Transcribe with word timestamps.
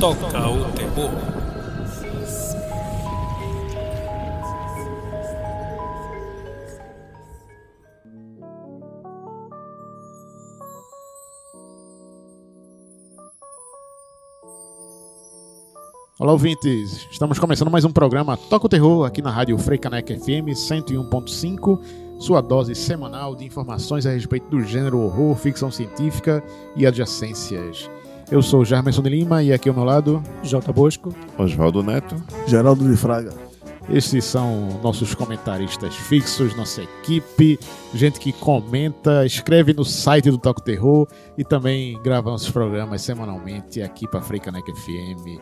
toca 0.00 0.48
o 0.48 0.64
terror. 0.72 1.10
Olá, 16.18 16.32
ouvintes! 16.32 17.06
Estamos 17.10 17.38
começando 17.38 17.70
mais 17.70 17.84
um 17.84 17.92
programa 17.92 18.38
Toca 18.38 18.64
o 18.64 18.68
Terror 18.70 19.04
aqui 19.04 19.20
na 19.20 19.30
rádio 19.30 19.58
Freicaneca 19.58 20.14
FM 20.18 20.48
101.5, 20.54 21.78
sua 22.18 22.40
dose 22.40 22.74
semanal 22.74 23.36
de 23.36 23.44
informações 23.44 24.06
a 24.06 24.12
respeito 24.12 24.48
do 24.48 24.62
gênero 24.62 24.98
horror, 25.00 25.36
ficção 25.36 25.70
científica 25.70 26.42
e 26.74 26.86
adjacências. 26.86 27.90
Eu 28.30 28.42
sou 28.42 28.64
Jarmerson 28.64 29.02
de 29.02 29.10
Lima 29.10 29.42
e 29.42 29.52
aqui 29.52 29.68
ao 29.68 29.74
meu 29.74 29.82
lado, 29.82 30.22
J. 30.44 30.72
Bosco. 30.72 31.12
Oswaldo 31.36 31.82
Neto. 31.82 32.14
Geraldo 32.46 32.88
de 32.88 32.96
Fraga. 32.96 33.34
esses 33.92 34.24
são 34.24 34.78
nossos 34.84 35.16
comentaristas 35.16 35.96
fixos, 35.96 36.54
nossa 36.56 36.80
equipe, 36.80 37.58
gente 37.92 38.20
que 38.20 38.32
comenta, 38.32 39.26
escreve 39.26 39.72
no 39.72 39.84
site 39.84 40.30
do 40.30 40.36
o 40.36 40.54
Terror 40.54 41.08
e 41.36 41.42
também 41.42 42.00
grava 42.04 42.30
nossos 42.30 42.50
programas 42.50 43.02
semanalmente 43.02 43.82
aqui 43.82 44.06
para 44.06 44.20
Freicaneca 44.20 44.72
FM. 44.72 45.40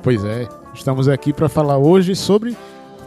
Pois 0.00 0.24
é, 0.24 0.48
estamos 0.72 1.08
aqui 1.08 1.32
para 1.32 1.48
falar 1.48 1.76
hoje 1.76 2.14
sobre 2.14 2.56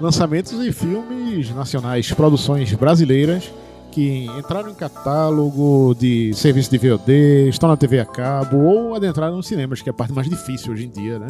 lançamentos 0.01 0.51
e 0.61 0.73
filmes 0.73 1.55
nacionais, 1.55 2.11
produções 2.11 2.73
brasileiras 2.73 3.49
que 3.91 4.25
entraram 4.37 4.69
em 4.69 4.73
catálogo 4.73 5.95
de 5.97 6.33
serviço 6.33 6.69
de 6.71 6.77
VOD, 6.77 7.49
estão 7.49 7.69
na 7.69 7.77
TV 7.77 7.99
a 7.99 8.05
cabo 8.05 8.57
ou 8.57 8.95
adentraram 8.95 9.35
nos 9.37 9.47
cinemas, 9.47 9.81
que 9.81 9.89
é 9.89 9.91
a 9.91 9.93
parte 9.93 10.13
mais 10.13 10.29
difícil 10.29 10.71
hoje 10.73 10.85
em 10.85 10.89
dia, 10.89 11.19
né? 11.19 11.27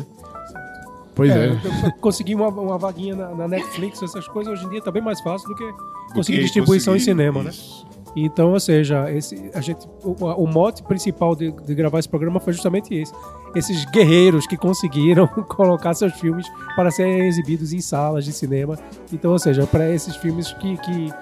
Pois 1.16 1.32
é. 1.32 1.50
eu 1.50 1.92
Conseguir 2.00 2.36
uma, 2.36 2.48
uma 2.48 2.78
vaguinha 2.78 3.16
na, 3.16 3.30
na 3.36 3.48
Netflix, 3.48 4.02
essas 4.02 4.28
coisas 4.28 4.54
hoje 4.54 4.66
em 4.66 4.70
dia 4.70 4.82
tá 4.82 4.92
bem 4.92 5.02
mais 5.02 5.20
fácil 5.22 5.50
do 5.50 5.56
que 5.56 5.70
conseguir 6.14 6.38
que 6.38 6.44
distribuição 6.46 6.94
conseguir- 6.94 7.12
em 7.12 7.18
cinema, 7.18 7.44
né? 7.44 7.50
Isso. 7.50 7.88
Então, 8.16 8.54
ou 8.54 8.60
seja, 8.60 9.12
esse, 9.12 9.52
a 9.54 9.62
gente, 9.62 9.88
o, 10.04 10.14
o 10.26 10.48
mote 10.48 10.82
principal 10.82 11.36
de, 11.36 11.52
de 11.52 11.76
gravar 11.76 12.00
esse 12.00 12.10
programa 12.10 12.40
foi 12.40 12.54
justamente 12.54 12.94
esse. 12.94 13.14
Esses 13.56 13.86
guerreiros 13.86 14.48
que 14.48 14.58
conseguiram 14.58 15.28
colocar 15.48 15.94
seus 15.94 16.14
filmes 16.14 16.48
para 16.76 16.90
serem 16.90 17.28
exibidos 17.28 17.72
em 17.72 17.82
salas 17.82 18.26
de 18.26 18.32
cinema. 18.32 18.78
Então, 19.14 19.32
ou 19.32 19.40
seja, 19.40 19.66
para 19.68 19.94
esses 19.94 20.16
filmes 20.16 20.52
que, 20.54 20.78
que 20.78 21.14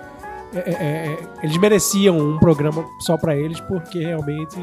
é, 0.53 0.59
é, 0.59 0.73
é, 0.73 1.17
eles 1.43 1.57
mereciam 1.57 2.17
um 2.17 2.37
programa 2.39 2.85
só 2.99 3.17
para 3.17 3.35
eles, 3.35 3.59
porque 3.61 3.99
realmente 3.99 4.57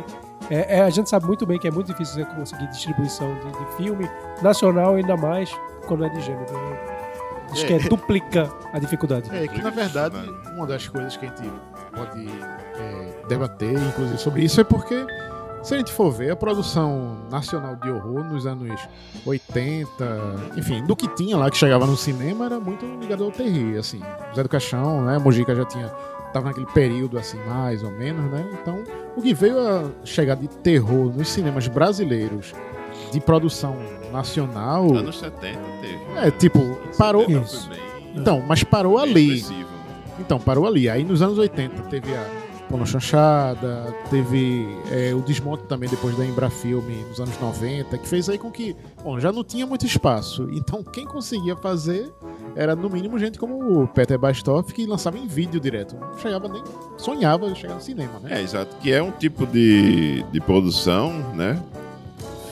é, 0.50 0.78
é, 0.78 0.80
a 0.80 0.90
gente 0.90 1.08
sabe 1.08 1.26
muito 1.26 1.46
bem 1.46 1.58
que 1.58 1.68
é 1.68 1.70
muito 1.70 1.88
difícil 1.88 2.24
você 2.24 2.34
conseguir 2.34 2.66
distribuição 2.68 3.34
de, 3.34 3.50
de 3.50 3.76
filme 3.76 4.08
nacional, 4.42 4.94
ainda 4.94 5.16
mais 5.16 5.50
quando 5.86 6.04
é 6.04 6.08
de 6.08 6.20
gênero. 6.20 6.52
né? 6.52 6.78
Acho 7.50 7.66
que 7.66 7.72
é, 7.72 7.78
duplica 7.78 8.50
a 8.72 8.78
dificuldade. 8.78 9.30
É 9.34 9.46
que 9.46 9.62
na 9.62 9.70
verdade 9.70 10.16
uma 10.56 10.66
das 10.66 10.88
coisas 10.88 11.16
que 11.16 11.26
a 11.26 11.28
gente 11.28 11.50
pode 11.94 12.26
é, 12.28 13.26
debater, 13.28 13.74
inclusive 13.74 14.18
sobre 14.18 14.42
isso, 14.42 14.60
é 14.60 14.64
porque 14.64 15.06
se 15.64 15.74
a 15.74 15.78
gente 15.78 15.92
for 15.92 16.10
ver 16.12 16.30
a 16.30 16.36
produção 16.36 17.16
nacional 17.30 17.74
de 17.76 17.90
horror 17.90 18.22
nos 18.24 18.46
anos 18.46 18.78
80, 19.24 20.52
enfim, 20.56 20.84
do 20.84 20.94
que 20.94 21.08
tinha 21.08 21.36
lá 21.36 21.50
que 21.50 21.56
chegava 21.56 21.86
no 21.86 21.96
cinema 21.96 22.44
era 22.46 22.60
muito 22.60 22.84
ligado 23.00 23.24
ao 23.24 23.30
terri, 23.30 23.76
assim, 23.76 24.00
Zé 24.34 24.42
do 24.42 24.48
Caixão, 24.48 25.02
né, 25.04 25.18
Mojica 25.18 25.54
já 25.54 25.64
tinha 25.64 25.88
tava 26.32 26.46
naquele 26.48 26.66
período 26.66 27.16
assim 27.16 27.38
mais 27.46 27.82
ou 27.84 27.92
menos, 27.92 28.28
né? 28.32 28.44
Então, 28.60 28.82
o 29.16 29.22
que 29.22 29.32
veio 29.32 29.56
a 29.60 29.84
chegar 30.04 30.34
de 30.34 30.48
terror 30.48 31.12
nos 31.16 31.28
cinemas 31.28 31.68
brasileiros 31.68 32.52
de 33.12 33.20
produção 33.20 33.76
nacional, 34.12 34.92
Anos 34.96 35.18
70 35.20 35.58
teve. 35.80 35.98
é 36.16 36.30
tipo, 36.32 36.58
parou, 36.98 37.22
70 37.26 37.44
Isso. 37.44 37.68
bem- 37.68 37.78
então, 38.16 38.42
mas 38.48 38.64
parou 38.64 38.98
ali. 38.98 39.42
né? 39.42 39.64
Então, 40.18 40.38
parou 40.40 40.66
ali. 40.66 40.88
Aí 40.88 41.04
nos 41.04 41.22
anos 41.22 41.38
80 41.38 41.82
teve 41.84 42.12
a 42.14 42.24
Pono 42.68 42.86
Chanchada, 42.86 43.94
teve 44.10 44.66
é, 44.90 45.14
o 45.14 45.20
desmonte 45.20 45.64
também 45.64 45.88
depois 45.88 46.16
da 46.16 46.24
Embrafilme 46.24 47.04
nos 47.08 47.20
anos 47.20 47.38
90, 47.38 47.98
que 47.98 48.08
fez 48.08 48.28
aí 48.28 48.38
com 48.38 48.50
que, 48.50 48.74
bom, 49.02 49.20
já 49.20 49.30
não 49.30 49.44
tinha 49.44 49.66
muito 49.66 49.86
espaço. 49.86 50.48
Então, 50.64 50.82
quem 50.82 51.04
conseguia 51.04 51.54
fazer 51.56 52.10
era 52.56 52.74
no 52.74 52.88
mínimo 52.88 53.18
gente 53.18 53.38
como 53.38 53.82
o 53.82 53.88
Peter 53.88 54.18
Bastoff, 54.18 54.72
que 54.72 54.86
lançava 54.86 55.18
em 55.18 55.26
vídeo 55.26 55.60
direto. 55.60 55.94
Não 55.94 56.16
chegava 56.18 56.48
nem, 56.48 56.62
sonhava 56.96 57.54
chegar 57.54 57.74
no 57.74 57.80
cinema, 57.80 58.18
né? 58.20 58.38
É, 58.38 58.42
exato. 58.42 58.74
Que 58.76 58.92
é 58.92 59.02
um 59.02 59.10
tipo 59.10 59.46
de, 59.46 60.22
de 60.32 60.40
produção, 60.40 61.12
né? 61.34 61.62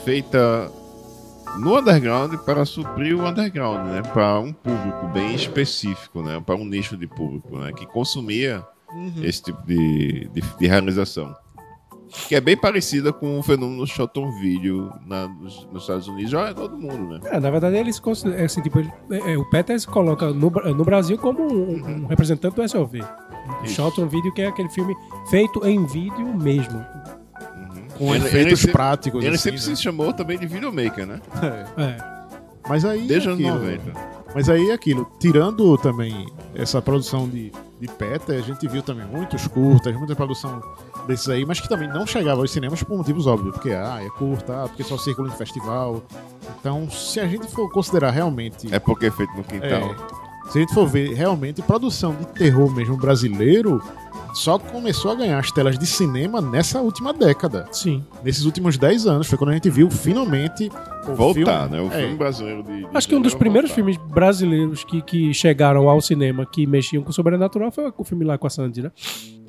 Feita 0.03 0.69
no 1.57 1.77
underground 1.77 2.35
para 2.45 2.65
suprir 2.65 3.15
o 3.15 3.25
underground, 3.27 3.87
né? 3.87 4.01
Para 4.01 4.39
um 4.39 4.53
público 4.53 5.07
bem 5.07 5.33
específico, 5.33 6.21
né? 6.21 6.41
Para 6.45 6.55
um 6.55 6.65
nicho 6.65 6.95
de 6.97 7.07
público, 7.07 7.57
né? 7.57 7.71
Que 7.71 7.85
consumia 7.85 8.63
esse 9.21 9.41
tipo 9.43 9.61
de, 9.65 10.29
de, 10.33 10.41
de 10.59 10.67
realização. 10.67 11.33
Que 12.27 12.35
é 12.35 12.41
bem 12.41 12.55
parecida 12.55 13.11
com 13.11 13.39
o 13.39 13.43
fenômeno 13.43 13.87
Shotton 13.87 14.31
Video 14.39 14.91
na, 15.07 15.27
nos, 15.27 15.67
nos 15.71 15.81
Estados 15.81 16.07
Unidos, 16.07 16.29
já 16.29 16.49
é 16.49 16.53
todo 16.53 16.77
mundo, 16.77 17.09
né? 17.13 17.19
É, 17.25 17.39
na 17.39 17.49
verdade, 17.49 17.75
eles 17.75 17.99
consideram, 17.99 18.45
assim, 18.45 18.61
tipo, 18.61 18.79
ele- 18.79 18.91
é, 19.09 19.33
é, 19.33 19.37
o 19.37 19.43
Peter 19.49 19.79
se 19.79 19.87
coloca 19.87 20.27
no, 20.31 20.49
no 20.51 20.85
Brasil 20.85 21.17
como 21.17 21.41
um, 21.41 22.03
um 22.03 22.05
representante 22.05 22.55
do 22.55 22.69
SOV. 22.69 22.99
Isso. 23.63 23.73
Shotton 23.73 24.07
Video, 24.07 24.31
que 24.31 24.43
é 24.43 24.47
aquele 24.47 24.69
filme 24.69 24.93
feito 25.31 25.65
em 25.65 25.83
vídeo 25.87 26.35
mesmo. 26.39 26.77
Uhum. 26.77 27.87
Com 27.97 28.15
Ele- 28.15 28.25
efeitos 28.27 28.35
ele 28.51 28.55
sempre- 28.57 28.71
práticos. 28.73 29.23
Ele 29.25 29.35
assim, 29.35 29.57
sempre 29.57 29.69
né? 29.69 29.75
se 29.75 29.81
chamou 29.81 30.13
também 30.13 30.37
de 30.37 30.45
videomaker, 30.45 31.07
né? 31.07 31.19
É. 31.77 31.81
É. 31.83 31.97
Mas 32.69 32.85
aí. 32.85 33.07
Desde 33.07 33.27
anos 33.27 33.39
aquilo- 33.43 33.59
90. 33.59 34.13
Mas 34.35 34.49
aí 34.49 34.69
é 34.69 34.73
aquilo, 34.73 35.11
tirando 35.19 35.77
também 35.79 36.27
essa 36.55 36.79
produção 36.81 37.27
de, 37.27 37.51
de 37.79 37.87
Peter, 37.87 38.37
a 38.37 38.41
gente 38.41 38.67
viu 38.67 38.81
também 38.81 39.05
muitos 39.05 39.47
curtas, 39.47 39.95
muita 39.95 40.15
produção 40.15 40.61
desses 41.07 41.27
aí, 41.27 41.45
mas 41.45 41.59
que 41.59 41.67
também 41.67 41.87
não 41.87 42.05
chegava 42.05 42.41
aos 42.41 42.51
cinemas 42.51 42.81
por 42.83 42.97
motivos 42.97 43.27
óbvios, 43.27 43.53
porque 43.53 43.71
ah, 43.71 43.99
é 44.01 44.09
curta, 44.11 44.63
ah, 44.63 44.67
porque 44.67 44.83
só 44.83 44.97
circula 44.97 45.27
em 45.27 45.31
festival. 45.31 46.03
Então, 46.59 46.89
se 46.89 47.19
a 47.19 47.27
gente 47.27 47.47
for 47.47 47.69
considerar 47.71 48.11
realmente. 48.11 48.73
É 48.73 48.79
porque 48.79 49.07
é 49.07 49.11
feito 49.11 49.35
no 49.35 49.43
quintal. 49.43 49.69
é, 49.69 50.51
se 50.51 50.57
a 50.57 50.61
gente 50.61 50.73
for 50.73 50.87
ver 50.87 51.13
realmente 51.13 51.61
produção 51.61 52.15
de 52.15 52.27
terror 52.27 52.73
mesmo 52.73 52.97
brasileiro, 52.97 53.81
só 54.33 54.57
começou 54.57 55.11
a 55.11 55.15
ganhar 55.15 55.39
as 55.39 55.51
telas 55.51 55.77
de 55.77 55.85
cinema 55.85 56.41
nessa 56.41 56.81
última 56.81 57.13
década. 57.13 57.67
Sim. 57.71 58.03
Nesses 58.23 58.45
últimos 58.45 58.77
10 58.77 59.05
anos, 59.07 59.27
foi 59.27 59.37
quando 59.37 59.51
a 59.51 59.53
gente 59.53 59.69
viu 59.69 59.89
finalmente 59.91 60.69
o 61.07 61.13
voltar, 61.15 61.69
filme- 61.69 61.77
né? 61.77 61.81
O 61.81 61.93
é, 61.93 61.99
filme 62.01 62.15
brasileiro 62.15 62.63
de. 62.63 62.79
de 62.79 62.87
Acho 62.93 63.07
que 63.07 63.15
um 63.15 63.21
dos 63.21 63.33
primeiros 63.35 63.69
voltar. 63.71 63.75
filmes 63.91 63.97
brasileiros 64.11 64.83
que, 64.83 65.01
que 65.01 65.33
chegaram 65.33 65.87
ao 65.89 66.01
cinema 66.01 66.45
que 66.45 66.65
mexiam 66.65 67.03
com 67.03 67.09
o 67.09 67.13
sobrenatural 67.13 67.71
foi 67.71 67.91
o 67.97 68.03
filme 68.03 68.25
lá 68.25 68.37
com 68.37 68.47
a 68.47 68.49
Sandy, 68.49 68.81
né? 68.83 68.91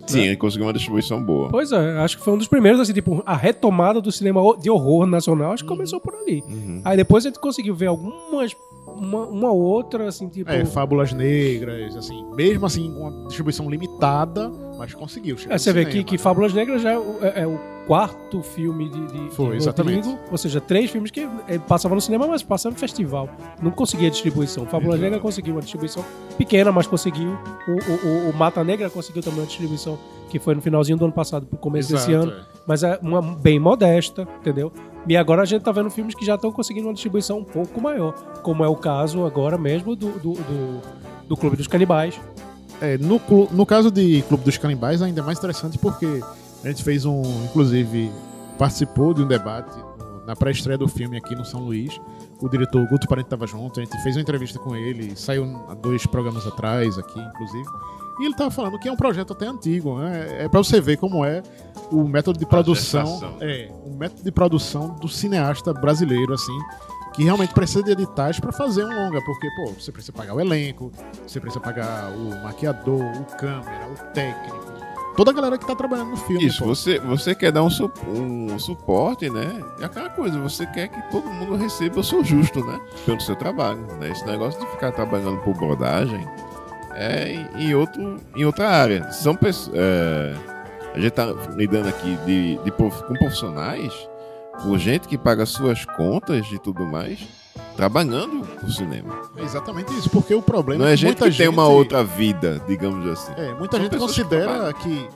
Sim, 0.06 0.21
ele 0.21 0.37
conseguiu 0.37 0.67
uma 0.67 0.72
distribuição 0.75 1.22
boa. 1.25 1.49
Pois 1.49 1.72
é, 1.72 1.97
acho 2.01 2.19
que 2.19 2.25
foi 2.25 2.34
um 2.34 2.39
dos 2.39 2.47
primeiros, 2.47 2.78
assim, 2.78 2.93
tipo, 2.93 3.22
a 3.25 3.34
retomada 3.34 4.03
do 4.03 4.12
cinema 4.12 4.41
de 4.61 4.69
horror 4.69 5.06
nacional, 5.06 5.53
acho 5.53 5.62
que 5.62 5.69
começou 5.69 5.99
por 5.99 6.15
ali. 6.15 6.43
Uhum. 6.47 6.83
Aí 6.84 6.95
depois 6.95 7.25
a 7.25 7.31
gente 7.31 7.41
conseguiu 7.41 7.75
ver 7.75 7.87
algumas, 7.87 8.55
uma, 8.94 9.27
uma 9.27 9.50
outra, 9.53 10.09
assim, 10.09 10.28
tipo... 10.28 10.50
É, 10.50 10.65
Fábulas 10.65 11.12
Negras, 11.12 11.97
assim, 11.97 12.25
mesmo 12.34 12.66
assim, 12.66 12.93
com 12.93 13.00
uma 13.09 13.27
distribuição 13.27 13.69
limitada, 13.71 14.50
mas 14.78 14.94
conseguiu 14.94 15.37
É, 15.49 15.59
você 15.59 15.72
vê 15.72 15.81
cinema, 15.81 15.91
que, 15.91 16.05
que 16.05 16.12
né? 16.12 16.19
Fábulas 16.19 16.53
Negras 16.55 16.82
já 16.82 16.93
é 16.93 16.99
o, 16.99 17.19
é- 17.22 17.43
é 17.43 17.47
o 17.47 17.59
quarto 17.87 18.43
filme 18.43 18.88
de, 18.88 19.06
de, 19.09 19.31
Foi, 19.34 19.50
de 19.50 19.56
exatamente. 19.59 20.06
Rodrigo, 20.09 20.19
ou 20.31 20.38
seja, 20.38 20.60
três 20.60 20.91
filmes 20.91 21.10
que 21.10 21.28
eh, 21.49 21.59
passavam 21.69 21.94
no 21.97 22.00
cinema, 22.00 22.27
mas 22.27 22.43
passavam 22.43 22.72
no 22.75 22.78
festival. 22.81 23.28
Não 23.62 23.71
conseguia 23.71 24.10
distribuição. 24.10 24.65
Fábulas. 24.66 24.99
Negras 24.99 25.21
conseguiu 25.21 25.54
uma 25.54 25.60
distribuição 25.60 26.03
pequena, 26.38 26.72
mas 26.72 26.87
conseguiu. 26.87 27.37
O- 27.69 28.06
o- 28.09 28.31
o 28.31 28.33
Mata 28.34 28.65
Negra 28.65 28.89
conseguiu 28.89 29.22
também 29.22 29.41
uma 29.41 29.47
distribuição 29.47 29.98
que 30.34 30.41
foi 30.41 30.53
no 30.53 30.60
finalzinho 30.60 30.98
do 30.98 31.04
ano 31.04 31.15
passado, 31.15 31.47
pro 31.47 31.57
começo 31.57 31.92
desse 31.92 32.10
Exato, 32.10 32.28
ano. 32.28 32.41
é. 32.41 32.45
Mas 32.66 32.83
é 32.83 32.98
uma 33.01 33.22
bem 33.22 33.60
modesta, 33.60 34.27
entendeu? 34.41 34.72
E 35.07 35.16
agora 35.16 35.42
a 35.42 35.45
gente 35.45 35.63
tá 35.63 35.71
vendo 35.71 35.89
filmes 35.89 36.13
que 36.13 36.27
já 36.27 36.34
estão 36.34 36.51
conseguindo 36.51 36.89
uma 36.89 36.92
distribuição 36.92 37.39
um 37.39 37.45
pouco 37.45 37.81
maior, 37.81 38.13
como 38.42 38.65
é 38.65 38.69
o 38.69 38.75
caso 38.75 39.25
agora 39.25 39.57
mesmo 39.57 39.95
do, 39.95 40.10
do, 40.19 40.33
do, 40.33 40.81
do 41.28 41.36
Clube 41.36 41.57
dos 41.57 41.69
Canibais. 41.69 42.21
É, 42.81 42.98
no, 42.98 43.21
no 43.53 43.65
caso 43.65 43.92
de 43.92 44.22
Clube 44.22 44.42
dos 44.42 44.59
Canibais, 44.59 45.03
ainda 45.03 45.21
é 45.21 45.25
mais 45.25 45.39
interessante 45.39 45.78
porque 45.78 46.21
a 46.65 46.69
gente 46.69 46.83
fez 46.83 47.04
um, 47.04 47.22
inclusive, 47.45 48.10
participou 48.59 49.15
de 49.15 49.22
um 49.22 49.28
debate 49.28 49.71
na 50.27 50.34
pré-estreia 50.34 50.77
do 50.77 50.89
filme 50.89 51.16
aqui 51.16 51.37
no 51.37 51.45
São 51.45 51.60
Luís. 51.60 52.01
O 52.41 52.48
diretor 52.48 52.86
Guto 52.89 53.07
Parente 53.09 53.27
estava 53.27 53.47
junto, 53.47 53.81
a 53.81 53.84
gente 53.84 53.97
fez 54.03 54.16
uma 54.16 54.22
entrevista 54.22 54.59
com 54.59 54.75
ele, 54.75 55.16
saiu 55.16 55.45
há 55.69 55.75
dois 55.75 56.07
programas 56.07 56.47
atrás 56.47 56.98
aqui, 56.98 57.19
inclusive. 57.19 57.69
E 58.21 58.25
ele 58.25 58.33
estava 58.33 58.51
falando 58.51 58.78
que 58.78 58.89
é 58.89 58.92
um 58.92 58.97
projeto 58.97 59.33
até 59.33 59.47
antigo, 59.47 59.98
né? 59.98 60.45
É 60.45 60.48
para 60.48 60.63
você 60.63 60.81
ver 60.81 60.97
como 60.97 61.25
é 61.25 61.42
o 61.91 62.04
método 62.04 62.39
de 62.39 62.47
produção, 62.47 63.36
é, 63.41 63.71
o 63.84 63.97
método 63.97 64.22
de 64.22 64.31
produção 64.31 64.95
do 64.95 65.09
cineasta 65.09 65.72
brasileiro, 65.72 66.33
assim, 66.33 66.57
que 67.15 67.25
realmente 67.25 67.54
precisa 67.54 67.83
de 67.83 67.92
editais 67.92 68.39
para 68.39 68.53
fazer 68.53 68.84
um 68.84 68.89
longa, 68.89 69.21
porque, 69.25 69.48
pô, 69.57 69.72
você 69.72 69.91
precisa 69.91 70.13
pagar 70.13 70.34
o 70.34 70.41
elenco, 70.41 70.92
você 71.27 71.41
precisa 71.41 71.60
pagar 71.60 72.10
o 72.10 72.42
maquiador, 72.42 73.04
o 73.21 73.25
câmera, 73.37 73.89
o 73.89 74.13
técnico, 74.13 74.72
toda 75.16 75.31
a 75.31 75.34
galera 75.34 75.57
que 75.59 75.66
tá 75.66 75.75
trabalhando 75.75 76.11
no 76.11 76.16
filme. 76.16 76.45
Isso, 76.47 76.61
pô. 76.61 76.66
você, 76.66 76.99
você 77.01 77.34
quer 77.34 77.53
dar 77.53 77.63
um, 77.63 77.71
su- 77.71 77.91
um 78.09 78.59
suporte, 78.59 79.28
né? 79.31 79.63
É 79.81 79.84
aquela 79.84 80.11
coisa, 80.11 80.39
você 80.39 80.66
quer 80.66 80.89
que 80.89 81.01
todo 81.11 81.27
mundo 81.28 81.57
receba 81.57 82.01
o 82.01 82.05
seu 82.05 82.25
justo, 82.25 82.65
né? 82.65 82.81
Pelo 83.07 83.21
seu 83.21 83.37
trabalho, 83.37 83.81
né? 84.01 84.11
Esse 84.11 84.25
negócio 84.27 84.61
de 84.61 84.66
ficar 84.69 84.93
trabalhando 84.93 85.39
por 85.43 85.55
brodagem 85.55 86.27
é 86.95 87.33
em, 87.59 87.69
em 87.69 87.75
outro, 87.75 88.16
em 88.37 88.45
outra 88.45 88.69
área. 88.69 89.11
São 89.13 89.34
pessoas... 89.34 89.77
a 90.95 90.99
gente 90.99 91.13
tá 91.13 91.27
lidando 91.57 91.89
aqui 91.89 92.16
de, 92.25 92.57
de 92.59 92.71
com 92.71 92.89
profissionais, 93.19 93.93
por 94.63 94.78
gente 94.78 95.09
que 95.09 95.19
paga 95.19 95.45
suas 95.45 95.84
contas 95.84 96.47
e 96.53 96.59
tudo 96.59 96.84
mais, 96.87 97.19
trabalhando 97.76 98.47
pro 98.47 98.71
cinema. 98.71 99.15
É 99.36 99.42
exatamente 99.42 99.92
isso, 99.94 100.09
porque 100.10 100.34
o 100.34 100.42
problema 100.42 100.84
Não 100.84 100.88
é 100.91 100.94
que 100.94 100.98
gente 100.98 101.22
que 101.22 101.30
tem 101.36 101.48
uma 101.48 101.66
outra 101.66 102.03
vida, 102.04 102.60
digamos 102.66 103.06
assim. 103.09 103.32
É, 103.36 103.53
muita 103.54 103.76
São 103.76 103.84
gente 103.84 103.92
que 103.92 103.98
considera 103.98 104.47
trabalham. 104.47 104.72
que 104.74 105.09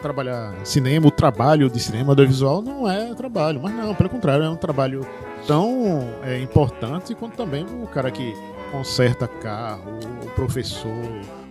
trabalhar 0.00 0.54
cinema, 0.64 1.06
o 1.06 1.10
trabalho 1.10 1.68
de 1.70 1.80
cinema 1.80 2.12
audiovisual 2.12 2.62
não 2.62 2.88
é 2.90 3.14
trabalho, 3.14 3.60
mas 3.62 3.74
não, 3.74 3.94
pelo 3.94 4.08
contrário, 4.08 4.44
é 4.44 4.48
um 4.48 4.56
trabalho 4.56 5.06
tão 5.46 6.08
é, 6.22 6.40
importante 6.40 7.14
quanto 7.14 7.36
também 7.36 7.64
o 7.82 7.86
cara 7.86 8.10
que 8.10 8.34
conserta 8.70 9.26
carro, 9.28 9.98
o 10.22 10.30
professor, 10.30 10.90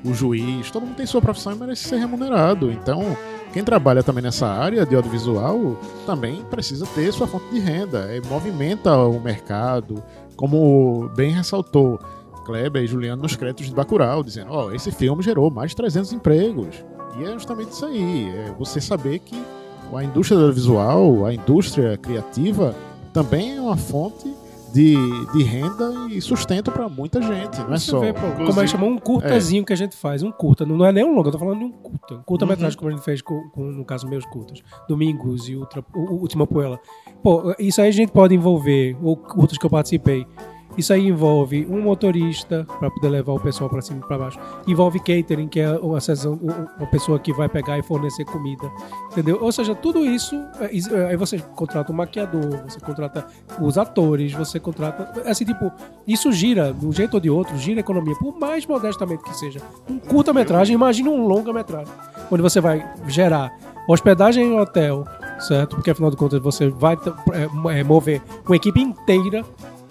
o 0.03 0.13
juiz, 0.13 0.69
todo 0.69 0.85
mundo 0.85 0.95
tem 0.95 1.05
sua 1.05 1.21
profissão 1.21 1.53
e 1.53 1.55
merece 1.55 1.87
ser 1.87 1.97
remunerado. 1.97 2.71
Então, 2.71 3.17
quem 3.53 3.63
trabalha 3.63 4.03
também 4.03 4.21
nessa 4.23 4.47
área 4.47 4.85
de 4.85 4.95
audiovisual 4.95 5.79
também 6.05 6.43
precisa 6.43 6.85
ter 6.87 7.11
sua 7.13 7.25
fonte 7.25 7.49
de 7.51 7.59
renda, 7.59 7.99
é, 8.09 8.19
movimenta 8.27 8.95
o 8.97 9.19
mercado, 9.19 10.03
como 10.35 11.09
bem 11.15 11.31
ressaltou 11.31 11.99
Kleber 12.45 12.83
e 12.83 12.87
Juliano 12.87 13.23
nos 13.23 13.35
créditos 13.35 13.67
de 13.67 13.73
Bacurau, 13.73 14.23
dizendo, 14.23 14.51
ó, 14.51 14.71
esse 14.71 14.91
filme 14.91 15.23
gerou 15.23 15.49
mais 15.49 15.71
de 15.71 15.77
300 15.77 16.13
empregos. 16.13 16.85
E 17.17 17.23
é 17.23 17.33
justamente 17.33 17.71
isso 17.71 17.85
aí, 17.85 18.29
é 18.29 18.53
você 18.57 18.79
saber 18.79 19.19
que 19.19 19.41
a 19.93 20.03
indústria 20.03 20.37
audiovisual, 20.39 21.25
a 21.25 21.33
indústria 21.33 21.97
criativa, 21.97 22.75
também 23.13 23.55
é 23.55 23.61
uma 23.61 23.77
fonte 23.77 24.33
de, 24.73 24.95
de 25.33 25.43
renda 25.43 26.07
e 26.09 26.21
sustento 26.21 26.71
para 26.71 26.89
muita 26.89 27.21
gente, 27.21 27.57
não 27.59 27.73
é 27.73 27.77
Você 27.77 27.91
só... 27.91 27.99
vê, 27.99 28.11
pô, 28.13 28.21
como 28.45 28.61
é 28.61 28.67
chama? 28.67 28.85
Um 28.85 28.97
curtazinho 28.97 29.63
que 29.63 29.71
a 29.73 29.75
gente 29.75 29.95
faz. 29.95 30.21
Um 30.23 30.31
curta. 30.31 30.65
Não, 30.65 30.85
é 30.85 30.91
nem 30.91 31.03
um 31.05 31.13
longo, 31.15 31.27
eu 31.27 31.31
tô 31.31 31.39
falando 31.39 31.59
de 31.59 31.65
um 31.65 31.71
curta. 31.71 32.15
Um 32.15 32.23
curta-metragem, 32.23 32.75
Uhum. 32.75 32.79
como 32.79 32.89
a 32.89 32.95
gente 32.95 33.03
fez 33.05 33.21
com, 33.21 33.49
com, 33.49 33.63
no 33.63 33.85
caso, 33.85 34.07
meus 34.07 34.25
curtas. 34.25 34.61
Domingos 34.87 35.47
e 35.47 35.55
Ultra, 35.55 35.83
Última 35.93 36.45
Poela. 36.45 36.79
Pô, 37.23 37.53
isso 37.57 37.81
aí 37.81 37.87
a 37.89 37.91
gente 37.91 38.11
pode 38.11 38.35
envolver, 38.35 38.97
ou 39.01 39.15
curtas 39.15 39.57
que 39.57 39.65
eu 39.65 39.69
participei. 39.69 40.25
Isso 40.77 40.91
aí 40.91 41.07
envolve 41.07 41.65
um 41.69 41.81
motorista 41.81 42.65
para 42.79 42.89
poder 42.91 43.09
levar 43.09 43.33
o 43.33 43.39
pessoal 43.39 43.69
para 43.69 43.81
cima 43.81 44.01
e 44.03 44.07
para 44.07 44.17
baixo. 44.17 44.39
Envolve 44.67 44.99
catering, 44.99 45.47
que 45.47 45.59
é 45.59 45.71
uma, 45.71 45.99
sessão, 46.01 46.33
o- 46.33 46.49
o- 46.51 46.67
uma 46.79 46.87
pessoa 46.87 47.17
que 47.17 47.31
vai 47.33 47.47
pegar 47.47 47.77
e 47.77 47.83
fornecer 47.83 48.25
comida. 48.25 48.69
Entendeu? 49.11 49.37
Ou 49.41 49.51
seja, 49.51 49.73
tudo 49.73 50.05
isso. 50.05 50.35
é, 50.59 50.65
é, 50.75 51.05
Aí 51.07 51.15
você 51.17 51.39
contrata 51.55 51.91
um 51.91 51.95
maquiador, 51.95 52.63
você 52.67 52.79
contrata 52.79 53.25
os 53.61 53.77
atores, 53.77 54.33
você 54.33 54.59
contrata. 54.59 55.21
Assim, 55.29 55.45
tipo, 55.45 55.71
isso 56.07 56.31
gira, 56.31 56.73
de 56.73 56.85
um 56.85 56.91
jeito 56.91 57.13
ou 57.13 57.19
de 57.19 57.29
outro, 57.29 57.57
gira 57.57 57.79
a 57.79 57.81
economia, 57.81 58.15
por 58.15 58.37
mais 58.37 58.65
modestamente 58.65 59.23
que 59.23 59.35
seja. 59.37 59.61
Um 59.89 59.97
curta-metragem, 59.99 60.73
imagina 60.73 61.09
um 61.09 61.25
longa-metragem, 61.27 61.93
onde 62.31 62.41
você 62.41 62.59
vai 62.59 62.85
gerar 63.07 63.51
hospedagem 63.87 64.45
em 64.47 64.59
hotel, 64.59 65.05
certo? 65.39 65.75
Porque 65.75 65.91
afinal 65.91 66.09
de 66.09 66.17
contas 66.17 66.41
você 66.41 66.69
vai 66.69 66.95
é, 67.33 67.79
é, 67.79 67.83
mover 67.83 68.21
uma 68.45 68.55
equipe 68.55 68.81
inteira 68.81 69.43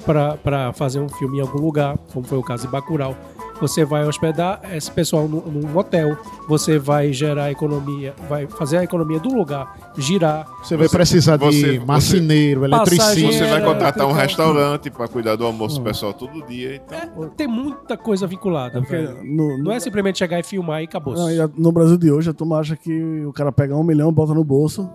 para 0.04 0.72
fazer 0.72 1.00
um 1.00 1.08
filme 1.08 1.38
em 1.38 1.40
algum 1.40 1.58
lugar, 1.60 1.96
como 2.12 2.26
foi 2.26 2.38
o 2.38 2.42
caso 2.42 2.66
de 2.66 2.72
Bacurau. 2.72 3.16
Você 3.60 3.84
vai 3.84 4.04
hospedar 4.04 4.60
esse 4.74 4.90
pessoal 4.90 5.28
num, 5.28 5.40
num 5.40 5.78
hotel, 5.78 6.18
você 6.48 6.76
vai 6.76 7.12
gerar 7.12 7.52
economia, 7.52 8.12
vai 8.28 8.48
fazer 8.48 8.78
a 8.78 8.82
economia 8.84 9.20
do 9.20 9.32
lugar 9.32 9.92
girar. 9.96 10.44
Você 10.60 10.76
vai 10.76 10.88
Você- 10.88 10.96
precisar 10.96 11.36
você- 11.36 11.78
de 11.78 11.86
marceneiro, 11.86 12.64
eletricista... 12.64 13.04
Passageiro. 13.04 13.32
Você 13.32 13.44
vai 13.48 13.62
É, 13.62 13.64
contratar 13.64 14.06
um 14.06 14.10
então- 14.10 14.20
restaurante 14.20 14.90
para 14.90 15.06
cuidar 15.06 15.36
do 15.36 15.46
almoço 15.46 15.80
Hum. 15.80 15.84
pessoal 15.84 16.12
todo 16.12 16.44
dia. 16.46 16.82
Então, 16.84 17.28
Tem 17.36 17.46
muita 17.46 17.96
coisa 17.96 18.26
vinculada. 18.26 18.82
É 18.90 19.02
no, 19.22 19.56
no- 19.56 19.64
Não 19.64 19.72
é 19.72 19.78
simplesmente 19.78 20.18
chegar 20.18 20.40
e 20.40 20.42
filmar 20.42 20.80
e 20.82 20.84
acabou. 20.86 21.14
não, 21.14 21.30
e 21.30 21.40
a- 21.40 21.48
no 21.56 21.70
Brasil 21.70 21.96
de 21.96 22.10
hoje, 22.10 22.28
a 22.30 22.34
turma 22.34 22.58
acha 22.58 22.76
que 22.76 23.24
o 23.24 23.32
cara 23.32 23.52
pega 23.52 23.76
um 23.76 23.84
milhão, 23.84 24.12
bota 24.12 24.34
no 24.34 24.42
bolso. 24.42 24.90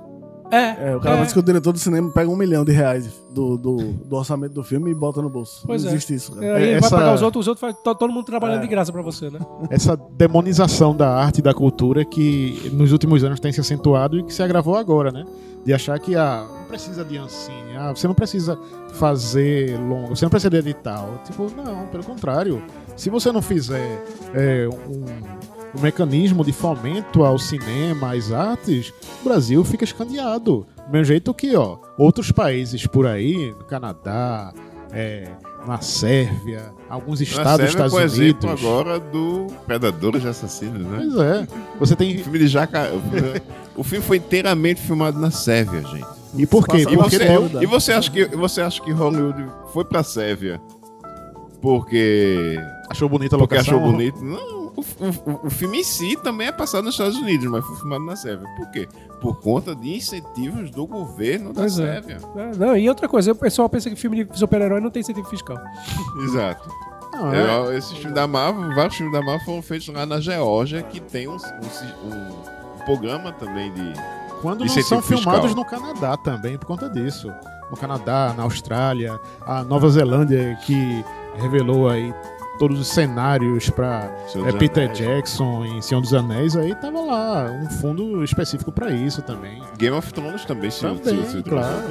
É, 0.52 0.92
É, 0.92 0.96
o 0.96 1.00
cara 1.00 1.18
é. 1.20 1.24
diz 1.24 1.34
que 1.34 1.40
o 1.40 1.44
diretor 1.44 1.72
do 1.72 1.80
cinema 1.80 2.10
pega 2.12 2.30
um 2.30 2.36
milhão 2.36 2.66
de 2.66 2.72
reais 2.72 3.08
do, 3.32 3.56
do, 3.58 3.76
do 3.78 4.16
orçamento 4.16 4.54
do 4.54 4.64
filme 4.64 4.90
e 4.92 4.96
bota 4.96 5.22
no 5.22 5.30
bolso. 5.30 5.64
Pois 5.68 5.84
não 5.84 5.92
é. 5.92 5.94
existe 5.94 6.14
isso, 6.16 6.32
cara. 6.34 6.46
É, 6.46 6.56
Aí 6.56 6.70
Essa- 6.72 6.90
vai 6.90 7.00
pagar 7.00 7.14
os 7.16 7.22
outros, 7.22 7.44
os 7.44 7.48
outros 7.50 7.62
vai 7.62 7.74
to- 7.74 7.96
todo 7.96 8.12
mundo 8.12 8.26
trabalhando 8.26 8.60
É. 8.60 8.62
de 8.62 8.68
graça 8.68 8.92
pra 8.92 9.02
você, 9.02 9.30
né? 9.30 9.40
essa 9.70 9.96
demonização 10.18 10.96
da 10.96 11.10
arte 11.14 11.38
e 11.40 11.42
da 11.42 11.54
cultura 11.54 12.04
que 12.04 12.70
nos 12.74 12.92
últimos 12.92 13.24
anos 13.24 13.40
tem 13.40 13.52
se 13.52 13.60
acentuado 13.62 14.18
e 14.20 14.24
que 14.24 14.34
se 14.34 14.42
agravou 14.42 14.76
agora, 14.76 15.12
né? 15.12 15.24
De 15.66 15.74
achar 15.74 16.00
que 16.00 16.16
ah, 16.16 16.48
não 16.50 16.66
precisa 16.68 17.04
de 17.04 17.18
ancine, 17.18 17.76
ah, 17.78 17.94
você 17.94 18.08
não 18.08 18.16
precisa 18.16 18.58
fazer 18.94 19.78
longo, 19.80 20.16
você 20.16 20.26
não 20.26 20.30
precisa 20.30 20.50
de 20.50 20.58
edital. 20.58 21.22
Tipo, 21.26 21.48
não, 21.56 21.86
pelo 21.88 22.04
contrário. 22.04 22.62
Se 22.96 23.10
você 23.10 23.32
não 23.32 23.42
fizer 23.42 24.04
é, 24.34 24.68
um, 24.68 25.06
um 25.76 25.82
mecanismo 25.82 26.44
de 26.44 26.52
fomento 26.52 27.24
ao 27.24 27.38
cinema, 27.38 28.14
às 28.14 28.32
artes, 28.32 28.94
o 29.22 29.24
Brasil 29.30 29.64
fica 29.64 29.84
escandeado. 29.84 30.66
Do 30.86 30.92
mesmo 30.92 31.06
jeito 31.06 31.34
que, 31.34 31.56
ó, 31.56 31.78
outros 31.98 32.32
países 32.32 32.86
por 32.88 33.06
aí, 33.06 33.54
no 33.58 33.64
Canadá, 33.66 34.52
é, 34.92 35.30
na 35.68 35.80
Sérvia, 35.82 36.72
alguns 36.90 37.22
estados 37.22 37.52
dos 37.66 37.72
serve 37.72 37.86
Estados 37.88 37.94
Unidos. 37.94 38.20
exemplo 38.20 38.50
agora 38.50 39.00
do 39.00 39.48
Predadores 39.68 40.26
Assassinos, 40.26 40.82
né? 40.86 40.98
Pois 40.98 41.16
é. 41.20 41.48
Você 41.80 41.94
O 41.94 41.98
tem. 41.98 42.18
filme 42.18 42.40
de 42.40 42.48
Jaca... 42.48 42.90
o 43.78 43.84
filme 43.84 44.04
foi 44.04 44.18
inteiramente 44.18 44.82
filmado 44.82 45.20
na 45.20 45.30
Sérvia, 45.30 45.82
gente. 45.84 46.08
E 46.36 46.46
por 46.48 46.68
quê? 46.68 46.78
E 46.78 46.84
Porque 46.86 46.98
Porque 46.98 47.18
você, 47.18 47.64
e 47.64 47.66
você 47.66 47.92
acha 47.92 48.12
que 48.12 48.26
você 48.26 48.62
acha 48.62 48.82
que 48.82 48.92
Hollywood 48.92 49.46
foi 49.74 49.84
pra 49.86 50.02
Sérvia 50.04 50.60
porque 51.62 52.58
achou 52.90 53.10
bonita 53.10 53.36
a 53.36 53.40
porque 53.40 53.56
locação. 53.56 53.78
achou 53.80 53.92
bonito? 53.92 54.24
Não. 54.24 54.59
O, 54.76 54.82
o- 54.82 55.48
o 55.48 55.50
filme 55.50 55.80
em 55.80 55.84
si 55.84 56.18
também 56.22 56.48
é 56.48 56.52
passado 56.52 56.84
nos 56.86 56.94
Estados 56.96 57.18
Unidos, 57.18 57.46
mas 57.48 57.66
foi 57.66 57.76
filmado 57.78 58.06
na 58.06 58.16
Sérvia. 58.16 58.48
Por 58.58 58.70
quê? 58.72 58.88
Por 59.22 59.40
conta 59.42 59.76
de 59.76 59.96
incentivos 59.96 60.70
do 60.72 60.86
governo 60.88 61.54
da 61.54 61.62
Pois 61.62 61.78
é. 61.80 61.94
Sérvia. 62.02 62.18
É, 62.36 62.56
Não, 62.58 62.78
e 62.78 62.88
outra 62.90 63.08
coisa, 63.08 63.32
o 63.32 63.36
pessoal 63.36 63.68
pensa 63.70 63.90
que 63.90 63.96
filme 63.96 64.24
de 64.24 64.38
super-herói 64.40 64.80
não 64.80 64.90
tem 64.90 65.02
incentivo 65.02 65.28
fiscal. 65.28 65.58
Exato. 66.24 66.70
Não, 67.14 67.34
é. 67.34 67.58
Eu, 67.68 67.78
esses 67.78 67.92
filmes 67.94 68.14
da 68.14 68.26
Marvel, 68.28 68.74
vários 68.76 68.96
filmes 68.96 69.14
da 69.14 69.22
Marvel 69.22 69.46
foram 69.46 69.62
feitos 69.62 69.88
lá 69.90 70.06
na 70.06 70.20
Geórgia, 70.22 70.82
que 70.84 71.00
tem 71.02 71.28
um, 71.28 71.34
um- 71.36 72.10
um 72.12 72.86
programa 72.86 73.32
também 73.34 73.74
de. 73.74 73.94
Quando 74.42 74.60
não 74.60 74.66
Incentivo 74.68 74.88
são 74.88 75.02
fiscal. 75.02 75.34
filmados 75.34 75.54
no 75.56 75.66
Canadá 75.66 76.16
também, 76.16 76.58
por 76.58 76.66
conta 76.68 76.90
disso. 76.90 77.30
No 77.70 77.76
Canadá, 77.76 78.34
na 78.38 78.44
Austrália, 78.44 79.20
a 79.46 79.64
Nova 79.66 79.90
Zelândia 79.90 80.58
que 80.66 81.04
revelou 81.36 81.90
aí 81.90 82.14
todos 82.60 82.80
os 82.80 82.88
cenários 82.90 83.70
para 83.70 84.12
Senhor 84.28 84.46
dos 84.48 84.56
Peter 84.60 84.84
Anéis. 84.84 84.98
Jackson 85.00 85.66
em 85.66 85.82
Senhor 85.82 86.02
dos 86.02 86.14
Anéis, 86.14 86.56
aí 86.56 86.76
tava 86.76 87.00
lá 87.02 87.46
um 87.52 87.70
fundo 87.70 88.24
específico 88.24 88.72
para 88.72 88.92
isso 88.92 89.22
também. 89.24 89.62
Game 89.78 89.96
of 89.98 90.14
Thrones 90.14 90.46
também 90.46 90.70
se 90.70 90.82
Também, 90.82 91.24
se- 91.26 91.32
se- 91.32 91.44
claro. 91.44 91.84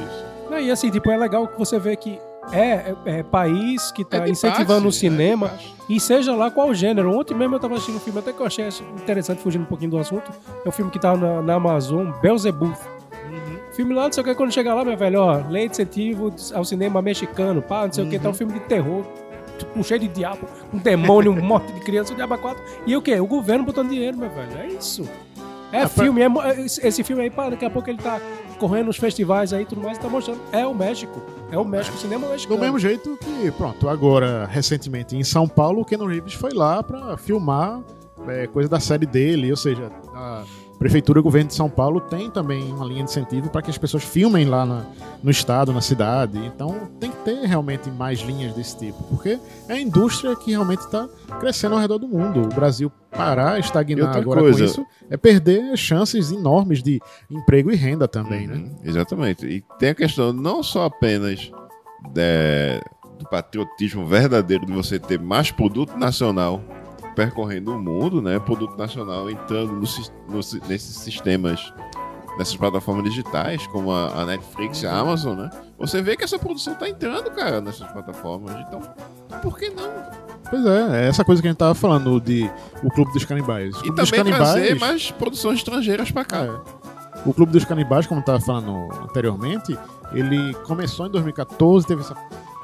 Não, 0.50 0.58
e 0.60 0.70
assim, 0.70 0.90
tipo, 0.90 1.10
é 1.10 1.16
legal 1.16 1.48
que 1.48 1.58
você 1.58 1.78
vê 1.78 1.96
que 1.96 2.18
é, 2.52 2.94
é- 3.06 3.18
é 3.18 3.22
país 3.22 3.90
que 3.92 4.04
tá 4.04 4.26
É 4.26 4.30
incentivando 4.30 4.88
o 4.88 4.92
cinema. 4.92 5.46
é 5.46 5.50
de 5.50 5.56
base. 5.56 5.78
E 5.90 5.98
seja 6.00 6.34
lá 6.34 6.50
qual 6.50 6.72
gênero. 6.74 7.18
Ontem 7.18 7.34
mesmo 7.34 7.54
eu 7.56 7.60
tava 7.60 7.74
assistindo 7.74 7.96
um 7.96 8.00
filme 8.00 8.18
até 8.18 8.32
que 8.32 8.40
eu 8.40 8.46
achei 8.46 8.66
interessante, 9.02 9.40
fugindo 9.42 9.62
um 9.62 9.66
pouquinho 9.66 9.90
do 9.92 9.98
assunto. 9.98 10.30
É 10.64 10.68
um 10.68 10.72
filme 10.72 10.90
que 10.90 10.98
tá 10.98 11.16
na, 11.16 11.40
na 11.42 11.54
Amazon, 11.54 12.10
Beelzebub. 12.22 12.72
Filme 13.72 13.94
lá, 13.94 14.04
não 14.04 14.12
sei 14.12 14.22
o 14.22 14.26
que, 14.26 14.34
quando 14.34 14.52
chega 14.52 14.74
lá, 14.74 14.84
meu 14.84 14.96
velho, 14.96 15.20
ó, 15.20 15.40
lei 15.48 15.66
de 15.66 15.72
incentivo 15.72 16.34
ao 16.54 16.64
cinema 16.64 17.00
mexicano, 17.00 17.62
pá, 17.62 17.86
não 17.86 17.92
sei 17.92 18.04
o 18.04 18.10
que, 18.10 18.18
tá 18.18 18.28
um 18.28 18.34
filme 18.34 18.54
de 18.54 18.60
terror, 18.60 19.04
tipo, 19.58 19.78
um 19.78 19.82
cheio 19.82 20.00
de 20.00 20.08
diabo, 20.08 20.46
um 20.72 20.78
demônio, 20.78 21.32
um 21.32 21.40
morte 21.42 21.72
de 21.72 21.80
criança, 21.80 22.12
um 22.12 22.16
diabo 22.16 22.34
a 22.34 22.38
quatro. 22.38 22.62
E 22.86 22.96
o 22.96 23.02
quê? 23.02 23.18
O 23.20 23.26
governo 23.26 23.64
botando 23.64 23.88
dinheiro, 23.90 24.16
meu 24.16 24.30
velho, 24.30 24.56
é 24.58 24.66
isso. 24.68 25.02
É 25.70 25.82
Ah, 25.82 25.88
pra- 25.88 26.04
filme, 26.04 26.22
é 26.22 26.24
é- 26.26 26.64
esse 26.64 27.04
filme 27.04 27.22
aí, 27.22 27.30
pá, 27.30 27.50
daqui 27.50 27.64
a 27.64 27.70
pouco 27.70 27.90
ele 27.90 27.98
tá 27.98 28.18
correndo 28.58 28.86
nos 28.86 28.96
festivais 28.96 29.52
aí 29.52 29.62
e 29.62 29.66
tudo 29.66 29.82
mais, 29.82 29.98
e 29.98 30.00
tá 30.00 30.08
mostrando. 30.08 30.40
É 30.50 30.66
o 30.66 30.74
México. 30.74 31.20
É 31.52 31.58
o 31.58 31.64
México, 31.64 31.96
o 31.96 32.00
cinema 32.00 32.26
Do 32.26 32.32
mexicano. 32.32 32.60
mesmo 32.60 32.78
jeito 32.78 33.18
que, 33.18 33.50
pronto, 33.52 33.88
agora, 33.88 34.46
recentemente 34.50 35.14
em 35.16 35.22
São 35.24 35.46
Paulo, 35.46 35.82
o 35.82 35.84
Ken 35.84 35.98
Reeves 36.06 36.34
foi 36.34 36.52
lá 36.52 36.82
para 36.82 37.16
filmar 37.18 37.80
é, 38.26 38.46
coisa 38.46 38.68
da 38.68 38.80
série 38.80 39.06
dele, 39.06 39.50
ou 39.50 39.56
seja, 39.56 39.90
a 40.14 40.42
Prefeitura 40.78 41.18
e 41.18 41.20
o 41.20 41.22
Governo 41.24 41.48
de 41.48 41.54
São 41.54 41.68
Paulo 41.68 42.00
tem 42.00 42.30
também 42.30 42.72
uma 42.72 42.84
linha 42.84 43.02
de 43.04 43.10
incentivo 43.10 43.50
para 43.50 43.62
que 43.62 43.70
as 43.70 43.76
pessoas 43.76 44.04
filmem 44.04 44.44
lá 44.44 44.64
na- 44.64 44.86
no 45.22 45.30
estado, 45.30 45.72
na 45.72 45.80
cidade. 45.80 46.38
Então 46.38 46.88
tem 47.00 47.10
que 47.10 47.16
ter 47.24 47.40
realmente 47.46 47.90
mais 47.90 48.20
linhas 48.20 48.54
desse 48.54 48.78
tipo, 48.78 49.02
porque 49.04 49.38
é 49.68 49.72
a 49.72 49.80
indústria 49.80 50.36
que 50.36 50.52
realmente 50.52 50.80
está 50.80 51.08
crescendo 51.40 51.74
ao 51.74 51.80
redor 51.80 51.98
do 51.98 52.06
mundo. 52.06 52.42
O 52.42 52.48
Brasil 52.48 52.92
parar, 53.10 53.58
estagnar 53.58 54.16
agora 54.16 54.40
coisa- 54.40 54.58
com 54.58 54.64
isso, 54.70 54.86
é 55.10 55.16
perder 55.16 55.76
chances 55.76 56.30
enormes 56.30 56.80
de 56.82 57.00
emprego 57.28 57.72
e 57.72 57.74
renda 57.74 58.06
também, 58.06 58.46
né? 58.46 58.54
Uhum, 58.54 58.76
Exatamente. 58.84 59.46
E 59.46 59.64
tem 59.80 59.88
a 59.90 59.94
questão 59.96 60.32
não 60.32 60.62
só 60.62 60.84
apenas 60.84 61.50
de- 62.12 62.80
do 63.18 63.28
patriotismo 63.28 64.06
verdadeiro 64.06 64.64
de 64.64 64.72
você 64.72 64.96
ter 64.98 65.18
mais 65.18 65.50
produto 65.50 65.96
nacional 65.98 66.62
percorrendo 67.18 67.74
o 67.74 67.78
mundo, 67.80 68.22
né? 68.22 68.38
Produto 68.38 68.76
nacional 68.78 69.28
entrando 69.28 69.72
no 69.72 69.80
no 70.28 70.36
nesses 70.68 70.96
sistemas, 70.98 71.74
nessas 72.38 72.54
plataformas 72.54 73.02
digitais, 73.10 73.66
como 73.66 73.90
a, 73.90 74.22
a 74.22 74.24
Netflix 74.24 74.84
e 74.84 74.86
a 74.86 74.96
Amazon, 74.96 75.36
né? 75.36 75.50
Você 75.80 76.00
vê 76.00 76.16
que 76.16 76.22
essa 76.22 76.38
produção 76.38 76.76
tá 76.76 76.88
entrando, 76.88 77.28
cara, 77.32 77.60
nessas 77.60 77.90
plataformas. 77.90 78.54
Então, 78.68 78.80
por 79.42 79.58
que 79.58 79.68
não? 79.68 79.90
Pois 80.48 80.64
é, 80.64 81.06
é 81.06 81.08
essa 81.08 81.24
coisa 81.24 81.42
que 81.42 81.48
a 81.48 81.50
gente 81.50 81.58
tava 81.58 81.74
falando 81.74 82.20
de 82.20 82.48
o 82.84 82.88
Clube 82.88 83.12
dos 83.12 83.24
Canibais. 83.24 83.74
O 83.74 83.78
E 83.78 83.82
Clube 83.82 84.00
dos 84.00 84.10
também 84.12 84.32
trazer 84.32 84.68
Canibais, 84.68 84.80
mais 84.80 85.10
produções 85.10 85.58
estrangeiras 85.58 86.12
pra 86.12 86.24
cá. 86.24 86.44
É. 86.44 87.28
O 87.28 87.34
Clube 87.34 87.50
dos 87.50 87.64
Canibais, 87.64 88.06
como 88.06 88.20
eu 88.20 88.24
tava 88.24 88.38
falando 88.38 88.92
anteriormente, 89.02 89.76
ele 90.12 90.54
começou 90.64 91.08
em 91.08 91.10
2014, 91.10 91.84
teve 91.84 92.00
essa 92.02 92.14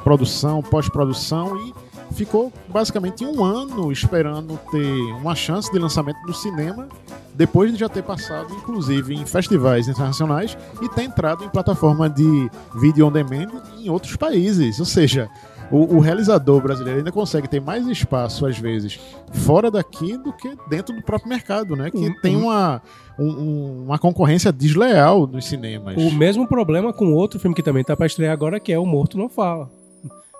produção, 0.04 0.62
pós-produção 0.62 1.56
e 1.56 1.74
ficou 2.12 2.52
basicamente 2.68 3.24
um 3.24 3.42
ano 3.44 3.90
esperando 3.90 4.58
ter 4.70 4.94
uma 5.14 5.34
chance 5.34 5.70
de 5.72 5.78
lançamento 5.78 6.18
no 6.26 6.34
cinema, 6.34 6.88
depois 7.34 7.72
de 7.72 7.78
já 7.78 7.88
ter 7.88 8.02
passado, 8.02 8.54
inclusive, 8.54 9.14
em 9.14 9.26
festivais 9.26 9.88
internacionais 9.88 10.56
e 10.80 10.88
ter 10.88 11.02
entrado 11.02 11.44
em 11.44 11.48
plataforma 11.48 12.08
de 12.08 12.48
vídeo 12.80 13.06
on 13.06 13.12
demand 13.12 13.48
em 13.78 13.88
outros 13.90 14.14
países. 14.16 14.78
Ou 14.78 14.84
seja, 14.86 15.28
o, 15.72 15.96
o 15.96 15.98
realizador 15.98 16.60
brasileiro 16.60 16.98
ainda 16.98 17.10
consegue 17.10 17.48
ter 17.48 17.60
mais 17.60 17.86
espaço, 17.88 18.46
às 18.46 18.56
vezes, 18.58 19.00
fora 19.32 19.70
daqui 19.70 20.16
do 20.16 20.32
que 20.32 20.54
dentro 20.68 20.94
do 20.94 21.02
próprio 21.02 21.28
mercado, 21.28 21.74
né? 21.74 21.90
Que 21.90 21.96
Uhum. 22.08 22.20
tem 22.20 22.36
uma, 22.36 22.80
um- 23.18 23.24
um- 23.26 23.84
uma 23.86 23.98
concorrência 23.98 24.52
desleal 24.52 25.26
nos 25.26 25.46
cinemas. 25.46 25.96
O 25.96 26.12
mesmo 26.12 26.46
problema 26.46 26.92
com 26.92 27.12
outro 27.14 27.40
filme 27.40 27.54
que 27.56 27.62
também 27.62 27.82
tá 27.82 27.96
pra 27.96 28.06
estrear 28.06 28.32
agora, 28.32 28.60
que 28.60 28.72
é 28.72 28.78
O 28.78 28.86
Morto 28.86 29.18
Não 29.18 29.28
Fala. 29.28 29.68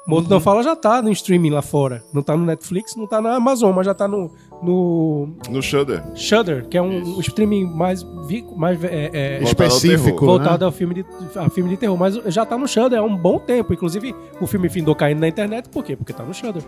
Morto 0.07 0.25
Uhum. 0.27 0.31
Não 0.33 0.41
Fala 0.41 0.63
já 0.63 0.77
tá 0.77 1.01
no 1.01 1.11
streaming 1.11 1.51
lá 1.51 1.63
fora. 1.63 2.05
Não 2.13 2.23
tá 2.23 2.37
no 2.37 2.45
Netflix, 2.45 2.95
não 2.95 3.07
tá 3.07 3.23
na 3.23 3.35
Amazon, 3.37 3.75
mas 3.75 3.87
já 3.87 3.95
tá 3.95 4.07
no, 4.07 4.31
no 4.63 5.29
No 5.51 5.63
Shudder. 5.63 6.03
Shudder, 6.15 6.67
que 6.69 6.77
é 6.77 6.83
um 6.83 7.01
Isso. 7.01 7.21
streaming 7.23 7.65
mais, 7.65 8.03
vi- 8.27 8.45
mais 8.55 8.83
é, 8.85 9.11
é, 9.13 9.41
Voltado 9.41 9.63
ao 9.63 9.69
específico, 9.69 10.05
terror. 10.05 10.21
voltado 10.27 10.59
né? 10.61 10.67
ao 10.67 10.73
filme, 10.73 10.95
de, 10.95 11.07
a 11.37 11.49
filme 11.49 11.71
de 11.71 11.77
terror. 11.79 11.97
Mas 11.97 12.15
já 12.27 12.45
tá 12.45 12.59
no 12.59 12.69
Shudder 12.69 12.99
há 12.99 13.03
um 13.03 13.17
bom 13.17 13.39
tempo. 13.39 13.73
Inclusive, 13.73 14.15
o 14.41 14.47
filme 14.47 14.69
findou 14.69 14.95
caindo 14.95 15.21
na 15.21 15.29
internet. 15.29 15.71
Por 15.71 15.83
quê? 15.83 15.97
Porque 15.97 16.13
tá 16.13 16.23
no 16.23 16.35
Shudder. 16.35 16.63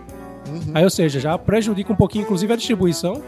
Uhum. 0.49 0.61
Aí, 0.73 0.85
ou 0.85 0.91
seja, 0.91 1.21
já 1.21 1.37
prejudica 1.37 1.93
um 1.93 1.97
pouquinho, 1.97 2.23
inclusive, 2.23 2.51
a 2.53 2.57
distribuição. 2.57 3.21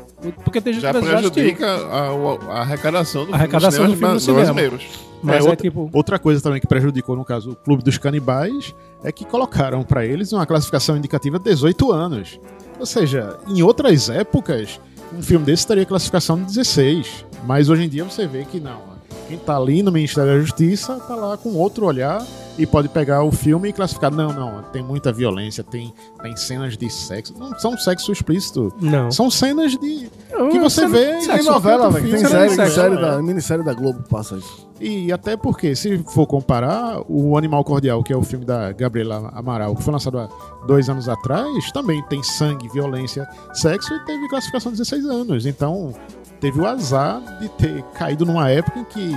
Porque 0.45 0.61
tem 0.61 0.73
gente 0.73 0.83
Já 0.83 0.93
que 0.95 1.01
já 1.05 1.13
prejudica 1.19 1.67
a, 1.71 2.15
o- 2.15 2.39
a 2.51 2.61
arrecadação 2.61 3.27
do 3.27 3.33
A 3.33 3.37
arrecadação 3.37 3.85
filme 3.87 3.95
do 4.15 4.21
filme 4.21 4.35
brasileiros. 4.41 5.08
Mas 5.23 5.37
É, 5.37 5.39
é, 5.39 5.51
outra- 5.51 5.57
tipo... 5.57 5.91
Outra 5.93 6.19
coisa 6.19 6.41
também 6.41 6.61
que 6.61 6.67
prejudicou, 6.67 7.17
no 7.17 7.25
caso, 7.25 7.51
o 7.53 7.57
Clube 7.57 7.83
dos 7.83 7.99
Canibais, 7.99 8.75
é 9.03 9.11
que 9.11 9.25
colocaram 9.25 9.83
pra 9.83 10.05
eles 10.05 10.33
uma 10.33 10.47
classificação 10.47 10.97
indicativa 10.97 11.39
de 11.39 11.45
18 11.45 11.93
anos. 11.93 12.41
Ou 12.79 12.87
seja, 12.87 13.39
em 13.49 13.63
outras 13.63 14.09
épocas, 14.09 14.81
um 15.17 15.23
filme 15.23 15.45
desse 15.45 15.67
teria 15.67 15.85
classificação 15.85 16.37
de 16.39 16.45
16. 16.45 17.25
Mas 17.47 17.69
hoje 17.69 17.85
em 17.85 17.89
dia 17.89 18.05
você 18.05 18.27
vê 18.27 18.45
que 18.45 18.61
não. 18.61 18.81
Quem 19.29 19.39
tá 19.39 19.57
ali 19.57 19.83
no 19.83 19.91
Ministério 19.93 20.33
da 20.33 20.41
Justiça 20.41 20.99
tá 21.01 21.15
lá 21.15 21.37
com 21.37 21.51
outro 21.55 21.85
olhar 21.87 22.25
e 22.59 22.67
pode 22.67 22.89
pegar 22.89 23.23
o 23.23 23.31
filme 23.31 23.69
e 23.69 23.73
classificar. 23.73 24.11
Não, 24.11 24.33
não, 24.33 24.63
tem 24.65 24.83
muita 24.83 25.13
violência, 25.13 25.63
tem, 25.63 25.95
tem 26.21 26.37
cenas 26.37 26.77
de 26.77 26.91
sexo. 26.91 27.35
Não 27.39 27.57
são 27.59 27.79
sexo 27.79 28.11
explícito. 28.11 28.73
Não. 28.81 29.11
São 29.11 29.31
cenas 29.31 29.73
de. 29.73 30.11
Não, 30.31 30.51
que 30.51 30.59
você 30.59 30.87
vê 30.87 31.19
em 31.19 31.23
sexo, 31.23 31.51
novela, 31.51 31.89
velho. 31.91 32.11
Tem 32.11 32.19
série, 32.19 32.49
de 32.49 32.57
série 32.57 32.71
sexo, 32.71 33.01
da, 33.01 33.15
é. 33.15 33.23
minissérie 33.23 33.65
da 33.65 33.73
Globo 33.73 34.03
passa 34.09 34.37
isso. 34.37 34.69
E 34.81 35.13
até 35.13 35.37
porque, 35.37 35.75
se 35.75 35.99
for 36.05 36.27
comparar, 36.27 37.01
o 37.09 37.37
Animal 37.37 37.65
Cordial, 37.65 38.03
que 38.03 38.13
é 38.13 38.17
o 38.17 38.23
filme 38.23 38.45
da 38.45 38.73
Gabriela 38.73 39.31
Amaral, 39.35 39.75
que 39.75 39.83
foi 39.83 39.93
lançado 39.93 40.19
há 40.19 40.29
dois 40.67 40.89
anos 40.89 41.09
atrás, 41.09 41.73
também 41.73 42.01
tem 42.05 42.23
sangue, 42.23 42.69
violência, 42.69 43.29
sexo 43.53 43.93
e 43.93 44.05
teve 44.05 44.29
classificação 44.29 44.71
de 44.71 44.79
16 44.79 45.07
anos. 45.07 45.47
Então, 45.47 45.93
teve 46.41 46.61
o 46.61 46.67
azar 46.67 47.21
de 47.41 47.49
ter 47.51 47.83
caído 47.95 48.25
numa 48.25 48.49
época 48.51 48.79
em 48.79 48.85
que 48.85 49.13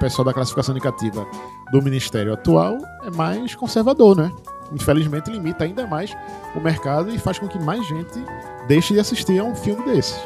pessoal 0.00 0.24
da 0.24 0.32
classificação 0.32 0.72
indicativa 0.74 1.26
do 1.70 1.82
Ministério 1.82 2.32
atual 2.32 2.78
é 3.04 3.10
mais 3.10 3.54
conservador, 3.54 4.16
né? 4.16 4.32
Infelizmente, 4.72 5.30
limita 5.30 5.64
ainda 5.64 5.86
mais 5.86 6.16
o 6.56 6.60
mercado 6.60 7.10
e 7.10 7.18
faz 7.18 7.38
com 7.38 7.46
que 7.46 7.58
mais 7.58 7.86
gente 7.86 8.24
deixe 8.66 8.94
de 8.94 9.00
assistir 9.00 9.38
a 9.38 9.44
um 9.44 9.54
filme 9.54 9.84
desse. 9.84 10.18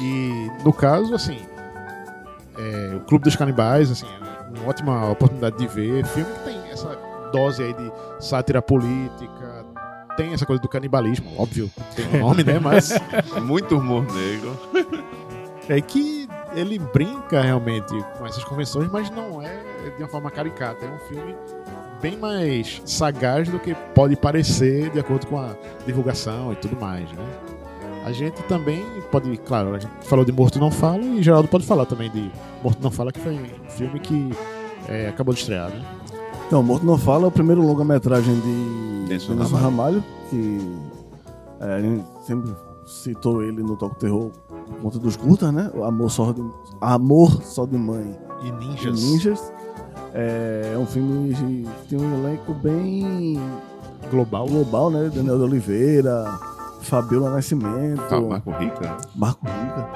E, 0.00 0.50
no 0.64 0.72
caso, 0.72 1.14
assim, 1.14 1.38
é, 2.56 2.96
o 2.96 3.00
Clube 3.00 3.24
dos 3.24 3.36
Canibais, 3.36 3.90
assim, 3.90 4.06
é 4.06 4.58
uma 4.58 4.68
ótima 4.68 5.10
oportunidade 5.10 5.58
de 5.58 5.66
ver. 5.66 6.04
Filme 6.06 6.32
que 6.32 6.44
tem 6.44 6.70
essa 6.70 6.98
dose 7.32 7.62
aí 7.62 7.74
de 7.74 7.92
sátira 8.20 8.62
política, 8.62 9.66
tem 10.16 10.32
essa 10.32 10.46
coisa 10.46 10.62
do 10.62 10.68
canibalismo, 10.68 11.32
óbvio, 11.36 11.70
tem 11.96 12.06
um 12.14 12.26
nome, 12.26 12.44
né? 12.44 12.58
Mas 12.60 12.92
Muito 13.42 13.76
humor 13.76 14.06
negro. 14.12 14.56
é 15.68 15.80
que 15.80 16.13
ele 16.54 16.78
brinca 16.78 17.40
realmente 17.40 17.94
com 18.18 18.26
essas 18.26 18.44
convenções, 18.44 18.88
mas 18.90 19.10
não 19.10 19.42
é 19.42 19.62
de 19.96 20.02
uma 20.02 20.08
forma 20.08 20.30
caricata. 20.30 20.84
É 20.84 20.90
um 20.90 20.98
filme 21.08 21.34
bem 22.00 22.16
mais 22.16 22.82
sagaz 22.84 23.48
do 23.48 23.58
que 23.58 23.74
pode 23.94 24.16
parecer 24.16 24.90
de 24.90 25.00
acordo 25.00 25.26
com 25.26 25.38
a 25.38 25.54
divulgação 25.86 26.52
e 26.52 26.56
tudo 26.56 26.78
mais, 26.78 27.10
né? 27.12 27.24
A 28.04 28.12
gente 28.12 28.42
também 28.42 28.84
pode, 29.10 29.34
claro, 29.38 29.74
a 29.74 29.78
gente 29.78 29.90
falou 30.02 30.24
de 30.24 30.30
Morto 30.30 30.58
Não 30.58 30.70
Fala 30.70 31.02
e 31.02 31.22
Geraldo 31.22 31.48
pode 31.48 31.64
falar 31.64 31.86
também 31.86 32.10
de 32.10 32.30
Morto 32.62 32.82
Não 32.82 32.90
Fala, 32.90 33.10
que 33.10 33.18
foi 33.18 33.32
um 33.32 33.70
filme 33.70 33.98
que 33.98 34.30
é, 34.86 35.08
acabou 35.08 35.32
de 35.32 35.40
estrear, 35.40 35.70
né? 35.70 35.82
Então, 36.46 36.62
Morto 36.62 36.84
Não 36.84 36.98
Fala 36.98 37.24
é 37.24 37.28
o 37.28 37.30
primeiro 37.30 37.62
longa-metragem 37.62 38.34
de 38.34 39.08
Denison 39.08 39.34
Denison 39.34 39.56
Ramalho, 39.56 40.04
que 40.28 40.60
é, 41.60 41.74
a 41.74 41.80
gente 41.80 42.04
sempre 42.26 42.54
citou 42.86 43.42
ele 43.42 43.62
no 43.62 43.76
Toque 43.76 43.98
Terror 44.00 44.30
por 44.66 44.76
conta 44.82 44.98
dos 44.98 45.16
curtas, 45.16 45.52
né? 45.52 45.70
O 45.74 45.84
Amor 45.84 46.10
Só 46.10 46.32
de, 46.32 46.42
Amor 46.80 47.42
Só 47.42 47.66
de 47.66 47.76
Mãe 47.76 48.16
E 48.42 48.48
e 48.48 48.52
Ninjas. 48.52 49.02
Ninjas. 49.02 49.52
É, 50.12 50.72
é 50.74 50.78
um 50.78 50.86
filme 50.86 51.34
que 51.34 51.88
tem 51.88 51.98
um 52.00 52.24
elenco 52.24 52.54
bem 52.54 53.38
Global. 54.10 54.46
global, 54.46 54.90
né? 54.90 55.10
Daniel 55.12 55.38
de 55.38 55.44
Oliveira, 55.44 56.24
Fabiola 56.82 57.30
Nascimento, 57.30 58.02
Ah, 58.10 58.20
Marco 58.20 58.50
Rica. 58.52 58.96
Marco 59.14 59.46
Rica. 59.46 59.90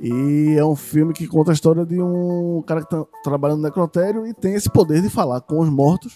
E 0.00 0.54
é 0.56 0.64
um 0.64 0.74
filme 0.76 1.12
que 1.12 1.26
conta 1.26 1.50
a 1.50 1.54
história 1.54 1.84
de 1.84 2.00
um 2.00 2.62
cara 2.66 2.80
que 2.82 2.88
tá 2.88 3.04
trabalhando 3.22 3.58
no 3.58 3.64
necrotério 3.64 4.26
e 4.26 4.32
tem 4.32 4.54
esse 4.54 4.70
poder 4.70 5.02
de 5.02 5.10
falar 5.10 5.42
com 5.42 5.58
os 5.60 5.68
mortos. 5.68 6.14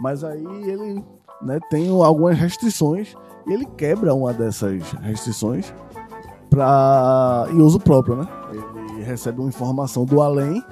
Mas 0.00 0.24
aí 0.24 0.44
ele 0.44 1.04
né, 1.40 1.60
tem 1.70 1.88
algumas 2.02 2.36
restrições 2.36 3.14
ele 3.46 3.66
quebra 3.76 4.14
uma 4.14 4.32
dessas 4.32 4.82
restrições 5.02 5.72
para 6.48 7.46
e 7.50 7.56
uso 7.56 7.80
próprio, 7.80 8.16
né? 8.16 8.28
Ele 8.50 9.02
recebe 9.02 9.40
uma 9.40 9.48
informação 9.48 10.04
do 10.04 10.22
além 10.22 10.62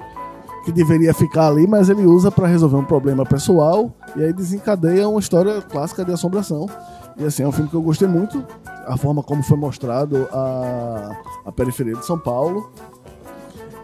que 0.65 0.71
deveria 0.71 1.13
ficar 1.13 1.49
ali, 1.49 1.67
mas 1.67 1.89
ele 1.89 2.07
usa 2.07 2.31
para 2.31 2.47
resolver 2.47 2.77
um 2.77 2.85
problema 2.85 3.27
pessoal 3.27 3.93
e 4.15 4.23
aí 4.23 4.33
desencadeia 4.33 5.09
uma 5.09 5.19
história 5.19 5.61
clássica 5.61 6.05
de 6.05 6.13
assombração. 6.13 6.67
E 7.17 7.25
assim, 7.25 7.43
é 7.43 7.49
um 7.49 7.53
filme 7.53 7.69
que 7.69 7.75
eu 7.75 7.83
gostei 7.83 8.07
muito, 8.07 8.45
a 8.87 8.97
forma 8.97 9.23
como 9.23 9.43
foi 9.43 9.57
mostrado 9.57 10.29
a, 10.33 11.17
a 11.47 11.53
periferia 11.53 11.95
de 11.95 12.07
São 12.07 12.19
Paulo. 12.19 12.71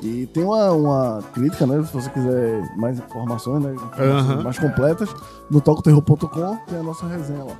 E 0.00 0.26
tem 0.26 0.44
uma, 0.44 0.70
uma 0.70 1.24
crítica, 1.34 1.66
né? 1.66 1.82
Se 1.84 1.92
você 1.92 2.08
quiser 2.10 2.76
mais 2.76 2.98
informações, 3.00 3.64
né? 3.64 3.74
informações 3.74 4.30
Aham. 4.30 4.42
Mais 4.44 4.58
completas, 4.58 5.12
no 5.50 5.60
tocoterror.com 5.60 6.56
tem 6.68 6.78
a 6.78 6.82
nossa 6.82 7.06
resenha 7.08 7.42
lá. 7.42 7.56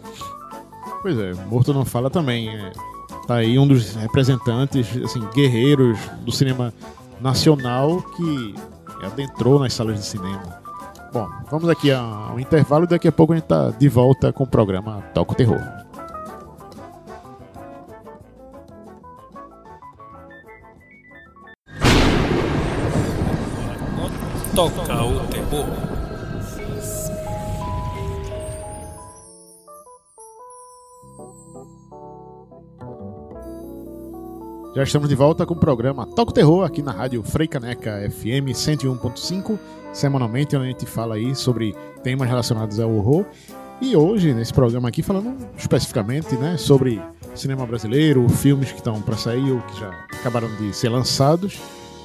Pois 1.01 1.19
é, 1.19 1.33
Morto 1.47 1.73
Não 1.73 1.85
Fala 1.85 2.11
também. 2.11 2.49
É, 2.49 2.73
tá 3.27 3.37
aí 3.37 3.59
um 3.59 3.67
dos 3.67 3.95
representantes, 3.95 4.87
assim, 5.05 5.21
guerreiros 5.35 5.99
do 6.23 6.33
cinema 6.33 6.73
nacional 7.21 8.03
que 8.17 8.55
adentrou 9.05 9.59
nas 9.59 9.75
salas 9.75 9.97
de 9.97 10.05
cinema. 10.05 10.61
Bom, 11.13 11.29
vamos 11.51 11.69
aqui 11.69 11.91
ao 11.91 12.39
intervalo 12.39 12.85
e 12.85 12.89
daqui 12.89 13.09
a 13.09 13.13
pouco 13.13 13.33
a 13.33 13.37
gente 13.37 13.47
tá 13.47 13.71
de 13.71 13.89
volta 13.89 14.33
com 14.33 14.45
o 14.45 14.47
programa 14.47 15.01
Toca 15.15 15.33
o 15.33 15.35
Terror. 15.35 15.61
Toca 24.55 25.05
o 25.05 25.21
terror. 25.29 25.88
Já 34.79 34.85
estamos 34.85 35.09
de 35.09 35.17
volta 35.17 35.45
com 35.45 35.55
o 35.55 35.57
programa 35.57 36.07
Toca 36.07 36.31
o 36.31 36.33
Terror 36.33 36.65
aqui 36.65 36.83
na 36.83 36.93
rádio 36.93 37.21
Freicaneca 37.25 38.09
FM 38.13 38.55
101.5, 38.55 39.59
semanalmente, 39.93 40.55
onde 40.55 40.67
a 40.67 40.69
gente 40.69 40.87
fala 40.87 41.17
aí 41.17 41.35
sobre 41.35 41.75
temas 42.05 42.29
relacionados 42.29 42.79
ao 42.79 42.89
horror. 42.89 43.27
E 43.81 43.97
hoje, 43.97 44.33
nesse 44.33 44.55
programa 44.55 44.89
aqui, 44.89 45.03
falando 45.03 45.35
especificamente 45.57 46.37
né, 46.37 46.57
sobre 46.57 47.03
cinema 47.35 47.67
brasileiro, 47.67 48.29
filmes 48.29 48.71
que 48.71 48.79
estão 48.79 49.03
para 49.03 49.17
sair 49.17 49.51
ou 49.51 49.61
que 49.63 49.81
já 49.81 49.89
acabaram 50.13 50.49
de 50.55 50.73
ser 50.73 50.91
lançados. 50.91 51.59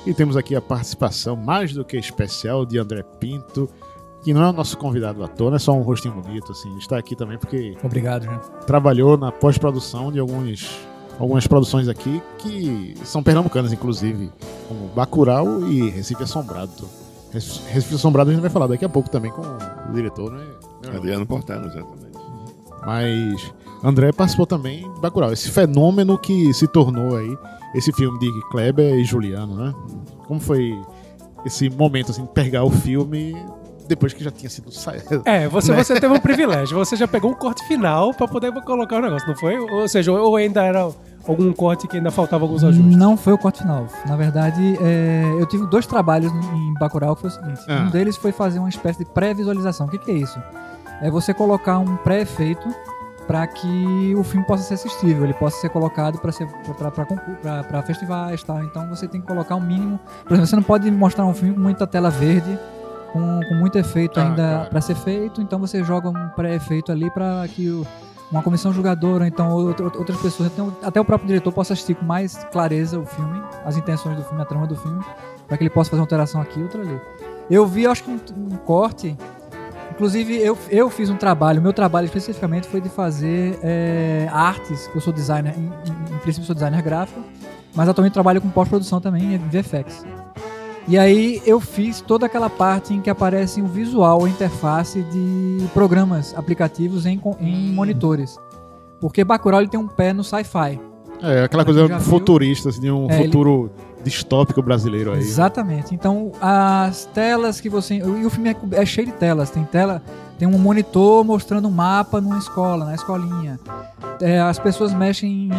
E 0.03 0.11
temos 0.11 0.35
aqui 0.35 0.55
a 0.55 0.61
participação 0.61 1.35
mais 1.35 1.75
do 1.75 1.85
que 1.85 1.95
especial 1.95 2.65
de 2.65 2.79
André 2.79 3.03
Pinto, 3.19 3.69
que 4.23 4.33
não 4.33 4.41
é 4.41 4.49
o 4.49 4.51
nosso 4.51 4.79
convidado 4.79 5.23
à 5.23 5.27
toa, 5.27 5.51
não 5.51 5.57
é 5.57 5.59
só 5.59 5.73
um 5.73 5.83
rostinho 5.83 6.15
bonito, 6.15 6.51
assim, 6.51 6.75
está 6.79 6.97
aqui 6.97 7.15
também 7.15 7.37
porque 7.37 7.77
Obrigado, 7.83 8.23
gente. 8.23 8.65
trabalhou 8.65 9.15
na 9.15 9.31
pós-produção 9.31 10.11
de 10.11 10.17
alguns 10.17 10.91
algumas 11.19 11.45
produções 11.47 11.87
aqui 11.87 12.21
que 12.39 12.95
são 13.03 13.21
pernambucanas, 13.23 13.71
inclusive, 13.71 14.31
como 14.67 14.87
Bacurau 14.89 15.67
e 15.67 15.89
Recife 15.89 16.23
Assombrado. 16.23 16.71
Rec- 17.31 17.61
Recife 17.69 17.95
Assombrado 17.95 18.29
a 18.29 18.33
gente 18.33 18.41
vai 18.41 18.49
falar 18.49 18.67
daqui 18.67 18.85
a 18.85 18.89
pouco 18.89 19.09
também 19.09 19.31
com 19.31 19.41
o 19.41 19.93
diretor, 19.93 20.31
né? 20.31 20.45
Adriano 20.95 21.25
Portano, 21.25 21.67
exatamente. 21.67 22.13
Mas 22.85 23.53
André 23.83 24.11
participou 24.11 24.45
também 24.45 24.91
de 24.93 24.99
Bacurau, 24.99 25.31
esse 25.31 25.49
fenômeno 25.49 26.17
que 26.17 26.53
se 26.53 26.67
tornou 26.67 27.15
aí 27.15 27.37
esse 27.73 27.91
filme 27.93 28.19
de 28.19 28.29
Kleber 28.51 28.95
e 28.95 29.03
Juliano, 29.03 29.55
né? 29.55 29.73
Como 30.27 30.39
foi 30.39 30.77
esse 31.45 31.69
momento 31.69 32.11
assim 32.11 32.23
de 32.23 32.29
pegar 32.29 32.63
o 32.63 32.69
filme 32.69 33.35
depois 33.87 34.13
que 34.13 34.23
já 34.23 34.31
tinha 34.31 34.49
sido 34.49 34.71
saído? 34.71 35.21
É, 35.25 35.47
você, 35.47 35.71
Né? 35.71 35.83
você 35.83 35.99
teve 35.99 36.13
um 36.13 36.19
privilégio. 36.21 36.77
Você 36.77 36.95
já 36.95 37.07
pegou 37.07 37.31
um 37.31 37.33
corte 37.33 37.65
final 37.67 38.13
pra 38.13 38.27
poder 38.27 38.51
colocar 38.63 38.97
o 38.97 39.01
negócio, 39.01 39.27
não 39.27 39.35
foi? 39.35 39.57
Ou 39.57 39.87
seja, 39.87 40.11
ou 40.11 40.35
ainda 40.35 40.63
era 40.63 40.89
algum 41.27 41.51
corte 41.53 41.87
que 41.87 41.97
ainda 41.97 42.11
faltava 42.11 42.43
alguns 42.43 42.63
ajustes? 42.63 42.95
Não 42.95 43.15
foi 43.15 43.33
o 43.33 43.37
corte 43.37 43.61
final. 43.61 43.87
Na 44.05 44.15
verdade, 44.15 44.77
é, 44.81 45.23
eu 45.39 45.45
tive 45.45 45.65
dois 45.67 45.85
trabalhos 45.87 46.31
em 46.31 46.73
Bacurau 46.79 47.15
que 47.15 47.21
foi 47.21 47.29
o 47.29 47.33
seguinte. 47.33 47.61
Ah. 47.67 47.85
Um 47.87 47.89
deles 47.89 48.17
foi 48.17 48.31
fazer 48.31 48.59
uma 48.59 48.69
espécie 48.69 48.99
de 48.99 49.05
pré-visualização. 49.05 49.87
O 49.87 49.89
que, 49.89 49.97
que 49.97 50.11
é 50.11 50.15
isso? 50.15 50.41
É 51.01 51.09
você 51.09 51.33
colocar 51.33 51.79
um 51.79 51.95
pré-efeito 51.97 52.67
para 53.27 53.47
que 53.47 54.13
o 54.17 54.23
filme 54.23 54.45
possa 54.45 54.63
ser 54.63 54.73
assistível, 54.73 55.23
ele 55.23 55.33
possa 55.33 55.55
ser 55.61 55.69
colocado 55.69 56.17
para 56.19 56.29
ser 56.33 56.45
para 57.69 57.81
festivais, 57.83 58.43
tal. 58.43 58.61
Então 58.63 58.87
você 58.89 59.07
tem 59.07 59.21
que 59.21 59.27
colocar 59.27 59.55
um 59.55 59.61
mínimo. 59.61 59.97
Por 60.25 60.33
exemplo, 60.33 60.47
você 60.47 60.55
não 60.57 60.63
pode 60.63 60.91
mostrar 60.91 61.25
um 61.25 61.33
filme 61.33 61.53
com 61.55 61.61
muita 61.61 61.87
tela 61.87 62.09
verde, 62.09 62.59
com, 63.13 63.39
com 63.47 63.53
muito 63.55 63.77
efeito 63.77 64.19
Ah, 64.19 64.23
ainda 64.23 64.67
para 64.69 64.81
ser 64.81 64.95
feito. 64.95 65.41
Então 65.41 65.59
você 65.59 65.83
joga 65.83 66.09
um 66.09 66.29
pré-efeito 66.35 66.91
ali 66.91 67.09
para 67.11 67.47
que 67.47 67.69
o, 67.69 67.85
uma 68.31 68.41
comissão 68.43 68.73
julgadora, 68.73 69.27
então 69.27 69.51
outra- 69.51 69.85
outras 69.85 70.17
pessoas, 70.19 70.51
então, 70.51 70.75
até 70.83 70.99
o 70.99 71.05
próprio 71.05 71.27
diretor 71.27 71.51
possa 71.53 71.73
assistir 71.73 71.93
com 71.95 72.03
mais 72.05 72.43
clareza 72.51 72.99
o 72.99 73.05
filme, 73.05 73.41
as 73.63 73.77
intenções 73.77 74.17
do 74.17 74.23
filme, 74.23 74.41
a 74.41 74.45
trama 74.45 74.65
do 74.67 74.75
filme, 74.75 75.01
para 75.47 75.55
que 75.55 75.63
ele 75.63 75.69
possa 75.69 75.91
fazer 75.91 75.99
uma 76.01 76.05
alteração 76.05 76.41
aqui 76.41 76.59
e 76.59 76.63
outra 76.63 76.81
ali. 76.81 76.99
Eu 77.49 77.67
vi, 77.67 77.85
acho 77.85 78.03
que 78.03 78.09
um, 78.11 78.19
um 78.51 78.57
corte. 78.57 79.15
Inclusive, 79.91 80.35
eu, 80.41 80.57
eu 80.71 80.89
fiz 80.89 81.11
um 81.11 81.17
trabalho, 81.17 81.61
meu 81.61 81.71
trabalho 81.71 82.05
especificamente 82.05 82.67
foi 82.67 82.81
de 82.81 82.89
fazer 82.89 83.59
é, 83.61 84.27
artes, 84.31 84.89
eu 84.95 84.99
sou 84.99 85.13
designer, 85.13 85.53
em, 85.55 85.65
em- 85.65 86.15
em 86.15 86.17
princípio 86.17 86.47
sou 86.47 86.55
designer 86.55 86.81
gráfico, 86.81 87.21
mas 87.75 87.87
atualmente 87.87 88.13
trabalho 88.13 88.41
com 88.41 88.49
pós-produção 88.49 88.99
também, 88.99 89.37
VFX. 89.37 90.03
E 90.87 90.97
aí 90.97 91.41
eu 91.45 91.59
fiz 91.61 92.01
toda 92.01 92.25
aquela 92.25 92.49
parte 92.49 92.93
em 92.93 93.01
que 93.01 93.09
aparece 93.09 93.61
o 93.61 93.65
visual, 93.67 94.25
a 94.25 94.29
interface 94.29 95.01
de 95.03 95.65
programas, 95.73 96.33
aplicativos 96.37 97.05
em, 97.05 97.21
em 97.39 97.71
monitores. 97.71 98.37
Porque 98.99 99.23
Bacurau 99.23 99.61
ele 99.61 99.69
tem 99.69 99.79
um 99.79 99.87
pé 99.87 100.11
no 100.13 100.23
sci-fi. 100.23 100.79
É, 101.21 101.43
aquela 101.43 101.63
coisa 101.63 101.99
futurista, 102.01 102.67
assim, 102.69 102.81
de 102.81 102.91
um 102.91 103.09
É, 103.09 103.15
ele- 103.15 103.25
futuro 103.25 103.71
distópico 104.03 104.61
brasileiro 104.61 105.13
aí. 105.13 105.19
Exatamente. 105.19 105.95
Então, 105.95 106.33
as 106.41 107.05
telas 107.13 107.61
que 107.61 107.69
você. 107.69 107.95
E 107.95 108.25
o 108.25 108.29
filme 108.29 108.49
é, 108.49 108.55
é 108.81 108.85
cheio 108.85 109.07
de 109.07 109.13
telas. 109.13 109.49
Tem 109.49 109.63
tela. 109.63 110.01
Tem 110.37 110.45
um 110.45 110.57
monitor 110.57 111.23
mostrando 111.23 111.69
um 111.69 111.71
mapa 111.71 112.19
numa 112.19 112.37
escola, 112.37 112.83
na 112.83 112.95
escolinha. 112.95 113.57
É, 114.21 114.41
as 114.41 114.59
pessoas 114.59 114.93
mexem 114.93 115.47
em, 115.47 115.49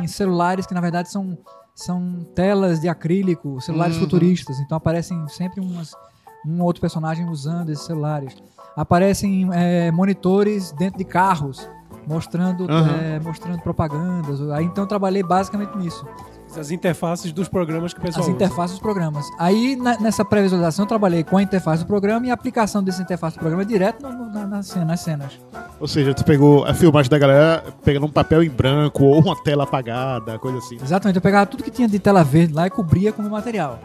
em- 0.00 0.04
em 0.04 0.06
celulares 0.06 0.66
que 0.66 0.74
na 0.74 0.80
verdade 0.82 1.10
são, 1.10 1.38
são 1.80 2.26
telas 2.34 2.80
de 2.80 2.88
acrílico, 2.88 3.60
celulares 3.60 3.94
Uhum. 3.96 4.02
futuristas. 4.02 4.58
Então 4.60 4.76
aparecem 4.76 5.26
sempre 5.28 5.60
umas, 5.60 5.94
um 6.44 6.60
outro 6.62 6.80
personagem 6.80 7.28
usando 7.28 7.70
esses 7.70 7.84
celulares. 7.86 8.36
Aparecem 8.76 9.48
é, 9.52 9.90
monitores 9.92 10.72
dentro 10.72 10.98
de 10.98 11.04
carros. 11.04 11.68
Mostrando, 12.06 12.62
Uhum. 12.62 12.86
é, 13.00 13.20
mostrando 13.20 13.60
propagandas. 13.62 14.40
Aí 14.50 14.64
então 14.64 14.84
eu 14.84 14.88
trabalhei 14.88 15.22
basicamente 15.22 15.76
nisso 15.76 16.06
As 16.58 16.70
interfaces 16.70 17.32
dos 17.32 17.48
programas 17.48 17.92
que 17.94 18.00
o 18.00 18.02
pessoal 18.02 18.22
as 18.22 18.26
usa. 18.28 18.34
interfaces 18.36 18.72
dos 18.72 18.80
programas. 18.80 19.24
Aí, 19.38 19.76
na- 19.76 19.98
nessa 20.00 20.24
pré-visualização, 20.24 20.84
eu 20.84 20.88
trabalhei 20.88 21.22
com 21.24 21.36
a 21.36 21.42
interface 21.42 21.82
do 21.84 21.86
programa 21.86 22.26
e 22.26 22.30
a 22.30 22.34
aplicação 22.34 22.82
dessa 22.82 23.00
interface 23.02 23.36
do 23.36 23.40
programa 23.40 23.64
direto 23.64 24.02
no- 24.02 24.12
no- 24.12 24.30
na- 24.32 24.46
na 24.46 24.62
cena- 24.62 24.84
nas 24.84 25.00
cenas. 25.00 25.32
Ou 25.80 25.86
seja, 25.86 26.12
tu 26.14 26.24
pegou 26.24 26.64
a 26.64 26.74
filmagem 26.74 27.10
da 27.10 27.18
galera 27.18 27.64
pegando 27.84 28.06
um 28.06 28.10
papel 28.10 28.42
em 28.42 28.50
branco 28.50 29.04
ou 29.04 29.20
uma 29.20 29.36
tela 29.42 29.64
apagada, 29.64 30.38
coisa 30.38 30.58
assim. 30.58 30.76
Exatamente, 30.82 31.16
eu 31.16 31.22
pegava 31.22 31.46
tudo 31.46 31.62
que 31.62 31.70
tinha 31.70 31.86
de 31.88 31.98
tela 31.98 32.24
verde 32.24 32.52
lá 32.52 32.66
e 32.66 32.70
cobria 32.70 33.12
com 33.12 33.20
o 33.20 33.22
meu 33.24 33.32
material. 33.32 33.78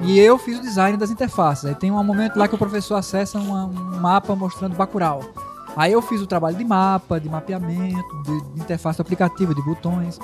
E 0.00 0.18
eu 0.20 0.38
fiz 0.38 0.58
o 0.58 0.62
design 0.62 0.96
das 0.96 1.10
interfaces. 1.10 1.64
Aí 1.64 1.74
tem 1.74 1.90
um 1.90 2.04
momento 2.04 2.36
lá 2.38 2.46
que 2.46 2.54
o 2.54 2.58
professor 2.58 2.94
acessa 2.94 3.38
uma- 3.38 3.64
um 3.64 4.00
mapa 4.00 4.34
mostrando 4.36 4.76
Bacurau. 4.76 5.22
Aí 5.76 5.92
eu 5.92 6.02
fiz 6.02 6.20
o 6.20 6.26
trabalho 6.26 6.56
de 6.56 6.64
mapa, 6.64 7.20
de 7.20 7.28
mapeamento, 7.28 8.22
de, 8.24 8.42
de 8.54 8.60
interface 8.60 8.98
do 8.98 9.02
aplicativo, 9.02 9.54
de 9.54 9.62
botões. 9.62 10.18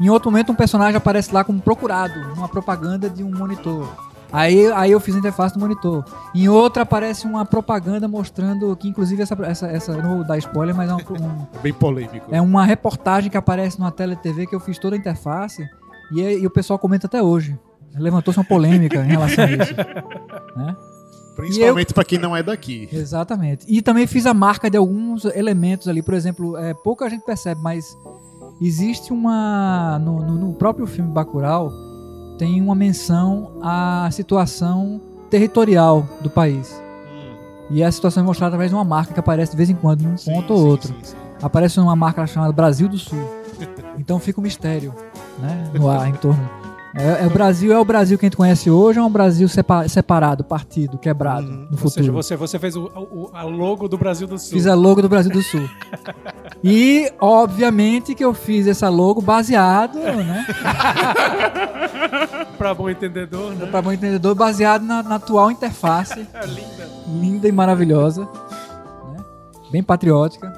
Em 0.00 0.08
outro 0.10 0.30
momento, 0.30 0.52
um 0.52 0.54
personagem 0.54 0.96
aparece 0.96 1.32
lá 1.32 1.42
como 1.44 1.60
procurado, 1.60 2.18
numa 2.34 2.48
propaganda 2.48 3.08
de 3.08 3.24
um 3.24 3.30
monitor. 3.36 3.88
Aí, 4.30 4.70
aí 4.72 4.90
eu 4.92 5.00
fiz 5.00 5.14
a 5.16 5.18
interface 5.18 5.54
do 5.54 5.60
monitor. 5.60 6.04
Em 6.34 6.48
outra 6.50 6.82
aparece 6.82 7.26
uma 7.26 7.46
propaganda 7.46 8.06
mostrando 8.06 8.76
que, 8.76 8.86
inclusive, 8.86 9.22
essa, 9.22 9.34
essa, 9.46 9.66
essa 9.68 9.96
não 9.96 10.16
vou 10.18 10.24
dar 10.26 10.36
spoiler, 10.36 10.74
mas 10.76 10.90
é 10.90 10.94
um, 10.94 10.98
um- 10.98 11.46
É 11.54 11.58
bem 11.62 11.72
polêmico. 11.72 12.26
é 12.30 12.40
uma 12.40 12.64
reportagem 12.66 13.30
que 13.30 13.38
aparece 13.38 13.78
numa 13.78 13.90
tela 13.90 14.14
de 14.14 14.20
TV 14.22 14.46
que 14.46 14.54
eu 14.54 14.60
fiz 14.60 14.78
toda 14.78 14.94
a 14.94 14.98
interface 14.98 15.66
e, 16.12 16.20
e 16.20 16.46
o 16.46 16.50
pessoal 16.50 16.78
comenta 16.78 17.06
até 17.06 17.22
hoje. 17.22 17.58
Levantou-se 17.96 18.38
uma 18.38 18.44
polêmica 18.44 18.98
em 19.02 19.08
relação 19.08 19.44
a 19.44 19.50
isso. 19.50 19.74
né? 20.54 20.76
Principalmente 21.38 21.94
pra 21.94 22.04
quem 22.04 22.18
não 22.18 22.36
é 22.36 22.42
daqui. 22.42 22.88
Exatamente. 22.92 23.64
E 23.68 23.80
também 23.80 24.06
fiz 24.06 24.26
a 24.26 24.34
marca 24.34 24.68
de 24.68 24.76
alguns 24.76 25.24
elementos 25.24 25.86
ali, 25.88 26.02
por 26.02 26.14
exemplo, 26.14 26.56
é, 26.56 26.74
pouca 26.74 27.08
gente 27.08 27.24
percebe, 27.24 27.60
mas 27.62 27.96
existe 28.60 29.12
uma. 29.12 29.98
No, 30.00 30.20
no- 30.20 30.34
no 30.48 30.52
próprio 30.54 30.86
filme 30.86 31.10
Bacurau, 31.12 31.70
tem 32.38 32.60
uma 32.60 32.74
menção 32.74 33.52
à 33.62 34.08
situação 34.10 35.00
territorial 35.30 36.06
do 36.20 36.28
país. 36.28 36.74
E 37.70 37.82
a 37.84 37.92
situação 37.92 38.22
é 38.22 38.26
mostrada 38.26 38.48
através 38.50 38.70
de 38.70 38.74
uma 38.74 38.84
marca 38.84 39.12
que 39.14 39.20
aparece 39.20 39.50
de 39.52 39.56
vez 39.58 39.68
em 39.70 39.74
quando, 39.74 40.00
num 40.02 40.16
Sim, 40.16 40.32
ponto 40.32 40.54
ou 40.54 40.66
outro. 40.66 40.88
sim, 40.88 40.94
sim. 41.02 41.16
Aparece 41.42 41.78
uma 41.78 41.94
marca 41.94 42.26
chamada 42.26 42.52
Brasil 42.52 42.88
do 42.88 42.98
Sul. 42.98 43.18
Então 43.98 44.18
fica 44.20 44.38
um 44.40 44.42
mistério 44.44 44.94
né, 45.40 45.70
no 45.74 45.88
ar 45.90 46.08
em 46.08 46.12
torno. 46.12 46.48
É, 46.98 47.22
é 47.22 47.26
o 47.26 47.30
Brasil 47.30 47.72
é 47.72 47.78
o 47.78 47.84
Brasil 47.84 48.18
que 48.18 48.24
a 48.24 48.28
gente 48.28 48.36
conhece 48.36 48.70
hoje 48.70 48.98
ou 48.98 49.04
é 49.04 49.08
um 49.08 49.12
Brasil 49.12 49.46
sepa- 49.48 49.86
separado, 49.86 50.42
partido, 50.42 50.98
quebrado 50.98 51.46
Uhum. 51.46 51.56
no 51.56 51.68
Ou 51.72 51.76
futuro? 51.78 51.90
seja, 51.92 52.12
você, 52.12 52.36
você 52.36 52.58
fez 52.58 52.74
o, 52.76 52.84
o- 52.86 53.30
a 53.32 53.42
logo 53.44 53.86
do 53.86 53.96
Brasil 53.96 54.26
do 54.26 54.36
Sul. 54.38 54.52
Fiz 54.52 54.66
a 54.66 54.74
logo 54.74 55.00
do 55.00 55.08
Brasil 55.08 55.32
do 55.32 55.42
Sul. 55.42 55.68
E, 56.64 57.12
obviamente, 57.20 58.16
que 58.16 58.24
eu 58.24 58.34
fiz 58.34 58.66
essa 58.66 58.88
logo 58.88 59.22
baseado, 59.22 59.96
né? 59.96 60.44
Pra 62.58 62.74
bom 62.74 62.90
entendedor, 62.90 63.54
né? 63.54 63.66
Para 63.66 63.80
bom 63.80 63.92
entendedor, 63.92 64.34
baseado 64.34 64.82
na, 64.82 65.00
na 65.04 65.14
atual 65.16 65.52
interface, 65.52 66.18
linda. 66.46 66.90
linda 67.06 67.48
e 67.48 67.52
maravilhosa, 67.52 68.22
né? 68.24 69.22
Bem 69.70 69.84
patriótica. 69.84 70.52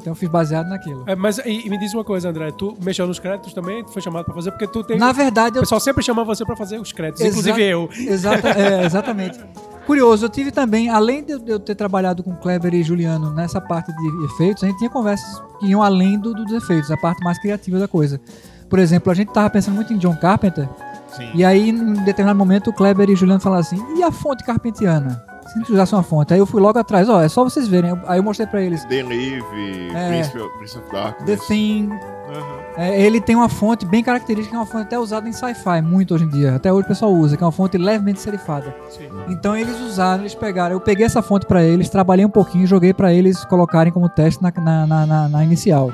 Então 0.00 0.12
eu 0.12 0.14
fiz 0.14 0.28
baseado 0.28 0.68
naquilo. 0.68 1.04
É, 1.06 1.14
mas 1.14 1.38
e, 1.38 1.66
e 1.66 1.70
me 1.70 1.78
diz 1.78 1.92
uma 1.92 2.02
coisa, 2.04 2.30
André. 2.30 2.50
Tu 2.52 2.74
mexeu 2.82 3.06
nos 3.06 3.18
créditos 3.18 3.52
também? 3.52 3.84
Tu 3.84 3.92
foi 3.92 4.00
chamado 4.00 4.24
pra 4.24 4.34
fazer? 4.34 4.50
Porque 4.50 4.66
tu 4.66 4.82
tem... 4.82 4.98
Na 4.98 5.12
verdade, 5.12 5.56
O 5.56 5.58
eu 5.58 5.62
pessoal 5.62 5.80
sempre 5.80 6.02
chama 6.02 6.24
você 6.24 6.44
pra 6.44 6.56
fazer 6.56 6.78
os 6.80 6.92
créditos, 6.92 7.20
Exa- 7.20 7.30
inclusive 7.30 7.62
eu. 7.62 7.88
Exata, 7.94 8.48
é, 8.50 8.84
exatamente. 8.86 9.38
Curioso, 9.86 10.24
eu 10.26 10.28
tive 10.30 10.50
também, 10.50 10.88
além 10.88 11.24
de 11.24 11.32
eu- 11.32 11.38
de 11.38 11.50
eu 11.50 11.58
ter 11.58 11.74
trabalhado 11.74 12.22
com 12.22 12.34
Kleber 12.36 12.72
e 12.74 12.82
Juliano 12.82 13.30
nessa 13.32 13.60
parte 13.60 13.92
de 13.92 14.24
efeitos, 14.24 14.62
a 14.62 14.66
gente 14.68 14.78
tinha 14.78 14.90
conversas 14.90 15.42
que 15.58 15.66
iam 15.66 15.82
além 15.82 16.18
do- 16.18 16.32
dos 16.32 16.52
efeitos, 16.52 16.90
a 16.90 16.96
parte 16.96 17.22
mais 17.24 17.38
criativa 17.40 17.78
da 17.78 17.88
coisa. 17.88 18.20
Por 18.68 18.78
exemplo, 18.78 19.10
a 19.10 19.14
gente 19.14 19.32
tava 19.32 19.50
pensando 19.50 19.74
muito 19.74 19.92
em 19.92 19.98
John 19.98 20.14
Carpenter, 20.16 20.68
Sim. 21.16 21.30
e 21.34 21.44
aí, 21.44 21.70
em 21.70 21.92
determinado 22.04 22.38
momento, 22.38 22.70
o 22.70 22.72
Kleber 22.72 23.10
e 23.10 23.16
Juliano 23.16 23.40
falaram 23.40 23.60
assim: 23.62 23.82
e 23.96 24.02
a 24.02 24.12
fonte 24.12 24.44
carpentiana? 24.44 25.22
Se 25.52 25.56
a 25.58 25.58
gente 25.62 25.72
usasse 25.72 25.92
uma 25.94 26.02
fonte. 26.02 26.32
Aí 26.32 26.38
eu 26.38 26.46
fui 26.46 26.60
logo 26.60 26.78
atrás, 26.78 27.08
ó, 27.08 27.20
é 27.20 27.28
só 27.28 27.42
vocês 27.42 27.66
verem. 27.66 27.98
Aí 28.06 28.18
eu 28.18 28.22
mostrei 28.22 28.46
pra 28.46 28.60
eles: 28.62 28.84
The 28.84 29.02
Live, 29.02 29.90
É. 29.94 30.08
Prince, 30.08 30.38
of- 30.38 30.58
Prince 30.58 30.78
of 30.78 30.90
The 30.90 30.96
Darkness. 30.96 31.46
Thing. 31.46 31.88
Aham. 31.92 32.60
É, 32.76 33.02
ele 33.02 33.20
tem 33.20 33.34
uma 33.34 33.48
fonte 33.48 33.84
bem 33.84 34.02
característica, 34.04 34.50
que 34.50 34.56
é 34.56 34.58
uma 34.60 34.64
fonte 34.66 34.82
até 34.84 34.96
usada 34.98 35.28
em 35.28 35.32
sci-fi, 35.32 35.82
muito 35.82 36.14
hoje 36.14 36.24
em 36.24 36.28
dia. 36.28 36.54
Até 36.54 36.72
hoje 36.72 36.84
o 36.84 36.88
pessoal 36.88 37.12
usa, 37.12 37.36
que 37.36 37.42
é 37.42 37.46
uma 37.46 37.50
fonte 37.52 37.76
levemente 37.76 38.20
serifada. 38.20 38.72
Sim. 38.88 39.08
Então 39.28 39.56
eles 39.56 39.78
usaram, 39.80 40.22
eles 40.22 40.34
pegaram. 40.36 40.76
Eu 40.76 40.80
peguei 40.80 41.04
essa 41.04 41.20
fonte 41.20 41.44
pra 41.46 41.64
eles, 41.64 41.90
trabalhei 41.90 42.24
um 42.24 42.30
pouquinho, 42.30 42.66
joguei 42.68 42.94
pra 42.94 43.12
eles 43.12 43.44
colocarem 43.46 43.92
como 43.92 44.08
teste 44.08 44.40
na, 44.40 44.52
na, 44.56 44.86
na- 44.86 45.06
na- 45.06 45.28
na 45.28 45.44
inicial. 45.44 45.92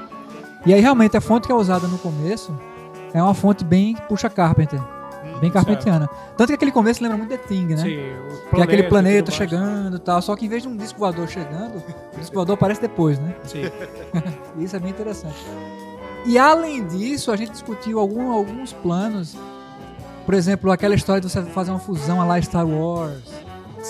E 0.67 0.75
aí 0.75 0.81
realmente 0.81 1.17
a 1.17 1.21
fonte 1.21 1.47
que 1.47 1.53
é 1.53 1.57
usada 1.57 1.87
no 1.89 1.97
começo 1.97 2.55
é 3.15 3.23
uma 3.23 3.33
fonte 3.35 3.65
bem 3.65 3.97
puxa 4.09 4.29
Carpenter, 4.29 4.79
bem 5.41 5.51
carpentiana. 5.51 6.09
Tanto 6.37 6.49
que 6.49 6.55
aquele 6.55 6.73
começo 6.73 7.03
lembra 7.03 7.19
muito 7.19 7.31
The 7.31 7.37
Thing, 7.39 7.67
né? 7.67 7.77
Sim, 7.77 7.99
o 8.51 8.55
Que 8.55 8.61
é 8.61 8.65
aquele 8.65 8.83
planeta 8.85 9.31
chegando 9.31 9.97
e 9.97 10.01
tal. 10.01 10.21
Só 10.23 10.35
que 10.37 10.47
em 10.47 10.49
vez 10.49 10.63
de 10.63 10.69
um 10.69 10.77
disco 10.77 10.99
voador 10.99 11.29
chegando, 11.29 11.77
o 12.15 12.19
disco 12.19 12.35
voador 12.35 12.55
aparece 12.55 12.81
depois, 12.81 13.19
né? 13.19 13.35
Sim. 13.45 13.63
Isso 14.59 14.75
é 14.77 14.79
bem 14.79 14.91
interessante. 14.91 15.37
E 16.25 16.39
além 16.39 16.85
disso, 16.87 17.31
a 17.31 17.37
gente 17.37 17.53
discutiu 17.53 17.99
algum- 18.01 18.33
alguns 18.33 18.73
planos. 18.73 19.37
Por 20.25 20.35
exemplo, 20.35 20.73
aquela 20.73 20.95
história 20.95 21.21
de 21.21 21.31
você 21.31 21.41
fazer 21.43 21.71
uma 21.71 21.79
fusão 21.79 22.21
a 22.21 22.25
lá 22.25 22.41
Star 22.43 22.67
Wars. 22.67 23.21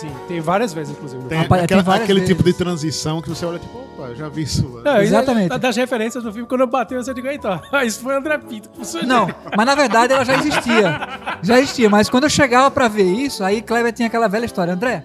Sim, 0.00 0.10
tem 0.28 0.40
várias 0.40 0.72
vezes, 0.72 0.92
inclusive. 0.94 1.22
no 1.22 1.28
Tem. 1.28 1.38
Rapaz, 1.38 1.64
aquela- 1.64 1.82
tem 1.82 1.94
aquele 1.94 2.20
vezes. 2.20 2.36
tipo 2.36 2.42
de 2.44 2.52
transição 2.52 3.22
que 3.22 3.28
você 3.28 3.46
olha 3.46 3.58
tipo, 3.58 3.78
opa, 3.78 4.14
já 4.14 4.28
vi 4.28 4.42
isso. 4.42 4.66
lá. 4.68 4.82
Não, 4.82 5.00
e 5.00 5.04
Exatamente. 5.04 5.48
da- 5.48 5.56
Das 5.56 5.76
referências 5.76 6.22
do 6.22 6.32
filme, 6.32 6.46
quando 6.48 6.60
eu 6.62 6.66
bateu, 6.66 7.00
eu 7.00 7.14
digo, 7.14 7.26
eita, 7.28 7.60
isso 7.84 8.00
foi 8.00 8.14
André 8.16 8.36
Pinto. 8.38 8.68
Não, 9.06 9.28
mas 9.56 9.66
na 9.66 9.74
verdade 9.74 10.12
ela 10.12 10.24
já 10.24 10.34
existia. 10.36 10.98
Já 11.42 11.58
existia, 11.58 11.88
mas 11.88 12.10
quando 12.10 12.24
eu 12.24 12.30
chegava 12.30 12.70
pra 12.70 12.88
ver 12.88 13.04
isso, 13.10 13.42
aí 13.42 13.62
Kleber 13.62 13.92
tinha 13.92 14.08
aquela 14.08 14.28
velha 14.28 14.44
história. 14.44 14.74
André, 14.74 15.02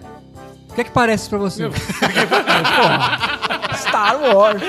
o 0.70 0.74
que 0.74 0.80
é 0.82 0.84
que 0.84 0.90
parece 0.90 1.28
pra 1.28 1.38
você? 1.38 1.68
Porra, 1.70 3.74
Star 3.76 4.16
Wars. 4.20 4.62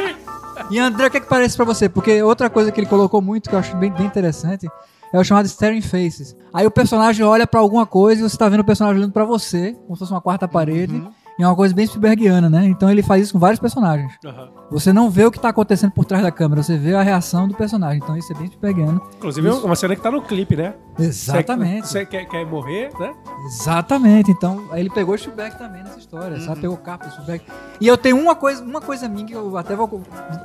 E 0.69 0.79
André, 0.79 1.07
o 1.07 1.11
que 1.11 1.17
é 1.17 1.19
que 1.19 1.27
parece 1.27 1.55
pra 1.55 1.65
você? 1.65 1.89
Porque 1.89 2.21
outra 2.23 2.49
coisa 2.49 2.71
que 2.71 2.79
ele 2.79 2.87
colocou 2.87 3.21
muito, 3.21 3.49
que 3.49 3.55
eu 3.55 3.59
acho 3.59 3.75
bem, 3.75 3.91
bem 3.91 4.05
interessante, 4.05 4.67
é 5.13 5.19
o 5.19 5.23
chamado 5.23 5.45
Staring 5.45 5.81
Faces. 5.81 6.35
Aí 6.51 6.65
o 6.65 6.71
personagem 6.71 7.23
olha 7.23 7.45
pra 7.45 7.59
alguma 7.59 7.85
coisa 7.85 8.19
e 8.19 8.29
você 8.29 8.35
tá 8.35 8.49
vendo 8.49 8.61
o 8.61 8.65
personagem 8.65 8.99
olhando 8.99 9.13
pra 9.13 9.23
você, 9.23 9.73
como 9.85 9.95
se 9.95 9.99
fosse 9.99 10.11
uma 10.11 10.21
quarta 10.21 10.47
parede. 10.47 11.01
E 11.37 11.41
é 11.41 11.47
uma 11.47 11.55
coisa 11.55 11.73
bem 11.73 11.85
Spielbergiana, 11.87 12.47
né? 12.47 12.65
Então 12.65 12.91
ele 12.91 13.01
faz 13.01 13.23
isso 13.23 13.33
com 13.33 13.39
vários 13.39 13.59
personagens. 13.59 14.13
Aham. 14.23 14.49
Você 14.69 14.93
não 14.93 15.09
vê 15.09 15.25
o 15.25 15.31
que 15.31 15.39
tá 15.39 15.49
acontecendo 15.49 15.91
por 15.91 16.05
trás 16.05 16.21
da 16.21 16.31
câmera, 16.31 16.61
você 16.61 16.77
vê 16.77 16.93
a 16.93 17.01
reação 17.01 17.47
do 17.47 17.55
personagem. 17.55 17.99
Então 18.03 18.15
isso 18.15 18.31
é 18.33 18.35
bem 18.35 18.47
Spielbergiano. 18.47 19.01
Inclusive, 19.17 19.47
é 19.47 19.51
uma 19.51 19.75
cena 19.75 19.95
que 19.95 20.01
tá 20.01 20.11
no 20.11 20.21
clipe, 20.21 20.55
né? 20.55 20.75
Exatamente. 20.97 21.87
Você 21.87 22.05
quer, 22.05 22.25
quer 22.25 22.45
morrer, 22.45 22.91
né? 22.99 23.13
Exatamente. 23.47 24.29
Então, 24.29 24.63
aí 24.71 24.81
ele 24.81 24.91
pegou 24.91 25.15
o 25.15 25.17
Spielberg 25.17 25.57
também 25.57 25.83
nessa 25.83 25.97
história, 25.97 26.39
sabe? 26.39 26.61
Pegou 26.61 26.77
capa 26.77 27.05
do 27.05 27.11
Spielberg. 27.11 27.43
E 27.81 27.87
eu 27.87 27.97
tenho 27.97 28.19
uma 28.19 28.35
coisa, 28.35 28.63
uma 28.63 28.81
coisa 28.81 29.09
minha 29.09 29.25
que 29.25 29.33
eu 29.33 29.57
até 29.57 29.75
vou 29.75 30.03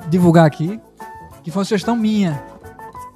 divulgar 0.09 0.47
aqui, 0.47 0.81
que 1.43 1.51
foi 1.51 1.61
uma 1.61 1.65
sugestão 1.65 1.97
minha. 1.97 2.43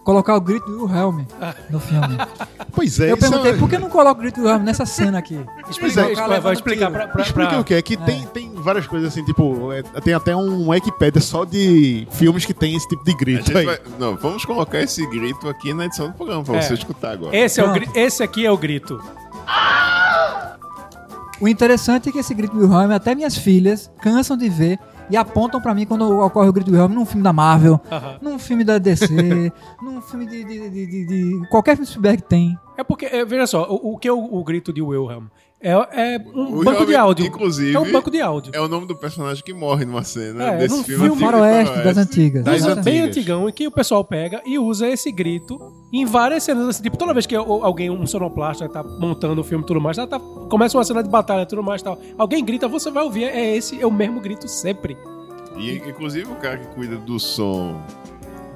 Colocar 0.05 0.35
o 0.35 0.41
grito 0.41 0.67
do 0.67 0.85
Wilhelm 0.87 1.25
no 1.71 1.79
filme. 1.81 2.17
Pois 2.75 2.99
é, 3.01 3.11
eu 3.13 3.17
isso 3.17 3.27
é- 3.27 3.29
perguntei, 3.29 3.53
por 3.59 3.69
que 3.69 3.77
não 3.79 3.91
coloca 3.91 4.13
o 4.19 4.23
grito 4.23 4.41
do 4.41 4.47
Wilhelm 4.47 4.63
nessa 4.65 4.87
cena 4.87 5.19
aqui? 5.19 5.39
Explica, 5.69 6.01
é, 6.01 6.13
explica, 6.13 6.41
vai 6.41 6.53
explicar 6.55 6.91
pra, 6.91 7.07
pra, 7.07 7.21
Explica 7.23 7.51
pra- 7.51 7.61
o 7.61 7.65
que 7.65 7.75
é 7.75 7.83
que 7.83 7.99
tem, 7.99 8.23
tem 8.29 8.51
várias 8.55 8.87
coisas 8.87 9.13
assim, 9.13 9.23
tipo, 9.25 9.71
é, 9.73 9.83
tem 10.01 10.15
até 10.15 10.35
um 10.35 10.71
Wikipedia 10.71 11.21
só 11.21 11.45
de 11.45 12.09
filmes 12.13 12.47
que 12.47 12.55
tem 12.55 12.75
esse 12.75 12.89
tipo 12.89 13.05
de 13.05 13.13
grito 13.15 13.53
vai- 13.53 13.79
não, 13.99 14.17
vamos 14.17 14.47
colocar 14.47 14.81
esse 14.81 15.07
grito 15.07 15.47
aqui 15.51 15.75
na 15.75 15.85
edição 15.85 16.09
do 16.09 16.15
programa 16.15 16.43
pra 16.43 16.57
É. 16.57 16.63
você 16.63 16.73
escutar 16.73 17.11
agora. 17.13 17.37
Esse, 17.37 17.61
é 17.61 17.65
o 17.65 17.71
Pronto. 17.75 17.91
esse 17.95 18.23
aqui 18.23 18.47
é 18.47 18.51
o 18.51 18.57
grito. 18.57 18.99
O 21.41 21.47
interessante 21.49 22.09
é 22.09 22.13
que 22.13 22.19
esse 22.19 22.33
grito 22.35 22.57
do 22.57 22.65
Wilhelm, 22.71 22.93
até 22.93 23.15
minhas 23.15 23.37
filhas 23.37 23.91
cansam 24.01 24.37
de 24.37 24.49
ver 24.49 24.79
e 25.13 25.17
apontam 25.17 25.61
pra 25.61 25.75
mim 25.75 25.85
quando 25.87 26.19
ocorre 26.21 26.49
o 26.49 26.53
grito 26.53 26.71
do 26.71 26.73
Wilhelm 26.73 26.95
num 26.95 27.05
filme 27.05 27.23
da 27.23 27.33
Marvel, 27.33 27.79
num 28.21 28.39
filme 28.39 28.65
da 28.65 28.79
DC, 28.79 29.07
num 29.83 30.01
filme 30.01 30.27
de, 30.27 30.43
de- 30.43 30.71
de- 30.71 30.87
de- 30.87 31.07
de- 31.07 31.49
Qualquer 31.49 31.73
filme 31.77 31.85
de 31.85 31.91
Spielberg 31.91 32.23
tem. 32.23 32.59
É 32.77 32.83
porque, 32.83 33.07
é, 33.07 33.25
veja 33.25 33.47
só, 33.47 33.67
o, 33.71 33.93
o 33.93 33.99
que 33.99 34.09
é 34.09 34.13
o, 34.13 34.19
o 34.19 34.43
grito 34.43 34.73
de 34.73 34.81
Wilhelm? 34.83 35.27
É, 35.63 35.71
é 36.15 36.19
um 36.35 36.59
O 36.61 36.65
banco 36.65 36.85
de 36.85 36.97
áudio. 36.97 37.25
inclusive, 37.27 37.77
é 37.77 37.79
um 37.79 37.93
banco 37.93 38.11
de 38.11 38.21
áudio. 38.21 38.53
É 38.55 38.61
o 38.61 38.67
nome 38.67 38.87
do 38.87 38.97
personagem 38.97 39.45
que 39.45 39.53
morre 39.55 39.85
numa 39.85 40.03
cena 40.03 40.43
É, 40.45 40.57
desse 40.59 40.77
num 40.77 40.83
filme. 40.83 41.05
filme 41.05 41.21
Faroeste 41.21 41.85
das 41.85 41.97
antigas. 41.97 42.45
Das 42.45 42.57
Usa 42.63 42.75
bem 42.77 43.01
antigas. 43.03 43.17
antigão, 43.17 43.49
em 43.49 43.53
que 43.53 43.67
o 43.67 43.71
pessoal 43.71 44.05
pega 44.05 44.43
e 44.45 44.59
usa 44.59 44.89
esse 44.89 45.13
grito 45.13 45.59
em 45.93 46.05
várias 46.05 46.43
cenas. 46.43 46.69
Assim, 46.69 46.83
tipo, 46.83 46.97
toda 46.97 47.13
vez 47.15 47.27
que 47.27 47.37
alguém, 47.37 47.89
um 47.91 48.05
sonoplasta, 48.07 48.69
tá 48.69 48.83
montando 48.83 49.41
o 49.41 49.45
filme 49.45 49.63
e 49.63 49.67
tudo 49.67 49.81
mais, 49.81 49.97
tá- 49.97 50.19
começa 50.51 50.77
uma 50.77 50.85
cena 50.85 51.03
de 51.03 51.09
batalha 51.09 51.43
e 51.43 51.47
tudo 51.47 51.63
mais 51.63 51.81
tal. 51.81 51.97
Alguém 52.19 52.45
grita, 52.45 52.67
você 52.67 52.91
vai 52.91 53.05
ouvir. 53.05 53.25
É 53.25 53.57
esse, 53.57 53.81
é 53.81 53.87
o 53.87 53.91
mesmo 53.93 54.21
grito 54.21 54.49
sempre. 54.49 54.97
E 55.57 55.77
inclusive 55.77 56.31
o 56.31 56.35
cara 56.37 56.57
que 56.59 56.67
cuida 56.75 56.97
do 56.97 57.21
som 57.21 57.81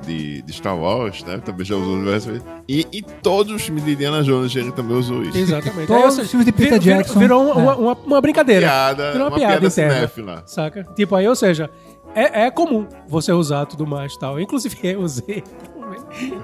de, 0.06 0.42
de 0.42 0.52
Star 0.52 0.78
Wars, 0.78 1.22
né? 1.24 1.38
Também 1.38 1.64
já 1.66 1.74
usou 1.76 1.98
diversas 1.98 2.24
vezes. 2.32 2.42
E 2.68 2.86
em 2.92 3.02
todos 3.22 3.52
os 3.52 3.62
filmes 3.62 3.84
de 3.84 3.92
Indiana 3.92 4.22
Jones 4.22 4.54
ele 4.56 4.72
também 4.72 4.96
usou 4.96 5.22
isso. 5.22 5.36
Exatamente. 5.36 5.86
Todos 5.88 6.18
os 6.18 6.30
filmes 6.30 6.46
de 6.46 6.52
Peter 6.52 6.80
virou- 6.80 6.98
Jackson. 6.98 7.18
Virou 7.18 7.42
uma, 7.42 7.50
É. 7.60 7.64
uma, 7.64 7.76
uma- 7.76 7.98
uma 8.06 8.20
brincadeira. 8.20 8.66
Piada, 8.66 9.12
Virou 9.12 9.26
uma 9.26 9.32
uma, 9.32 9.36
piada 9.38 9.52
piada 9.60 9.66
interna. 9.66 9.94
cinéfila. 9.94 10.42
Saca? 10.46 10.84
Tipo, 10.96 11.14
aí, 11.16 11.28
ou 11.28 11.34
seja, 11.36 11.68
é, 12.14 12.46
é 12.46 12.50
comum 12.50 12.86
você 13.08 13.32
usar 13.32 13.66
tudo 13.66 13.86
mais 13.86 14.14
e 14.14 14.18
tal. 14.18 14.40
Inclusive, 14.40 14.76
eu 14.82 15.00
usei. 15.02 15.42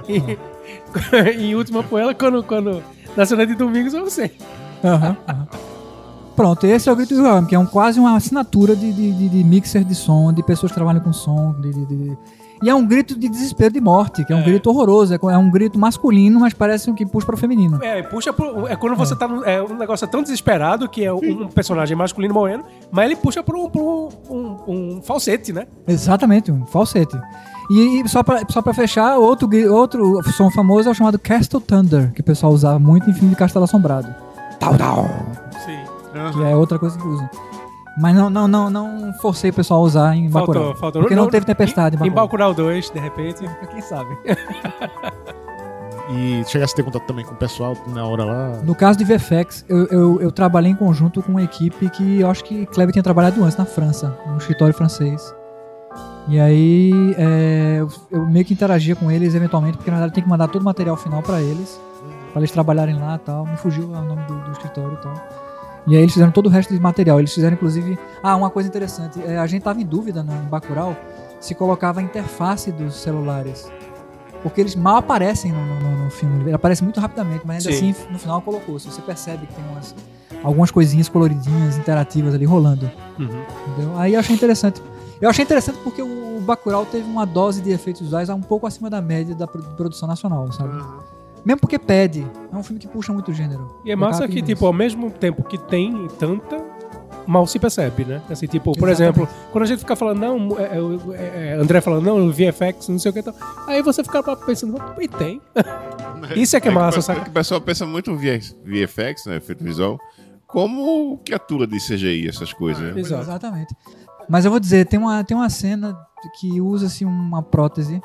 em, 0.09 0.37
em 1.41 1.55
última 1.55 1.83
poela, 1.83 2.15
quando, 2.15 2.43
quando. 2.43 2.83
Na 3.17 3.27
cena 3.27 3.47
de 3.47 3.55
domingos, 3.55 3.93
eu 3.95 4.05
usei. 4.05 4.33
Aham, 4.85 5.17
aham. 5.29 5.47
Pronto, 6.35 6.67
esse 6.67 6.89
é 6.89 6.93
o 6.93 6.97
grito 6.97 7.15
do 7.15 7.23
Wilhelm, 7.23 7.45
que 7.45 7.55
é 7.55 7.59
um, 7.59 7.67
quase 7.67 8.01
uma 8.01 8.17
assinatura 8.17 8.75
de, 8.75 8.91
de, 8.91 9.13
de- 9.13 9.29
de 9.29 9.45
mixer 9.45 9.85
de 9.85 9.95
som, 9.95 10.33
de 10.33 10.43
pessoas 10.43 10.73
que 10.73 10.77
trabalham 10.77 11.01
com 11.03 11.13
som. 11.13 11.53
de- 11.61 11.71
de- 11.73 11.85
de- 11.87 12.19
E 12.63 12.71
é 12.71 12.75
um 12.75 12.87
grito 12.87 13.19
de 13.19 13.29
desespero 13.29 13.73
de 13.75 13.81
morte, 13.81 14.25
que 14.25 14.33
é 14.33 14.37
um 14.37 14.41
É. 14.41 14.45
grito 14.45 14.71
horroroso. 14.71 15.13
É, 15.15 15.19
é 15.21 15.37
um 15.39 15.51
grito 15.51 15.79
masculino, 15.79 16.39
mas 16.41 16.53
parece 16.55 16.91
um 16.91 16.95
que 16.95 17.05
puxa 17.05 17.27
para 17.27 17.35
o 17.35 17.39
feminino. 17.39 17.79
É, 17.83 18.03
puxa 18.03 18.33
pro, 18.33 18.69
É 18.69 18.77
quando 18.77 18.95
você 18.97 19.17
tá. 19.17 19.27
num- 19.27 19.45
É 19.45 19.61
um 19.63 19.75
negócio 19.77 20.07
tão 20.07 20.23
desesperado 20.23 20.89
que 20.89 21.05
é 21.05 21.13
um 21.13 21.49
personagem 21.49 21.97
masculino 21.97 22.33
morrendo, 22.35 22.65
mas 22.91 23.07
ele 23.07 23.17
puxa 23.17 23.43
pro, 23.43 23.69
pro 23.69 24.09
um, 24.31 24.57
um 24.69 25.03
falsete, 25.03 25.53
né? 25.53 25.67
Exatamente, 25.89 26.53
um 26.53 26.65
falsete. 26.67 27.19
E, 27.71 28.03
e 28.03 28.09
só, 28.09 28.23
pra, 28.23 28.43
só 28.49 28.61
pra 28.63 28.73
fechar, 28.75 29.17
outro, 29.19 29.49
outro 29.73 30.23
som 30.33 30.51
famoso 30.51 30.89
é 30.89 30.93
o 30.93 30.95
chamado 30.95 31.19
Castle 31.19 31.61
Thunder, 31.61 32.13
que 32.13 32.21
o 32.21 32.25
pessoal 32.25 32.53
usava 32.53 32.79
muito 32.79 33.09
em 33.11 33.13
filme 33.15 33.31
de 33.31 33.37
Castelo 33.37 33.65
Assombrado. 33.65 34.15
Tal, 34.61 34.77
tal. 34.77 35.09
Sim. 35.65 35.79
Que 36.35 36.43
é 36.45 36.55
outra 36.55 36.79
coisa 36.79 36.99
que 36.99 37.07
usam. 37.07 37.29
Mas 37.97 38.15
não, 38.15 38.31
não, 38.31 38.49
não, 38.49 38.71
não 38.71 39.13
forcei 39.15 39.51
o 39.51 39.53
pessoal 39.53 39.81
a 39.81 39.83
usar 39.83 40.17
em 40.17 40.29
Bacurau. 40.29 40.63
Faltou, 40.65 40.81
faltou. 40.81 41.03
Porque 41.03 41.15
não, 41.15 41.29
teve 41.29 41.45
tempestade 41.45 41.97
em 41.97 41.99
Em, 41.99 42.07
em 42.07 42.11
Bacurau. 42.11 42.51
Bacurau 42.51 42.55
2, 42.55 42.91
de 42.91 42.99
repente. 42.99 43.45
Quem 43.71 43.83
sabe? 43.83 44.17
E 46.11 46.43
chegasse 46.47 46.73
a 46.73 46.77
ter 46.77 46.83
contato 46.83 47.07
também 47.07 47.25
com 47.25 47.33
o 47.33 47.37
pessoal 47.37 47.77
na 47.89 48.05
hora 48.05 48.25
lá. 48.25 48.49
No 48.65 48.75
caso 48.75 48.99
de 48.99 49.05
VFX, 49.05 49.65
eu, 49.69 49.87
eu, 49.87 50.21
eu 50.21 50.33
trabalhei 50.33 50.73
em 50.73 50.75
conjunto 50.75 51.23
com 51.23 51.31
uma 51.33 51.43
equipe 51.43 51.89
que 51.91 52.21
eu 52.21 52.31
acho 52.31 52.45
que 52.45 52.67
Kleber 52.67 52.93
tinha 52.93 53.03
trabalhado 53.03 53.43
antes 53.43 53.57
na 53.57 53.65
França, 53.65 54.17
num 54.27 54.37
escritório 54.37 54.75
francês. 54.75 55.23
E 56.29 56.39
aí 56.39 57.15
é, 57.19 57.85
eu, 58.11 58.27
meio 58.27 58.45
que 58.45 58.53
interagia 58.53 58.95
com 58.95 59.11
eles 59.11 59.35
eventualmente, 59.35 59.77
porque 59.77 59.91
na 59.91 59.99
verdade 59.99 60.15
tem 60.15 60.23
que 60.23 60.29
mandar 60.31 60.49
todo 60.49 60.63
o 60.63 60.65
material 60.65 60.97
final 60.97 61.23
pra 61.23 61.41
eles, 61.41 61.81
pra 62.33 62.41
eles 62.41 62.51
trabalharem 62.51 62.99
lá 62.99 63.17
e 63.17 63.19
tal. 63.19 63.47
Me 63.47 63.57
fugiu 63.57 63.85
o 63.85 63.89
nome 63.89 64.23
do, 64.25 64.35
do 64.45 64.53
escritório 64.53 64.99
e 64.99 65.03
tal. 65.03 65.15
E 65.87 65.97
aí 65.97 66.03
eles 66.03 66.13
fizeram 66.13 66.31
todo 66.33 66.47
o 66.47 66.49
resto 66.49 66.73
de 66.73 66.81
material. 66.81 67.19
Eles 67.19 67.33
fizeram 67.35 67.55
inclusive. 67.55 67.99
Ah, 68.23 68.37
uma 68.37 68.51
coisa 68.51 68.69
interessante. 68.69 69.21
é, 69.25 69.37
a 69.39 69.47
gente 69.47 69.63
tava 69.63 69.81
em 69.81 69.85
dúvida 69.87 70.23
no, 70.23 70.33
em 70.33 70.47
Bacurau 70.49 70.97
se 71.41 71.55
colocava 71.55 71.99
a 72.01 72.03
interface 72.03 72.71
dos 72.71 72.95
celulares. 72.95 73.71
Porque 74.43 74.61
eles 74.61 74.75
mal 74.77 74.97
aparecem 74.97 75.51
no, 75.53 75.65
no- 75.65 76.05
no 76.05 76.11
filme. 76.11 76.45
Ele 76.45 76.53
aparece 76.55 76.83
muito 76.85 77.01
rapidamente, 77.01 77.43
mas 77.45 77.67
ainda 77.67 77.79
Sim. 77.79 77.91
assim 77.91 78.13
no 78.13 78.19
final 78.19 78.41
colocou. 78.43 78.79
Se 78.79 78.87
você 78.91 79.01
percebe 79.03 79.47
que 79.47 79.55
tem 79.55 79.65
umas, 79.73 79.95
algumas 80.43 80.71
coisinhas 80.71 81.09
coloridinhas, 81.09 81.77
interativas 81.79 82.35
ali 82.35 82.45
rolando. 82.45 82.91
Uhum. 83.19 83.27
Entendeu? 83.73 83.99
Aí 83.99 84.15
eu 84.15 84.21
achei 84.21 84.35
interessante. 84.37 84.81
Eu 85.21 85.31
achei 85.31 85.45
interessante 85.45 85.79
porque 85.85 86.03
o 86.03 86.41
Bacurau 86.41 86.85
teve 86.85 87.09
uma 87.09 87.25
dose 87.25 87.61
de 87.63 87.71
efeitos 87.71 88.03
visuais 88.03 88.29
um 88.29 88.41
pouco 88.41 88.67
acima 88.67 88.91
da 88.91 89.01
média 89.01 89.35
da 89.35 89.47
pro- 89.47 89.63
produção 89.77 90.09
nacional, 90.09 90.51
sabe? 90.53 90.73
Mesmo 91.45 91.61
porque 91.61 91.79
pede. 91.79 92.27
É 92.53 92.57
um 92.57 92.63
filme 92.63 92.79
que 92.81 92.87
puxa 92.89 93.13
muito 93.13 93.31
o 93.31 93.35
gênero. 93.35 93.81
E 93.85 93.91
é 93.91 93.97
massa 93.97 94.27
que, 94.29 94.41
tipo, 94.43 94.65
ao 94.67 94.73
mesmo 94.73 95.11
tempo 95.11 95.43
que 95.43 95.59
tem 95.59 96.07
tanta, 96.19 96.57
mal 97.27 97.47
se 97.47 97.59
percebe, 97.59 98.05
né? 98.05 98.23
Assim, 98.31 98.47
tipo, 98.47 98.73
por 98.79 98.89
Exatamente. 98.89 99.21
exemplo, 99.21 99.47
quando 99.51 99.65
a 99.65 99.67
gente 99.67 99.79
fica 99.81 99.97
falando, 99.97 100.19
não, 100.21 100.59
é, 100.59 100.65
é, 101.17 101.49
é, 101.49 101.53
André 101.55 101.81
falando, 101.81 102.05
não, 102.05 102.31
VFX, 102.31 102.89
não 102.89 102.99
sei 102.99 103.11
o 103.11 103.15
que 103.15 103.23
tal. 103.23 103.35
Aí 103.67 103.83
você 103.83 104.05
fica 104.05 104.23
pensando, 104.37 104.77
e 105.01 105.09
tem. 105.09 105.41
Isso 106.37 106.57
é 106.57 106.61
que 106.61 106.69
é 106.69 106.71
massa, 106.71 106.93
que 106.95 106.99
o 107.01 107.03
saca? 107.03 107.19
pessoal- 107.21 107.25
que 107.25 107.31
o 107.31 107.35
pessoal 107.35 107.61
pensa 107.61 107.87
muito 107.87 108.11
no 108.13 108.17
VF 108.19 108.55
VFX, 108.65 109.27
né? 109.27 109.37
Efeito 109.37 109.65
visual, 109.65 109.99
como 110.47 111.19
criatura 111.25 111.67
de 111.67 111.79
CGI, 111.79 112.29
essas 112.29 112.53
coisas. 112.53 112.83
né? 112.95 113.01
Exato. 113.01 113.23
Exatamente. 113.23 113.75
Mas 114.29 114.45
eu 114.45 114.51
vou 114.51 114.61
dizer, 114.61 114.87
tem 114.87 114.99
uma, 115.01 115.25
tem 115.25 115.37
uma 115.37 115.51
cena 115.51 115.97
que 116.39 116.61
usa-se 116.61 117.05
uma 117.05 117.43
prótese. 117.43 118.01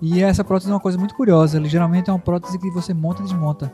E 0.00 0.22
essa 0.22 0.42
prótese 0.42 0.70
é 0.70 0.74
uma 0.74 0.80
coisa 0.80 0.96
muito 0.98 1.14
curiosa. 1.14 1.58
Ele 1.58 1.68
geralmente 1.68 2.08
é 2.08 2.12
uma 2.12 2.18
prótese 2.18 2.58
que 2.58 2.70
você 2.70 2.94
monta 2.94 3.20
e 3.20 3.24
desmonta. 3.24 3.72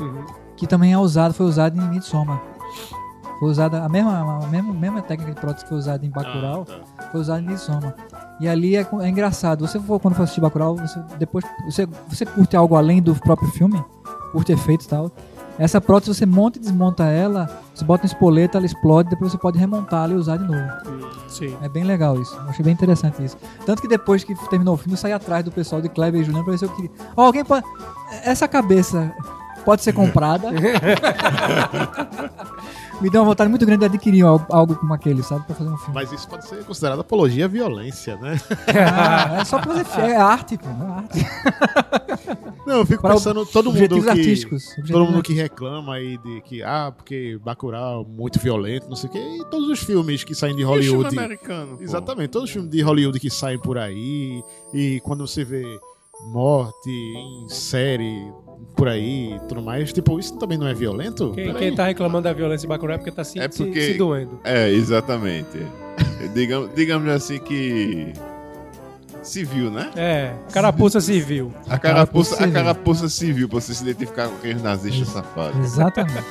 Uhum. 0.00 0.24
Que 0.56 0.66
também 0.66 0.92
é 0.92 0.98
usado, 0.98 1.32
foi 1.32 1.46
usado 1.46 1.78
em 1.78 1.88
Midsommar. 1.88 2.42
Foi 3.38 3.50
usada 3.50 3.82
a 3.82 3.88
mesma, 3.88 4.44
a 4.44 4.46
mesma, 4.46 4.72
mesma 4.72 5.02
técnica 5.02 5.34
de 5.34 5.40
prótese 5.40 5.64
que 5.64 5.68
foi 5.68 5.78
usada 5.78 6.04
em 6.06 6.10
Bacurau, 6.10 6.66
foi 7.12 7.20
usada 7.20 7.40
em 7.40 7.46
Midsommar. 7.46 7.94
E 8.40 8.48
ali 8.48 8.76
é, 8.76 8.86
é 9.00 9.08
engraçado. 9.08 9.66
Você 9.66 9.78
for, 9.78 10.00
quando 10.00 10.14
for 10.14 10.22
assistir 10.22 10.40
Bacurau, 10.40 10.76
você 10.76 11.02
depois 11.18 11.44
você, 11.64 11.86
você 12.08 12.24
curte 12.24 12.56
algo 12.56 12.76
além 12.76 13.02
do 13.02 13.14
próprio 13.14 13.48
filme, 13.50 13.82
curte 14.32 14.52
efeitos 14.52 14.86
e 14.86 14.88
tal. 14.88 15.10
Essa 15.58 15.80
prótese 15.80 16.14
você 16.14 16.26
monta 16.26 16.58
e 16.58 16.60
desmonta 16.60 17.04
ela, 17.04 17.48
você 17.74 17.84
bota 17.84 18.04
um 18.04 18.06
espoleta, 18.06 18.58
ela 18.58 18.66
explode, 18.66 19.08
depois 19.08 19.32
você 19.32 19.38
pode 19.38 19.58
remontá-la 19.58 20.12
e 20.12 20.16
usar 20.16 20.36
de 20.36 20.44
novo. 20.44 20.68
Sim. 21.28 21.56
É 21.62 21.68
bem 21.68 21.84
legal 21.84 22.20
isso. 22.20 22.34
Eu 22.36 22.50
achei 22.50 22.64
bem 22.64 22.74
interessante 22.74 23.24
isso. 23.24 23.36
Tanto 23.64 23.80
que 23.80 23.88
depois 23.88 24.22
que 24.22 24.34
terminou 24.48 24.74
o 24.74 24.76
filme, 24.76 24.94
eu 24.94 24.98
saí 24.98 25.12
atrás 25.12 25.44
do 25.44 25.50
pessoal 25.50 25.80
de 25.80 25.88
Kleber 25.88 26.20
e 26.20 26.24
Juliano 26.24 26.44
pra 26.44 26.52
ver 26.52 26.58
se 26.58 26.64
eu 26.64 26.70
queria. 26.70 26.90
Ó, 27.16 27.24
alguém 27.24 27.44
pode. 27.44 27.64
Essa 28.22 28.46
cabeça 28.46 29.12
pode 29.64 29.82
ser 29.82 29.92
comprada. 29.92 30.48
Me 33.00 33.10
deu 33.10 33.20
uma 33.20 33.28
vontade 33.28 33.50
muito 33.50 33.64
grande 33.66 33.80
de 33.80 33.84
adquirir 33.86 34.24
algo, 34.24 34.46
algo 34.50 34.74
como 34.74 34.92
aquele, 34.94 35.22
sabe? 35.22 35.44
Pra 35.44 35.54
fazer 35.54 35.68
um 35.70 35.76
filme. 35.76 35.94
Mas 35.94 36.10
isso 36.12 36.26
pode 36.28 36.46
ser 36.48 36.64
considerado 36.64 37.00
apologia 37.00 37.44
à 37.44 37.48
violência, 37.48 38.16
né? 38.16 38.40
Ah, 38.68 39.40
é 39.40 39.44
só 39.44 39.58
pra 39.58 39.84
fazer. 39.84 40.10
É 40.12 40.16
arte, 40.16 40.56
pô. 40.56 40.66
É 40.68 40.90
arte. 40.90 41.26
Não, 42.66 42.78
eu 42.78 42.86
fico 42.86 43.02
Para 43.02 43.14
pensando, 43.14 43.44
todo 43.46 43.72
mundo 43.72 44.02
que... 44.02 44.08
artísticos. 44.08 44.64
Todo 44.90 45.04
mundo 45.04 45.22
que 45.22 45.32
reclama 45.34 45.94
aí 45.94 46.18
de 46.18 46.40
que, 46.42 46.62
ah, 46.62 46.92
porque 46.94 47.38
Bacurau 47.44 48.02
é 48.02 48.04
muito 48.04 48.38
violento, 48.40 48.88
não 48.88 48.96
sei 48.96 49.08
o 49.10 49.12
quê, 49.12 49.18
e 49.40 49.44
todos 49.50 49.68
os 49.68 49.78
filmes 49.80 50.24
que 50.24 50.34
saem 50.34 50.56
de 50.56 50.62
E 50.62 50.64
o 50.64 50.68
filme 50.68 50.86
Hollywood. 50.86 51.18
americano. 51.18 51.76
pô? 51.76 51.82
Exatamente, 51.82 52.30
todos 52.30 52.48
os 52.48 52.52
filmes 52.52 52.70
de 52.70 52.80
Hollywood 52.82 53.20
que 53.20 53.30
saem 53.30 53.58
por 53.58 53.78
aí, 53.78 54.42
e 54.74 55.00
quando 55.04 55.26
você 55.26 55.44
vê 55.44 55.64
morte 56.24 56.90
em 56.90 57.48
série 57.48 58.32
por 58.74 58.88
aí 58.88 59.34
e 59.34 59.40
tudo 59.48 59.62
mais, 59.62 59.92
tipo, 59.92 60.18
isso 60.18 60.36
também 60.38 60.58
não 60.58 60.66
é 60.66 60.74
violento? 60.74 61.32
Quem, 61.32 61.54
quem 61.54 61.74
tá 61.74 61.86
reclamando 61.86 62.24
da 62.24 62.32
violência 62.32 62.66
em 62.66 62.68
Bacurau 62.68 62.94
é 62.94 62.98
porque 62.98 63.12
tá 63.12 63.22
se, 63.24 63.38
É 63.38 63.50
se- 63.50 63.64
porque- 63.64 63.92
se 63.92 63.98
doendo. 63.98 64.40
É, 64.44 64.68
exatamente. 64.70 65.58
digamos, 66.34 66.70
digamos 66.74 67.08
assim 67.08 67.38
que. 67.38 68.12
Civil, 69.22 69.70
né? 69.72 69.90
É, 69.96 70.34
carapuça 70.52 71.00
civil. 71.00 71.52
A 71.68 71.76
carapuça, 71.78 72.34
a 72.34 72.38
civil. 72.38 72.52
carapuça 72.52 73.08
civil, 73.08 73.48
pra 73.48 73.60
você 73.60 73.74
se 73.74 73.82
identificar 73.82 74.28
com 74.28 74.36
aqueles 74.36 74.62
nazistas 74.62 75.08
safados. 75.08 75.58
Exatamente. 75.58 76.22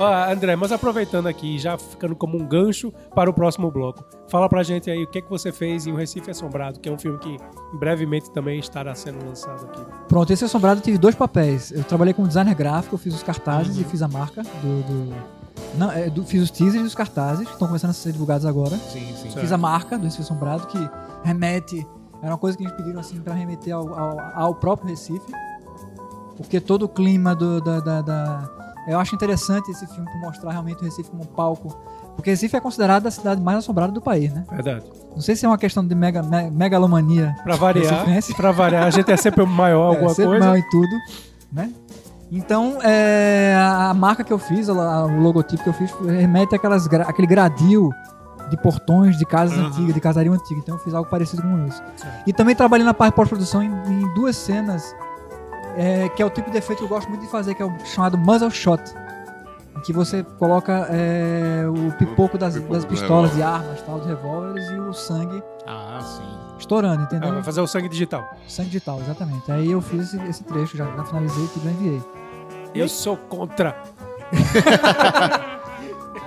Ó, 0.00 0.32
André, 0.32 0.56
mas 0.56 0.72
aproveitando 0.72 1.26
aqui, 1.26 1.58
já 1.58 1.76
ficando 1.76 2.16
como 2.16 2.36
um 2.36 2.46
gancho 2.46 2.90
para 3.14 3.28
o 3.28 3.34
próximo 3.34 3.70
bloco, 3.70 4.02
fala 4.30 4.48
pra 4.48 4.62
gente 4.62 4.90
aí 4.90 5.04
o 5.04 5.06
que, 5.06 5.18
é 5.18 5.22
que 5.22 5.28
você 5.28 5.52
fez 5.52 5.86
em 5.86 5.92
O 5.92 5.96
Recife 5.96 6.30
Assombrado, 6.30 6.80
que 6.80 6.88
é 6.88 6.92
um 6.92 6.98
filme 6.98 7.18
que 7.18 7.36
brevemente 7.74 8.30
também 8.30 8.58
estará 8.58 8.94
sendo 8.94 9.22
lançado 9.26 9.66
aqui. 9.66 9.82
Pronto, 10.08 10.32
esse 10.32 10.42
assombrado 10.44 10.80
eu 10.80 10.84
tive 10.84 10.96
dois 10.96 11.14
papéis. 11.14 11.70
Eu 11.70 11.84
trabalhei 11.84 12.14
como 12.14 12.26
designer 12.26 12.54
gráfico, 12.54 12.96
fiz 12.96 13.14
os 13.14 13.22
cartazes 13.22 13.76
e 13.76 13.84
fiz 13.84 14.00
a 14.02 14.08
marca 14.08 14.42
do. 14.42 14.82
do- 14.82 15.40
não, 15.76 15.92
é, 15.92 16.08
do- 16.08 16.24
fiz 16.24 16.42
os 16.42 16.50
teasers 16.50 16.82
e 16.82 16.86
os 16.86 16.94
cartazes, 16.94 17.46
que 17.46 17.52
estão 17.52 17.68
começando 17.68 17.90
a 17.90 17.92
ser 17.92 18.12
divulgados 18.12 18.46
agora. 18.46 18.76
Sim, 18.78 19.14
sim. 19.14 19.30
Fiz 19.38 19.52
a 19.52 19.58
marca 19.58 19.98
do 19.98 20.04
Recife 20.04 20.22
Assombrado, 20.22 20.66
que 20.66 20.78
remete. 21.22 21.86
Era 22.22 22.32
uma 22.32 22.38
coisa 22.38 22.56
que 22.56 22.64
eles 22.64 22.72
pediram 22.74 23.00
assim 23.00 23.20
para 23.20 23.34
remeter 23.34 23.74
ao, 23.74 23.86
ao, 23.92 24.18
ao 24.34 24.54
próprio 24.54 24.88
Recife. 24.88 25.30
Porque 26.36 26.58
todo 26.58 26.84
o 26.84 26.88
clima 26.88 27.34
do, 27.34 27.60
da, 27.60 27.80
da- 27.80 28.00
da- 28.00 28.50
Eu 28.86 28.98
acho 28.98 29.14
interessante 29.14 29.70
esse 29.70 29.86
filme 29.86 30.10
por 30.10 30.20
mostrar 30.20 30.50
realmente 30.52 30.80
o 30.80 30.84
Recife 30.84 31.10
como 31.10 31.22
um 31.22 31.26
palco. 31.26 31.76
Porque 32.16 32.30
Recife 32.30 32.56
é 32.56 32.60
considerada 32.60 33.08
a 33.08 33.10
cidade 33.10 33.40
mais 33.40 33.58
assombrada 33.58 33.92
do 33.92 34.00
país, 34.00 34.32
né? 34.32 34.44
Verdade. 34.50 34.84
Não 35.14 35.20
sei 35.20 35.36
se 35.36 35.44
é 35.46 35.48
uma 35.48 35.56
questão 35.58 35.86
de 35.86 35.94
mega, 35.94 36.22
me- 36.22 36.50
megalomania 36.50 37.34
Pra 37.42 37.56
variar, 37.56 38.04
pra 38.36 38.52
variar, 38.52 38.84
a 38.84 38.90
gente 38.90 39.10
é 39.10 39.16
sempre 39.16 39.42
o 39.42 39.46
maior 39.46 39.88
alguma 39.94 40.10
é, 40.10 40.14
sempre 40.14 40.30
coisa. 40.32 40.46
maior 40.46 40.56
em 40.58 40.68
tudo, 40.70 40.96
né? 41.52 41.70
Então, 42.32 42.78
é, 42.82 43.56
a 43.58 43.92
marca 43.92 44.22
que 44.22 44.32
eu 44.32 44.38
fiz, 44.38 44.68
o 44.68 44.74
logotipo 45.20 45.62
que 45.64 45.68
eu 45.68 45.72
fiz, 45.72 45.90
remete 46.06 46.54
àquelas, 46.54 46.86
aquele 46.86 47.26
gradil 47.26 47.90
de 48.50 48.56
portões 48.56 49.16
de 49.18 49.24
casas 49.26 49.56
Uhum. 49.58 49.66
antigas, 49.66 49.94
de 49.94 50.00
casario 50.00 50.32
antigo. 50.32 50.60
Então, 50.60 50.76
eu 50.76 50.78
fiz 50.80 50.94
algo 50.94 51.08
parecido 51.10 51.42
com 51.42 51.66
isso. 51.66 51.82
E 52.26 52.32
também 52.32 52.54
trabalhei 52.54 52.84
na 52.86 52.94
parte 52.94 53.14
pós-produção 53.14 53.62
em, 53.62 53.68
em 53.88 54.14
duas 54.14 54.36
cenas, 54.36 54.94
é, 55.80 56.08
que 56.10 56.22
é 56.22 56.26
o 56.26 56.30
tipo 56.30 56.50
de 56.50 56.58
efeito 56.58 56.80
que 56.80 56.84
eu 56.84 56.88
gosto 56.88 57.08
muito 57.08 57.22
de 57.22 57.30
fazer, 57.30 57.54
que 57.54 57.62
é 57.62 57.64
o 57.66 57.72
chamado 57.86 58.18
muzzle 58.18 58.50
shot. 58.50 58.82
Em 59.76 59.80
que 59.80 59.92
você 59.92 60.22
coloca 60.38 60.86
é, 60.90 61.64
o 61.66 61.92
pipoco 61.92 62.36
das, 62.36 62.54
pipoco 62.54 62.74
das 62.74 62.84
pistolas 62.84 63.34
de 63.34 63.42
armas, 63.42 63.80
tal, 63.82 63.98
de 64.00 64.08
revólveres 64.08 64.68
e 64.68 64.74
o 64.78 64.92
sangue 64.92 65.42
Ah, 65.66 66.00
sim. 66.02 66.22
estourando, 66.58 67.00
Ah, 67.02 67.04
entendeu? 67.04 67.32
vai 67.32 67.42
fazer 67.42 67.60
o 67.62 67.66
sangue 67.66 67.88
digital. 67.88 68.28
Sangue 68.46 68.68
digital, 68.68 69.00
exatamente. 69.00 69.50
Aí 69.50 69.70
eu 69.70 69.80
fiz 69.80 70.12
esse, 70.12 70.22
esse 70.28 70.44
trecho, 70.44 70.76
já, 70.76 70.84
já 70.84 71.04
finalizei 71.04 71.46
tudo 71.54 71.66
e 71.68 71.72
enviei. 71.72 72.02
Eu 72.74 72.88
sou 72.88 73.16
contra. 73.16 73.74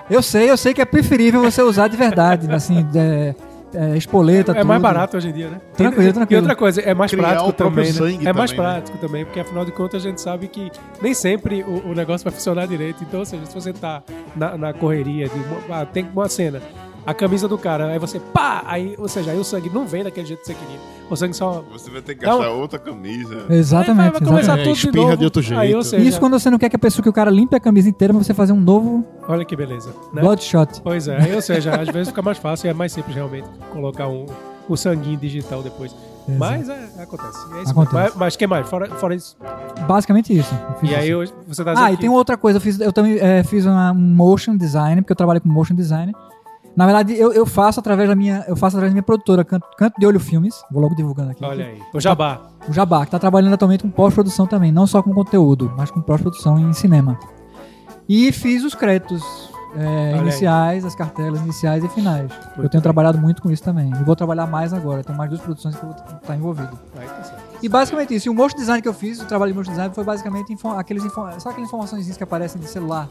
Eu 0.10 0.22
sei, 0.22 0.50
eu 0.52 0.58
sei 0.58 0.74
que 0.74 0.82
é 0.82 0.86
preferível 0.86 1.42
você 1.42 1.62
usar 1.62 1.88
de 1.88 1.96
verdade, 1.96 2.52
assim, 2.54 2.86
é, 2.94 3.34
é, 3.74 3.98
espoleta, 3.98 4.52
É 4.52 4.56
tudo. 4.56 4.68
mais 4.68 4.82
barato 4.82 5.18
hoje 5.18 5.30
em 5.30 5.34
dia, 5.34 5.50
né? 5.50 5.62
Tranquilo, 5.76 6.10
E- 6.10 6.14
tranquilo. 6.14 6.40
E 6.40 6.42
outra 6.42 6.56
coisa, 6.56 6.82
é 6.82 6.94
mais 6.94 7.12
Criar 7.12 7.24
prático 7.30 7.54
também, 7.54 7.92
né? 7.92 8.00
É 8.30 8.34
mais 8.34 8.52
também, 8.52 8.66
né? 8.66 8.72
prático 8.74 8.98
também, 9.00 9.26
porque 9.26 9.40
afinal 9.40 9.66
de 9.66 9.72
contas 9.72 10.06
a 10.06 10.10
gente 10.10 10.22
sabe 10.22 10.48
que 10.48 10.72
nem 11.02 11.14
sempre 11.14 11.64
o, 11.64 11.90
o 11.90 11.94
negócio 11.96 12.24
vai 12.24 12.34
funcionar 12.34 12.68
direito. 12.68 13.04
Então, 13.04 13.20
ou 13.22 13.26
seja, 13.26 13.46
se 13.46 13.54
você 13.54 13.74
tá 13.74 14.04
na, 14.36 14.58
na 14.58 14.74
correria 14.74 15.28
de 15.28 15.36
uma- 15.36 15.82
ah, 15.82 15.86
tem 15.86 16.08
uma 16.14 16.30
cena, 16.30 16.62
a 17.06 17.14
camisa 17.14 17.48
do 17.48 17.58
cara, 17.58 17.88
aí 17.88 18.00
você 18.00 18.20
pá, 18.20 18.64
aí, 18.66 18.96
ou 18.98 19.08
seja, 19.10 19.32
aí 19.32 19.38
o 19.38 19.44
sangue 19.44 19.70
não 19.70 19.86
vem 19.86 20.04
daquele 20.04 20.26
jeito 20.26 20.40
que 20.42 20.48
você 20.48 20.54
queria. 20.54 20.80
O 21.14 21.16
sangue 21.16 21.36
só 21.36 21.64
Você 21.72 21.90
vai 21.90 22.02
ter 22.02 22.16
que 22.16 22.26
Não. 22.26 22.38
gastar 22.40 22.54
outra 22.54 22.80
camisa. 22.80 23.46
Exatamente. 23.50 24.06
Aí 24.06 24.12
vai 24.12 24.22
começar 24.22 24.40
exatamente. 24.40 24.62
É, 24.62 24.64
tudo 24.64 24.74
de 24.74 24.80
espirra 24.88 25.06
novo. 25.06 25.18
de 25.18 25.26
outro 25.26 25.42
jeito. 25.42 25.60
Aí, 25.60 25.76
ou 25.76 25.84
seja, 25.84 26.04
Isso 26.10 26.20
quando 26.20 26.40
você 26.40 26.50
não 26.50 26.58
quer 26.58 26.70
que 26.70 26.76
a 26.76 26.80
pessoa 26.80 27.04
que 27.04 27.10
o 27.10 27.14
cara 27.14 27.30
limpe 27.32 27.56
a 27.56 27.60
camisa 27.60 27.88
inteira 27.90 28.14
pra 28.14 28.24
você 28.24 28.34
fazer 28.34 28.54
um 28.54 28.60
novo 28.60 29.06
olha 29.28 29.46
que 29.46 29.56
beleza, 29.56 29.90
né? 30.14 30.22
bloodshot. 30.22 30.82
Pois 30.84 31.08
é, 31.08 31.18
aí, 31.18 31.34
ou 31.36 31.42
seja, 31.42 31.76
às 31.80 31.88
vezes 31.88 32.10
fica 32.10 32.22
mais 32.22 32.38
fácil 32.38 32.68
e 32.68 32.70
é 32.70 32.74
mais 32.74 32.92
simples 32.92 33.16
realmente 33.16 33.48
colocar 33.72 34.08
um, 34.08 34.26
o 34.68 34.76
sanguinho 34.76 35.18
digital 35.18 35.62
depois. 35.64 35.96
Mas 36.26 36.70
é, 36.70 36.90
acontece. 37.02 37.38
É 37.58 37.62
isso 37.64 37.72
Acontece. 37.72 37.94
Mas, 37.96 38.16
mas 38.16 38.36
que 38.38 38.48
mais? 38.48 38.68
Fora, 38.70 38.88
fora 38.96 39.14
isso. 39.14 39.36
Basicamente 39.88 40.38
isso. 40.38 40.54
eu 40.70 40.76
fiz 40.80 40.90
E 40.92 40.96
aí 40.96 41.10
isso. 41.12 41.34
você 41.48 41.64
tá 41.64 41.74
dizendo 41.74 41.86
Ah, 41.88 41.92
e 41.92 41.96
que- 41.96 42.02
tem 42.02 42.10
outra 42.10 42.38
coisa. 42.38 42.58
Eu, 42.58 42.62
fiz, 42.62 42.80
eu 42.80 42.94
também 42.94 43.18
é, 43.20 43.44
fiz 43.44 43.66
uma- 43.66 43.92
um 43.92 43.96
motion 44.16 44.56
design, 44.56 45.02
porque 45.02 45.12
eu 45.12 45.16
trabalho 45.18 45.42
com 45.42 45.50
motion 45.50 45.76
design. 45.76 46.14
Na 46.76 46.86
verdade, 46.86 47.14
eu, 47.14 47.32
eu 47.32 47.46
faço 47.46 47.80
através 47.80 48.10
da 48.10 48.16
minha. 48.16 48.44
Eu 48.48 48.56
faço 48.56 48.76
através 48.76 48.92
da 48.92 48.96
minha 48.96 49.04
produtora, 49.04 49.44
Canto, 49.44 49.68
Canto 49.78 50.00
de 50.00 50.06
Olho 50.06 50.20
Filmes. 50.20 50.64
Vou 50.72 50.82
logo 50.82 50.96
divulgando 50.96 51.32
aqui. 51.32 51.44
Olha 51.44 51.66
aí, 51.66 51.82
o 51.94 52.00
jabá. 52.00 52.42
O 52.68 52.72
Jabá, 52.72 53.06
que 53.06 53.12
tá 53.12 53.20
trabalhando 53.20 53.54
atualmente 53.54 53.84
com 53.84 53.90
pós-produção 53.90 54.48
também, 54.48 54.72
não 54.72 54.88
só 54.88 55.04
com 55.04 55.14
conteúdo, 55.14 55.74
mas 55.76 55.92
com 55.92 56.02
pós-produção 56.02 56.58
em 56.58 56.72
cinema. 56.72 57.20
E 58.08 58.32
fiz 58.32 58.64
os 58.64 58.74
créditos 58.74 59.22
é, 59.76 60.14
aí. 60.14 60.20
iniciais, 60.20 60.86
as 60.86 60.96
cartelas 60.96 61.42
iniciais 61.42 61.84
e 61.84 61.90
finais. 61.90 62.32
eu 62.56 62.62
bem. 62.62 62.70
tenho 62.70 62.82
trabalhado 62.82 63.18
muito 63.18 63.42
com 63.42 63.52
isso 63.52 63.64
também. 63.64 63.92
E 63.92 64.04
vou 64.04 64.16
trabalhar 64.16 64.48
mais 64.48 64.74
agora. 64.74 65.04
Tem 65.04 65.16
mais 65.16 65.30
duas 65.30 65.42
produções 65.42 65.76
que 65.76 65.84
eu 65.84 65.90
vou 65.90 65.98
estar 65.98 66.36
envolvido. 66.36 66.80
Aí 66.98 67.08
tá 67.08 67.24
certo. 67.24 67.44
E 67.62 67.70
basicamente 67.70 68.16
isso. 68.16 68.28
E 68.28 68.30
o 68.30 68.34
motion 68.34 68.58
design 68.58 68.82
que 68.82 68.88
eu 68.88 68.94
fiz, 68.94 69.22
o 69.22 69.26
trabalho 69.26 69.52
de 69.52 69.58
motion 69.58 69.72
design, 69.72 69.94
foi 69.94 70.04
basicamente 70.04 70.56
aqueles 70.78 71.04
sabe 71.04 71.32
aquelas 71.36 71.58
informações 71.68 72.18
que 72.18 72.24
aparecem 72.24 72.62
de 72.62 72.68
celular? 72.68 73.10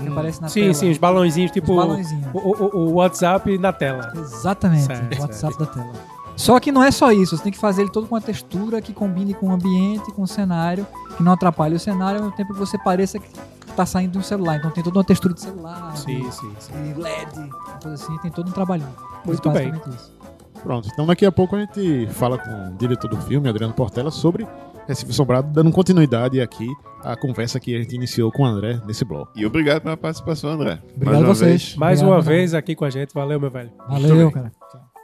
Que 0.00 0.08
aparecem 0.08 0.42
na 0.42 0.48
Sim, 0.48 0.60
tela? 0.62 0.74
sim, 0.74 0.90
os 0.90 0.98
balãozinhos, 0.98 1.50
tipo 1.50 1.70
Os 1.72 1.76
balãozinhos. 1.76 2.26
o, 2.34 2.38
o- 2.38 2.76
o 2.88 2.92
WhatsApp 2.94 3.58
na 3.58 3.72
tela. 3.72 4.12
Exatamente, 4.16 4.86
Certo, 4.86 5.18
o 5.18 5.20
WhatsApp 5.22 5.58
da 5.58 5.66
tela. 5.66 5.92
Só 6.36 6.58
que 6.58 6.72
não 6.72 6.82
é 6.82 6.90
só 6.90 7.12
isso, 7.12 7.36
você 7.36 7.42
tem 7.42 7.52
que 7.52 7.58
fazer 7.58 7.82
ele 7.82 7.90
todo 7.90 8.06
com 8.06 8.14
uma 8.14 8.20
textura 8.20 8.80
que 8.80 8.94
combine 8.94 9.34
com 9.34 9.48
o 9.48 9.52
ambiente, 9.52 10.10
com 10.12 10.22
o 10.22 10.26
cenário, 10.26 10.86
que 11.16 11.22
não 11.22 11.32
atrapalhe 11.32 11.74
o 11.74 11.80
cenário, 11.80 12.16
ao 12.18 12.24
mesmo 12.24 12.36
tempo 12.36 12.54
que 12.54 12.58
você 12.58 12.78
pareça 12.78 13.18
que 13.18 13.28
tá 13.76 13.84
saindo 13.84 14.12
de 14.12 14.18
um 14.18 14.22
celular. 14.22 14.56
Então 14.56 14.70
tem 14.70 14.82
toda 14.82 14.98
uma 14.98 15.04
textura 15.04 15.34
de 15.34 15.40
celular, 15.42 15.94
Sim, 15.96 16.20
de, 16.22 16.34
sim, 16.34 16.52
sim. 16.58 16.72
de 16.94 16.98
LED, 17.00 17.38
uma 17.38 17.48
coisa 17.82 17.92
assim, 18.02 18.16
tem 18.18 18.30
todo 18.30 18.48
um 18.48 18.52
trabalhinho. 18.52 18.88
Muito 19.26 19.50
bem. 19.50 19.70
basicamente 19.70 19.96
isso. 19.96 20.18
Pronto, 20.62 20.88
então 20.92 21.06
daqui 21.06 21.24
a 21.26 21.32
pouco 21.32 21.56
a 21.56 21.60
gente 21.60 22.06
fala 22.12 22.36
com 22.38 22.50
o 22.50 22.74
diretor 22.78 23.08
do 23.08 23.16
filme, 23.18 23.48
Adriano 23.48 23.72
Portela, 23.74 24.10
sobre 24.10 24.46
Recife 24.90 25.10
Assombrado, 25.12 25.52
dando 25.52 25.70
continuidade 25.70 26.40
aqui 26.40 26.66
à 27.04 27.16
conversa 27.16 27.60
que 27.60 27.74
a 27.74 27.78
gente 27.78 27.94
iniciou 27.94 28.30
com 28.32 28.42
o 28.42 28.46
André 28.46 28.80
nesse 28.86 29.04
bloco. 29.04 29.32
E 29.36 29.46
obrigado 29.46 29.82
pela 29.82 29.96
participação, 29.96 30.50
André. 30.50 30.80
Obrigado 30.96 31.04
Mais 31.06 31.16
a 31.16 31.20
uma 31.20 31.34
vocês. 31.34 31.50
vez. 31.50 31.76
Mais 31.76 31.98
Obrigado, 32.00 32.16
uma 32.18 32.22
Daniel. 32.24 32.38
vez 32.40 32.54
aqui 32.54 32.74
com 32.74 32.84
a 32.84 32.90
gente. 32.90 33.14
Valeu, 33.14 33.40
meu 33.40 33.50
velho. 33.50 33.70
Valeu, 33.88 34.30
cara. 34.32 34.52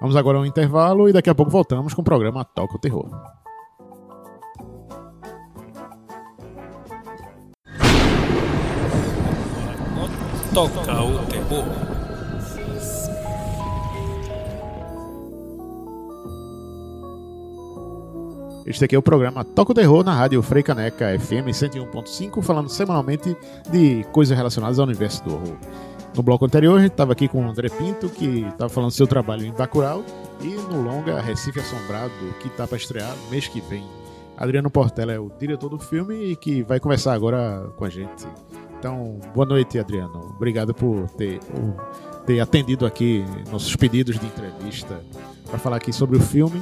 Vamos 0.00 0.16
agora 0.16 0.38
a 0.38 0.40
um 0.40 0.44
intervalo 0.44 1.08
e 1.08 1.12
daqui 1.12 1.30
a 1.30 1.34
pouco 1.34 1.50
voltamos 1.50 1.94
com 1.94 2.02
o 2.02 2.04
programa 2.04 2.44
Toca 2.44 2.74
o 2.74 2.78
Terror. 2.78 3.08
Toca 10.52 11.02
o 11.02 11.18
terror. 11.26 11.95
Este 18.66 18.84
aqui 18.84 18.96
é 18.96 18.98
o 18.98 19.02
programa 19.02 19.44
Toca 19.44 19.70
o 19.70 19.74
Terror 19.74 20.02
na 20.02 20.12
rádio 20.12 20.42
Frei 20.42 20.60
Caneca 20.60 21.16
FM 21.20 21.50
101.5, 21.50 22.42
falando 22.42 22.68
semanalmente 22.68 23.36
de 23.70 24.02
coisas 24.10 24.36
relacionadas 24.36 24.80
ao 24.80 24.86
universo 24.86 25.22
do 25.22 25.34
horror. 25.34 25.56
No 26.16 26.20
bloco 26.20 26.44
anterior, 26.44 26.76
a 26.76 26.82
gente 26.82 26.90
estava 26.90 27.12
aqui 27.12 27.28
com 27.28 27.46
o 27.46 27.48
André 27.48 27.68
Pinto, 27.68 28.08
que 28.08 28.40
estava 28.40 28.68
falando 28.68 28.90
do 28.90 28.94
seu 28.94 29.06
trabalho 29.06 29.46
em 29.46 29.52
Bacurau, 29.52 30.04
e 30.40 30.48
no 30.48 30.82
longa 30.82 31.20
Recife 31.20 31.60
Assombrado, 31.60 32.12
que 32.40 32.48
está 32.48 32.66
para 32.66 32.76
estrear 32.76 33.14
mês 33.30 33.46
que 33.46 33.60
vem. 33.60 33.84
Adriano 34.36 34.68
Portela 34.68 35.12
é 35.12 35.18
o 35.20 35.30
diretor 35.38 35.68
do 35.68 35.78
filme 35.78 36.32
e 36.32 36.34
que 36.34 36.64
vai 36.64 36.80
conversar 36.80 37.12
agora 37.12 37.70
com 37.76 37.84
a 37.84 37.88
gente. 37.88 38.26
Então, 38.80 39.20
boa 39.32 39.46
noite, 39.46 39.78
Adriano. 39.78 40.34
Obrigado 40.34 40.74
por 40.74 41.08
ter, 41.10 41.38
por 41.38 42.24
ter 42.26 42.40
atendido 42.40 42.84
aqui 42.84 43.24
nossos 43.48 43.76
pedidos 43.76 44.18
de 44.18 44.26
entrevista 44.26 45.00
para 45.48 45.58
falar 45.58 45.76
aqui 45.76 45.92
sobre 45.92 46.16
o 46.16 46.20
filme. 46.20 46.60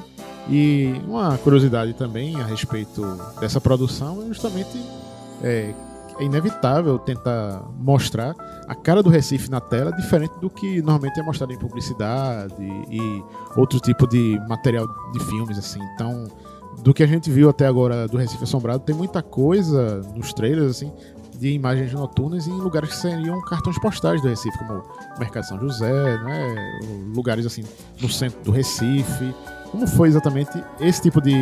E 0.48 1.00
uma 1.06 1.38
curiosidade 1.38 1.94
também 1.94 2.36
a 2.40 2.44
respeito 2.44 3.02
dessa 3.40 3.60
produção 3.60 4.22
é 4.22 4.26
justamente 4.26 4.78
é, 5.42 5.74
é 6.18 6.24
inevitável 6.24 6.98
tentar 6.98 7.62
mostrar 7.78 8.34
a 8.68 8.74
cara 8.74 9.02
do 9.02 9.08
Recife 9.08 9.50
na 9.50 9.60
tela, 9.60 9.90
diferente 9.92 10.38
do 10.40 10.50
que 10.50 10.82
normalmente 10.82 11.18
é 11.18 11.22
mostrado 11.22 11.52
em 11.52 11.58
publicidade 11.58 12.54
e 12.60 13.24
outro 13.56 13.80
tipo 13.80 14.06
de 14.06 14.38
material 14.48 14.86
de 15.12 15.20
filmes, 15.24 15.58
assim. 15.58 15.80
Então, 15.94 16.26
do 16.82 16.92
que 16.92 17.02
a 17.02 17.06
gente 17.06 17.30
viu 17.30 17.48
até 17.48 17.66
agora 17.66 18.06
do 18.06 18.16
Recife 18.16 18.44
Assombrado, 18.44 18.80
tem 18.80 18.94
muita 18.94 19.22
coisa 19.22 20.00
nos 20.14 20.32
trailers, 20.32 20.70
assim, 20.70 20.92
de 21.38 21.50
imagens 21.50 21.92
noturnas 21.92 22.46
em 22.46 22.52
lugares 22.52 22.90
que 22.90 22.96
seriam 22.96 23.40
cartões 23.42 23.78
postais 23.78 24.20
do 24.22 24.28
Recife, 24.28 24.56
como 24.58 24.82
Mercado 25.18 25.44
São 25.44 25.58
José, 25.58 26.18
né? 26.22 26.80
Lugares 27.14 27.44
assim 27.44 27.64
no 28.00 28.08
centro 28.08 28.40
do 28.42 28.50
Recife. 28.50 29.34
Como 29.74 29.88
foi 29.88 30.06
exatamente 30.06 30.64
esse 30.78 31.02
tipo 31.02 31.20
de 31.20 31.34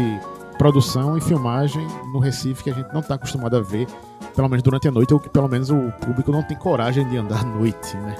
produção 0.57 1.19
e 1.19 1.21
filmagem 1.21 1.87
no 2.15 2.19
Recife 2.19 2.65
que 2.65 2.71
a 2.71 2.73
gente 2.73 2.91
não 2.91 3.01
está 3.01 3.17
acostumado 3.17 3.55
a 3.59 3.61
ver, 3.61 3.87
pelo 4.35 4.49
menos 4.49 4.63
durante 4.63 4.89
a 4.89 4.91
noite, 4.91 5.13
ou 5.13 5.21
que 5.21 5.29
pelo 5.29 5.47
menos 5.47 5.69
o 5.69 5.93
público 6.01 6.33
não 6.33 6.43
tem 6.43 6.57
coragem 6.57 7.07
de 7.11 7.19
andar 7.19 7.43
à 7.43 7.45
noite, 7.45 7.95
né? 7.99 8.17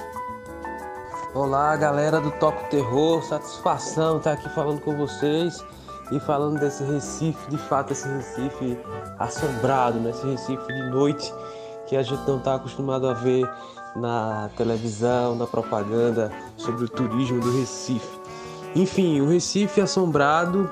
Olá, 1.33 1.75
galera 1.75 2.21
do 2.21 2.29
Toco 2.29 2.63
Terror, 2.69 3.23
satisfação 3.23 4.17
estar 4.17 4.33
aqui 4.33 4.47
falando 4.49 4.81
com 4.81 4.95
vocês 4.95 5.65
e 6.11 6.19
falando 6.19 6.59
desse 6.59 6.83
Recife, 6.83 7.49
de 7.49 7.57
fato, 7.57 7.93
esse 7.93 8.07
Recife 8.07 8.77
assombrado, 9.17 9.99
né? 9.99 10.11
esse 10.11 10.27
Recife 10.27 10.67
de 10.67 10.91
noite 10.91 11.33
que 11.87 11.95
a 11.95 12.03
gente 12.03 12.21
não 12.27 12.37
está 12.37 12.53
acostumado 12.53 13.07
a 13.07 13.13
ver 13.15 13.49
na 13.95 14.47
televisão, 14.55 15.33
na 15.33 15.47
propaganda 15.47 16.31
sobre 16.55 16.85
o 16.85 16.87
turismo 16.87 17.39
do 17.41 17.51
Recife. 17.57 18.22
Enfim, 18.75 19.21
o 19.21 19.27
Recife 19.29 19.81
assombrado, 19.81 20.69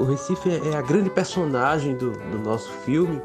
o 0.00 0.04
Recife 0.04 0.48
é 0.50 0.76
a 0.76 0.80
grande 0.80 1.10
personagem 1.10 1.94
do, 1.94 2.12
do 2.12 2.38
nosso 2.38 2.70
filme 2.84 3.20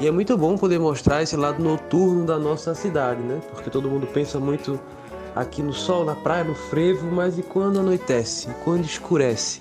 e 0.00 0.06
é 0.06 0.10
muito 0.10 0.36
bom 0.36 0.56
poder 0.56 0.78
mostrar 0.78 1.22
esse 1.22 1.36
lado 1.36 1.62
noturno 1.62 2.24
da 2.24 2.38
nossa 2.38 2.74
cidade, 2.74 3.20
né? 3.22 3.40
Porque 3.52 3.70
todo 3.70 3.88
mundo 3.88 4.06
pensa 4.06 4.38
muito 4.38 4.78
aqui 5.34 5.62
no 5.62 5.72
sol, 5.72 6.04
na 6.04 6.14
praia, 6.14 6.44
no 6.44 6.54
frevo, 6.54 7.10
mas 7.10 7.38
e 7.38 7.42
quando 7.42 7.80
anoitece? 7.80 8.48
E 8.50 8.54
quando 8.64 8.84
escurece? 8.84 9.60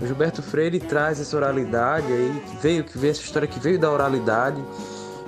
O 0.00 0.06
Gilberto 0.06 0.42
Freire 0.42 0.78
traz 0.78 1.20
essa 1.20 1.36
oralidade 1.36 2.12
aí, 2.12 2.42
veio, 2.60 2.84
que 2.84 2.98
veio 2.98 3.12
essa 3.12 3.22
história 3.22 3.48
que 3.48 3.58
veio 3.58 3.78
da 3.78 3.90
oralidade 3.90 4.62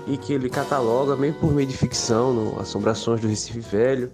e 0.06 0.16
que 0.16 0.32
ele 0.32 0.50
cataloga 0.50 1.16
meio 1.16 1.34
por 1.34 1.52
meio 1.52 1.66
de 1.66 1.76
ficção, 1.76 2.32
no 2.32 2.60
Assombrações 2.60 3.20
do 3.20 3.28
Recife 3.28 3.60
Velho, 3.60 4.10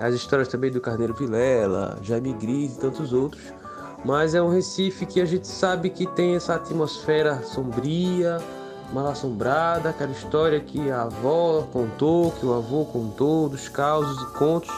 as 0.00 0.14
histórias 0.14 0.48
também 0.48 0.70
do 0.70 0.80
Carneiro 0.80 1.14
Vilela, 1.14 1.98
Jaime 2.02 2.32
Gris 2.32 2.76
e 2.76 2.80
tantos 2.80 3.12
outros. 3.12 3.42
Mas 4.04 4.34
é 4.34 4.42
um 4.42 4.48
Recife 4.48 5.06
que 5.06 5.20
a 5.20 5.24
gente 5.24 5.48
sabe 5.48 5.90
que 5.90 6.06
tem 6.06 6.36
essa 6.36 6.54
atmosfera 6.54 7.42
sombria, 7.42 8.38
mal 8.92 9.08
assombrada, 9.08 9.90
aquela 9.90 10.12
história 10.12 10.60
que 10.60 10.90
a 10.90 11.02
avó 11.02 11.66
contou, 11.72 12.30
que 12.32 12.46
o 12.46 12.54
avô 12.54 12.84
contou, 12.84 13.48
dos 13.48 13.68
causos 13.68 14.22
e 14.22 14.38
contos 14.38 14.70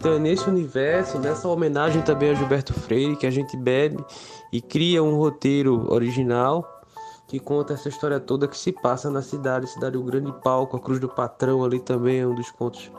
então 0.00 0.14
é 0.14 0.18
nesse 0.18 0.48
universo, 0.48 1.18
nessa 1.18 1.46
homenagem 1.46 2.00
também 2.00 2.30
a 2.30 2.34
Gilberto 2.34 2.72
Freire, 2.72 3.16
que 3.16 3.26
a 3.26 3.30
gente 3.30 3.54
bebe 3.54 4.02
e 4.50 4.58
cria 4.58 5.02
um 5.02 5.14
roteiro 5.16 5.92
original 5.92 6.80
que 7.28 7.38
conta 7.38 7.74
essa 7.74 7.90
história 7.90 8.18
toda 8.18 8.48
que 8.48 8.56
se 8.56 8.72
passa 8.72 9.10
na 9.10 9.20
cidade, 9.20 9.66
cidade 9.66 9.98
o 9.98 10.02
grande 10.02 10.32
palco, 10.42 10.74
a 10.74 10.80
Cruz 10.80 10.98
do 10.98 11.06
Patrão 11.06 11.62
ali 11.62 11.78
também 11.78 12.20
é 12.20 12.26
um 12.26 12.34
dos 12.34 12.50
pontos 12.50 12.90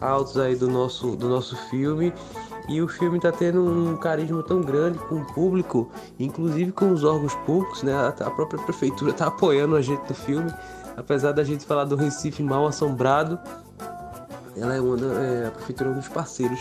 altos 0.00 0.36
aí 0.36 0.56
do 0.56 0.68
nosso 0.68 1.16
do 1.16 1.28
nosso 1.28 1.56
filme. 1.68 2.12
E 2.68 2.80
o 2.80 2.86
filme 2.86 3.16
está 3.16 3.32
tendo 3.32 3.64
um 3.64 3.96
carisma 3.96 4.42
tão 4.42 4.60
grande 4.60 4.98
com 4.98 5.16
o 5.16 5.24
público, 5.34 5.90
inclusive 6.18 6.70
com 6.70 6.92
os 6.92 7.02
órgãos 7.02 7.34
públicos, 7.46 7.82
né? 7.82 7.92
A 8.20 8.30
própria 8.30 8.62
prefeitura 8.62 9.10
está 9.10 9.26
apoiando 9.26 9.74
a 9.74 9.82
gente 9.82 10.08
no 10.08 10.14
filme, 10.14 10.52
apesar 10.96 11.32
da 11.32 11.42
gente 11.42 11.64
falar 11.64 11.84
do 11.84 11.96
Recife 11.96 12.42
mal 12.42 12.66
assombrado, 12.66 13.38
ela 14.56 14.74
é 14.74 14.80
uma 14.80 14.96
é, 14.96 15.46
a 15.48 15.50
prefeitura 15.50 15.90
é 15.90 15.92
um 15.92 15.96
dos 15.96 16.08
parceiros, 16.08 16.60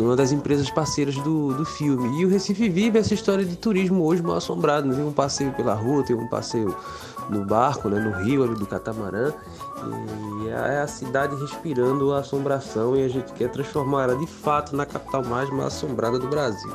uma 0.00 0.16
das 0.16 0.32
empresas 0.32 0.70
parceiras 0.70 1.16
do, 1.16 1.54
do 1.54 1.64
filme. 1.64 2.20
E 2.20 2.24
o 2.24 2.28
Recife 2.28 2.68
vive 2.68 2.98
essa 2.98 3.14
história 3.14 3.44
de 3.44 3.56
turismo 3.56 4.04
hoje 4.04 4.22
mal 4.22 4.36
assombrado. 4.36 4.86
Né? 4.86 4.94
Tem 4.94 5.04
um 5.04 5.12
passeio 5.12 5.52
pela 5.52 5.74
rua, 5.74 6.04
tem 6.04 6.16
um 6.16 6.28
passeio 6.28 6.74
no 7.28 7.44
barco, 7.44 7.88
né? 7.88 8.00
no 8.00 8.24
rio 8.24 8.44
ali 8.44 8.54
do 8.54 8.66
catamarã. 8.66 9.32
E 10.42 10.48
é 10.48 10.80
a 10.80 10.86
cidade 10.86 11.34
respirando 11.36 12.12
a 12.12 12.20
assombração 12.20 12.96
e 12.96 13.04
a 13.04 13.08
gente 13.08 13.32
quer 13.32 13.50
transformar 13.50 14.04
ela 14.04 14.16
de 14.16 14.26
fato 14.26 14.76
na 14.76 14.86
capital 14.86 15.24
mais 15.24 15.50
mal 15.50 15.66
assombrada 15.66 16.18
do 16.18 16.28
Brasil. 16.28 16.72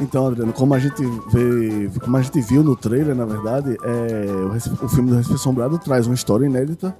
Então, 0.00 0.28
Adriano, 0.28 0.52
como 0.52 0.74
a 0.74 0.78
gente 0.78 1.02
vê, 1.28 1.90
como 2.00 2.16
a 2.16 2.22
gente 2.22 2.40
viu 2.40 2.62
no 2.62 2.76
trailer, 2.76 3.16
na 3.16 3.24
verdade, 3.24 3.76
é, 3.82 4.26
o, 4.30 4.84
o 4.84 4.88
filme 4.88 5.10
do 5.10 5.16
Recife 5.16 5.34
Assombrado 5.34 5.76
traz 5.78 6.06
uma 6.06 6.14
história 6.14 6.46
inédita 6.46 6.96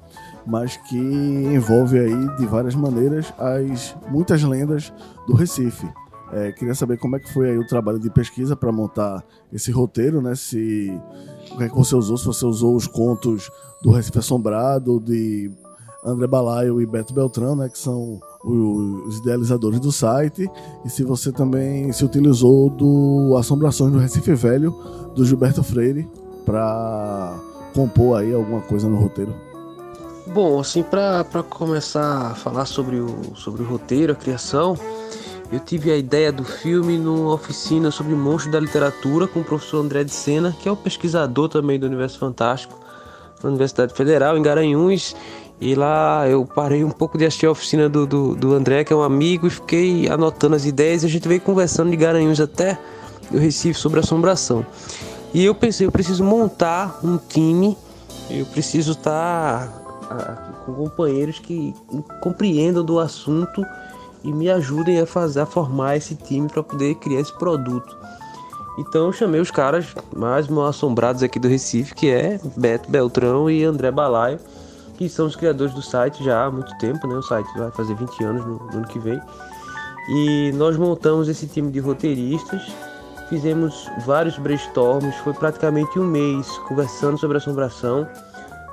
mas 0.48 0.78
que 0.78 0.96
envolve 0.96 1.98
aí 1.98 2.36
de 2.36 2.46
várias 2.46 2.74
maneiras 2.74 3.32
as 3.38 3.94
muitas 4.08 4.42
lendas 4.42 4.92
do 5.26 5.34
Recife. 5.34 5.86
É, 6.32 6.52
queria 6.52 6.74
saber 6.74 6.98
como 6.98 7.16
é 7.16 7.20
que 7.20 7.32
foi 7.32 7.50
aí 7.50 7.58
o 7.58 7.66
trabalho 7.66 7.98
de 7.98 8.10
pesquisa 8.10 8.56
para 8.56 8.72
montar 8.72 9.22
esse 9.52 9.70
roteiro, 9.70 10.22
né? 10.22 10.34
Se 10.34 10.98
que, 11.58 11.68
que 11.68 11.76
você 11.76 11.94
usou, 11.94 12.16
se 12.16 12.24
você 12.24 12.46
usou 12.46 12.74
os 12.74 12.86
contos 12.86 13.50
do 13.82 13.90
Recife 13.90 14.18
Assombrado, 14.18 15.00
de 15.00 15.50
André 16.04 16.26
Balaio 16.26 16.80
e 16.80 16.86
Beto 16.86 17.12
Beltrão, 17.12 17.56
né? 17.56 17.68
Que 17.68 17.78
são 17.78 18.20
os 18.44 19.18
idealizadores 19.18 19.80
do 19.80 19.92
site, 19.92 20.48
e 20.84 20.88
se 20.88 21.02
você 21.02 21.32
também 21.32 21.92
se 21.92 22.04
utilizou 22.04 22.70
do 22.70 23.36
Assombrações 23.36 23.92
do 23.92 23.98
Recife 23.98 24.32
Velho, 24.34 24.70
do 25.14 25.24
Gilberto 25.24 25.62
Freire, 25.62 26.08
para 26.44 27.36
compor 27.74 28.18
aí 28.18 28.32
alguma 28.32 28.60
coisa 28.60 28.88
no 28.88 28.96
roteiro. 28.96 29.34
Bom, 30.32 30.60
assim, 30.60 30.82
para 30.82 31.24
começar 31.48 32.30
a 32.30 32.34
falar 32.34 32.66
sobre 32.66 33.00
o, 33.00 33.34
sobre 33.34 33.62
o 33.62 33.66
roteiro, 33.66 34.12
a 34.12 34.16
criação, 34.16 34.76
eu 35.50 35.58
tive 35.58 35.90
a 35.90 35.96
ideia 35.96 36.30
do 36.30 36.44
filme 36.44 36.98
numa 36.98 37.32
oficina 37.32 37.90
sobre 37.90 38.14
monstros 38.14 38.52
da 38.52 38.60
literatura 38.60 39.26
com 39.26 39.40
o 39.40 39.44
professor 39.44 39.78
André 39.78 40.04
de 40.04 40.12
Sena, 40.12 40.54
que 40.60 40.68
é 40.68 40.72
um 40.72 40.76
pesquisador 40.76 41.48
também 41.48 41.78
do 41.78 41.86
Universo 41.86 42.18
Fantástico, 42.18 42.78
na 43.42 43.48
Universidade 43.48 43.94
Federal, 43.94 44.36
em 44.36 44.42
Garanhuns. 44.42 45.16
E 45.60 45.74
lá 45.74 46.28
eu 46.28 46.44
parei 46.44 46.84
um 46.84 46.90
pouco 46.90 47.16
de 47.16 47.24
assistir 47.24 47.46
a 47.46 47.50
oficina 47.50 47.88
do, 47.88 48.06
do, 48.06 48.34
do 48.34 48.52
André, 48.52 48.84
que 48.84 48.92
é 48.92 48.96
um 48.96 49.02
amigo, 49.02 49.46
e 49.46 49.50
fiquei 49.50 50.08
anotando 50.08 50.54
as 50.54 50.66
ideias. 50.66 51.02
E 51.02 51.06
a 51.06 51.08
gente 51.08 51.26
veio 51.26 51.40
conversando 51.40 51.90
de 51.90 51.96
Garanhuns 51.96 52.40
até 52.40 52.78
o 53.32 53.38
Recife 53.38 53.78
sobre 53.78 54.00
assombração. 54.00 54.64
E 55.32 55.44
eu 55.44 55.54
pensei, 55.54 55.86
eu 55.86 55.92
preciso 55.92 56.22
montar 56.22 57.00
um 57.02 57.16
time, 57.16 57.76
eu 58.30 58.44
preciso 58.46 58.92
estar 58.92 59.66
tá 60.08 60.52
com 60.64 60.74
companheiros 60.74 61.38
que 61.38 61.74
compreendam 62.20 62.84
do 62.84 62.98
assunto 62.98 63.64
e 64.24 64.32
me 64.32 64.50
ajudem 64.50 65.00
a 65.00 65.06
fazer 65.06 65.40
a 65.40 65.46
formar 65.46 65.96
esse 65.96 66.14
time 66.14 66.48
para 66.48 66.62
poder 66.62 66.94
criar 66.96 67.20
esse 67.20 67.32
produto. 67.38 67.96
Então 68.78 69.06
eu 69.06 69.12
chamei 69.12 69.40
os 69.40 69.50
caras 69.50 69.86
mais 70.14 70.46
mal 70.46 70.66
assombrados 70.66 71.22
aqui 71.22 71.38
do 71.38 71.48
Recife, 71.48 71.94
que 71.94 72.10
é 72.10 72.38
Beto 72.56 72.90
Beltrão 72.90 73.50
e 73.50 73.64
André 73.64 73.90
Balaio, 73.90 74.38
que 74.96 75.08
são 75.08 75.26
os 75.26 75.34
criadores 75.34 75.74
do 75.74 75.82
site 75.82 76.22
já 76.22 76.44
há 76.44 76.50
muito 76.50 76.76
tempo, 76.78 77.06
né? 77.06 77.16
O 77.16 77.22
site 77.22 77.48
vai 77.56 77.70
fazer 77.72 77.94
20 77.94 78.24
anos 78.24 78.46
no, 78.46 78.58
no 78.58 78.76
ano 78.78 78.86
que 78.86 78.98
vem. 78.98 79.20
E 80.10 80.52
nós 80.52 80.76
montamos 80.76 81.28
esse 81.28 81.46
time 81.46 81.70
de 81.70 81.80
roteiristas, 81.80 82.62
fizemos 83.28 83.90
vários 84.06 84.38
brainstorms, 84.38 85.14
foi 85.16 85.34
praticamente 85.34 85.98
um 85.98 86.04
mês 86.04 86.46
conversando 86.66 87.18
sobre 87.18 87.36
assombração 87.36 88.08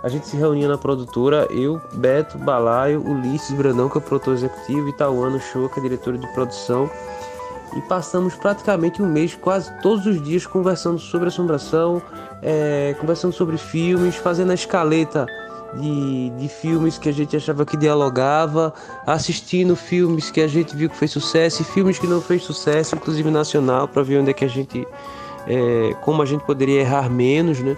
a 0.03 0.09
gente 0.09 0.27
se 0.27 0.37
reunia 0.37 0.67
na 0.67 0.77
produtora, 0.77 1.47
eu, 1.49 1.81
Beto, 1.93 2.37
Balaio, 2.37 3.01
Ulisses 3.01 3.51
Brandão, 3.55 3.89
que 3.89 3.97
é 3.97 3.99
o 3.99 4.01
produtor 4.01 4.33
executivo, 4.35 4.87
e 4.89 4.93
Tauano 4.93 5.39
Show, 5.39 5.67
que 5.69 5.79
é 5.79 5.81
diretor 5.83 6.17
de 6.17 6.27
produção. 6.33 6.89
E 7.75 7.81
passamos 7.81 8.35
praticamente 8.35 9.01
um 9.01 9.07
mês, 9.07 9.35
quase 9.35 9.71
todos 9.81 10.05
os 10.05 10.21
dias, 10.23 10.45
conversando 10.45 10.99
sobre 10.99 11.27
assombração, 11.27 12.01
é, 12.41 12.95
conversando 12.99 13.33
sobre 13.33 13.57
filmes, 13.57 14.15
fazendo 14.15 14.51
a 14.51 14.53
escaleta 14.53 15.25
de, 15.73 16.29
de 16.37 16.47
filmes 16.47 16.97
que 16.97 17.09
a 17.09 17.11
gente 17.11 17.35
achava 17.35 17.65
que 17.65 17.75
dialogava, 17.75 18.73
assistindo 19.05 19.75
filmes 19.75 20.31
que 20.31 20.41
a 20.41 20.47
gente 20.47 20.75
viu 20.75 20.89
que 20.89 20.95
fez 20.95 21.11
sucesso 21.11 21.61
e 21.61 21.65
filmes 21.65 21.99
que 21.99 22.07
não 22.07 22.21
fez 22.21 22.43
sucesso, 22.43 22.95
inclusive 22.95 23.29
nacional, 23.29 23.87
para 23.87 24.03
ver 24.03 24.19
onde 24.19 24.29
é 24.29 24.33
que 24.33 24.45
a 24.45 24.47
gente, 24.47 24.87
é, 25.47 25.95
como 26.01 26.21
a 26.21 26.25
gente 26.25 26.43
poderia 26.45 26.81
errar 26.81 27.09
menos, 27.09 27.59
né? 27.59 27.75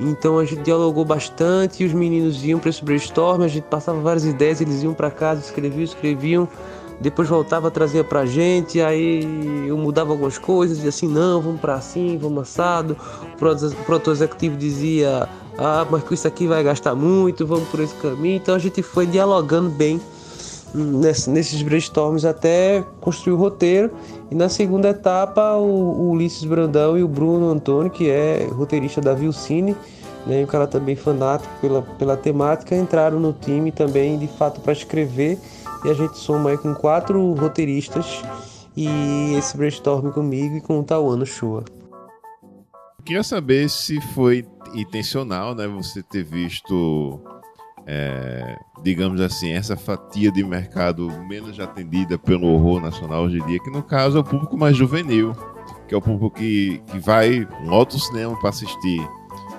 Então 0.00 0.38
a 0.38 0.44
gente 0.44 0.62
dialogou 0.62 1.04
bastante 1.04 1.82
e 1.82 1.86
os 1.86 1.92
meninos 1.92 2.44
iam 2.44 2.58
para 2.58 2.70
esse 2.70 2.84
brainstorm, 2.84 3.42
a 3.42 3.48
gente 3.48 3.64
passava 3.64 4.00
várias 4.00 4.24
ideias, 4.24 4.60
eles 4.60 4.82
iam 4.82 4.92
para 4.92 5.10
casa, 5.10 5.40
escreviam, 5.40 5.84
escreviam, 5.84 6.48
depois 7.00 7.28
voltava, 7.28 7.70
trazia 7.70 8.02
pra 8.02 8.26
gente, 8.26 8.80
aí 8.80 9.22
eu 9.66 9.76
mudava 9.76 10.10
algumas 10.10 10.38
coisas, 10.38 10.82
e 10.84 10.88
assim, 10.88 11.06
não, 11.06 11.40
vamos 11.40 11.60
para 11.60 11.74
assim, 11.74 12.18
vamos 12.18 12.42
assado. 12.42 12.96
O 13.34 13.84
produtor 13.84 14.12
executivo 14.12 14.56
dizia, 14.56 15.28
ah, 15.58 15.86
mas 15.90 16.02
com 16.02 16.14
isso 16.14 16.26
aqui 16.26 16.46
vai 16.46 16.62
gastar 16.62 16.94
muito, 16.94 17.46
vamos 17.46 17.68
por 17.68 17.80
esse 17.80 17.94
caminho. 17.96 18.36
Então 18.36 18.54
a 18.54 18.58
gente 18.58 18.82
foi 18.82 19.06
dialogando 19.06 19.70
bem 19.70 20.00
nesses 20.74 21.62
brainstorms 21.62 22.24
até 22.24 22.84
construir 23.00 23.34
o 23.34 23.36
roteiro. 23.36 23.92
E 24.30 24.34
na 24.34 24.48
segunda 24.48 24.88
etapa, 24.88 25.54
o, 25.54 25.64
o 25.64 26.10
Ulisses 26.10 26.44
Brandão 26.44 26.98
e 26.98 27.02
o 27.02 27.08
Bruno 27.08 27.48
Antônio, 27.48 27.90
que 27.90 28.10
é 28.10 28.48
roteirista 28.50 29.00
da 29.00 29.14
Vilcine, 29.14 29.76
né, 30.26 30.42
o 30.42 30.46
cara 30.46 30.66
também 30.66 30.96
fanático 30.96 31.52
pela, 31.60 31.82
pela 31.82 32.16
temática, 32.16 32.74
entraram 32.74 33.20
no 33.20 33.32
time 33.32 33.70
também, 33.70 34.18
de 34.18 34.26
fato, 34.26 34.60
para 34.60 34.72
escrever. 34.72 35.38
E 35.84 35.90
a 35.90 35.94
gente 35.94 36.18
soma 36.18 36.50
aí 36.50 36.58
com 36.58 36.74
quatro 36.74 37.32
roteiristas 37.34 38.22
e 38.76 39.34
esse 39.36 39.56
brainstorm 39.56 40.10
comigo 40.10 40.56
e 40.56 40.60
com 40.60 40.80
o 40.80 40.82
Tauano 40.82 41.24
Shua. 41.24 41.64
Queria 43.04 43.22
saber 43.22 43.68
se 43.68 44.00
foi 44.00 44.46
intencional, 44.74 45.54
né, 45.54 45.68
você 45.68 46.02
ter 46.02 46.24
visto 46.24 47.20
é, 47.86 48.56
digamos 48.82 49.20
assim, 49.20 49.52
essa 49.52 49.76
fatia 49.76 50.30
de 50.30 50.42
mercado 50.42 51.08
menos 51.28 51.60
atendida 51.60 52.18
pelo 52.18 52.46
horror 52.48 52.80
nacional 52.80 53.24
hoje 53.24 53.38
em 53.38 53.46
dia, 53.46 53.58
que 53.58 53.70
no 53.70 53.82
caso 53.82 54.18
é 54.18 54.20
o 54.20 54.24
público 54.24 54.56
mais 54.56 54.76
juvenil. 54.76 55.34
que 55.86 55.94
é 55.94 55.98
o 55.98 56.00
público 56.00 56.30
que, 56.30 56.82
que 56.86 56.98
vai 56.98 57.46
loto 57.66 57.96
o 57.96 58.00
cinema 58.00 58.38
para 58.40 58.48
assistir 58.48 59.06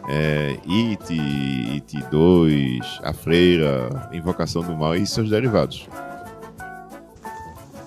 é, 0.09 0.57
It, 0.67 1.13
It 1.71 2.03
2, 2.09 2.99
A 3.03 3.13
Freira, 3.13 4.09
Invocação 4.11 4.63
do 4.63 4.75
Mal 4.75 4.95
e 4.95 5.05
seus 5.05 5.29
derivados. 5.29 5.87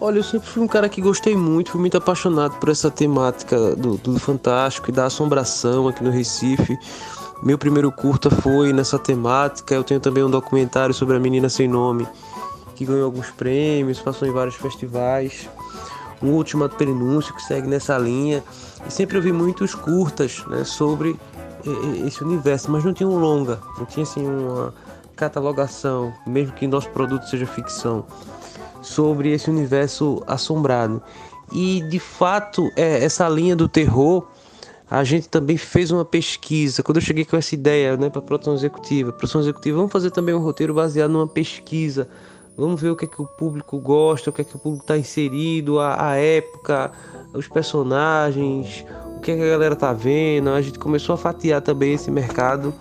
Olha, 0.01 0.19
eu 0.19 0.23
sempre 0.23 0.49
fui 0.49 0.63
um 0.63 0.69
cara 0.69 0.89
que 0.89 1.01
gostei 1.01 1.35
muito, 1.35 1.73
fui 1.73 1.81
muito 1.81 1.97
apaixonado 1.97 2.57
por 2.59 2.69
essa 2.69 2.89
temática 2.89 3.75
do, 3.75 3.97
do 3.97 4.19
fantástico 4.19 4.91
e 4.91 4.93
da 4.93 5.07
assombração 5.07 5.89
aqui 5.89 6.05
no 6.05 6.11
Recife. 6.11 6.79
Meu 7.43 7.57
primeiro 7.57 7.93
curta 7.93 8.31
foi 8.31 8.73
nessa 8.73 8.99
temática. 8.99 9.75
Eu 9.75 9.85
tenho 9.85 10.01
também 10.01 10.25
um 10.25 10.31
documentário 10.31 10.93
sobre 10.93 11.17
a 11.17 11.21
menina 11.21 11.49
sem 11.49 11.69
nome, 11.69 12.07
que 12.75 12.85
ganhou 12.85 13.05
alguns 13.05 13.31
prêmios, 13.31 14.01
passou 14.01 14.27
em 14.27 14.33
vários 14.33 14.57
festivais. 14.57 15.49
Um 16.21 16.31
último 16.31 16.69
prenúncio 16.69 17.33
que 17.35 17.43
segue 17.43 17.69
nessa 17.69 17.97
linha. 17.97 18.43
E 18.87 18.93
sempre 18.93 19.17
ouvi 19.17 19.33
muitos 19.33 19.75
curtas 19.75 20.45
né, 20.49 20.65
sobre 20.65 21.17
esse 22.05 22.23
universo, 22.23 22.71
mas 22.71 22.85
não 22.85 22.93
tinha 22.93 23.09
um 23.09 23.19
longa, 23.19 23.61
não 23.77 23.85
tinha 23.85 24.05
assim 24.05 24.27
uma 24.27 24.75
catalogação, 25.17 26.13
mesmo 26.27 26.55
que 26.55 26.67
nosso 26.67 26.89
produto 26.91 27.29
seja 27.29 27.47
ficção 27.47 28.05
sobre 28.81 29.33
esse 29.33 29.51
universo 29.51 30.23
assombrado. 30.27 31.03
E 31.53 31.83
de 31.89 31.99
fato, 31.99 32.71
é, 32.77 33.05
essa 33.05 33.29
linha 33.29 33.57
do 33.57 33.69
terror, 33.69 34.27
a 34.91 35.05
gente 35.05 35.29
também 35.29 35.57
fez 35.57 35.91
uma 35.91 36.05
pesquisa. 36.05 36.83
Quando 36.83 36.97
eu 36.97 37.03
cheguei 37.03 37.25
com 37.25 37.37
essa 37.37 37.55
ideia 37.55 37.97
né, 37.97 38.09
para 38.09 38.21
a 38.21 38.25
produção 38.25 38.55
executiva, 38.55 39.13
produção 39.13 39.41
executiva, 39.41 39.77
vamos 39.77 39.93
fazer 39.93 40.11
também 40.11 40.35
um 40.35 40.41
roteiro 40.41 40.73
baseado 40.73 41.11
numa 41.11 41.27
pesquisa. 41.27 42.09
Vamos 42.57 42.81
ver 42.81 42.91
o 42.91 42.97
que 42.97 43.05
é 43.05 43.09
que 43.09 43.23
o 43.23 43.27
público 43.27 43.79
gosta, 43.79 44.31
o 44.31 44.33
que 44.33 44.41
é 44.41 44.45
que 44.45 44.57
o 44.57 44.59
público 44.59 44.85
está 44.85 44.97
inserido, 44.97 45.79
a, 45.79 46.11
a 46.11 46.17
época, 46.17 46.91
os 47.33 47.47
personagens, 47.47 48.85
o 49.17 49.21
que, 49.21 49.31
é 49.31 49.37
que 49.37 49.43
a 49.43 49.49
galera 49.51 49.77
tá 49.77 49.93
vendo. 49.93 50.51
A 50.51 50.61
gente 50.61 50.79
começou 50.79 51.15
a 51.15 51.19
fatiar 51.19 51.61
também 51.61 51.93
esse 51.93 52.11
mercado 52.11 52.75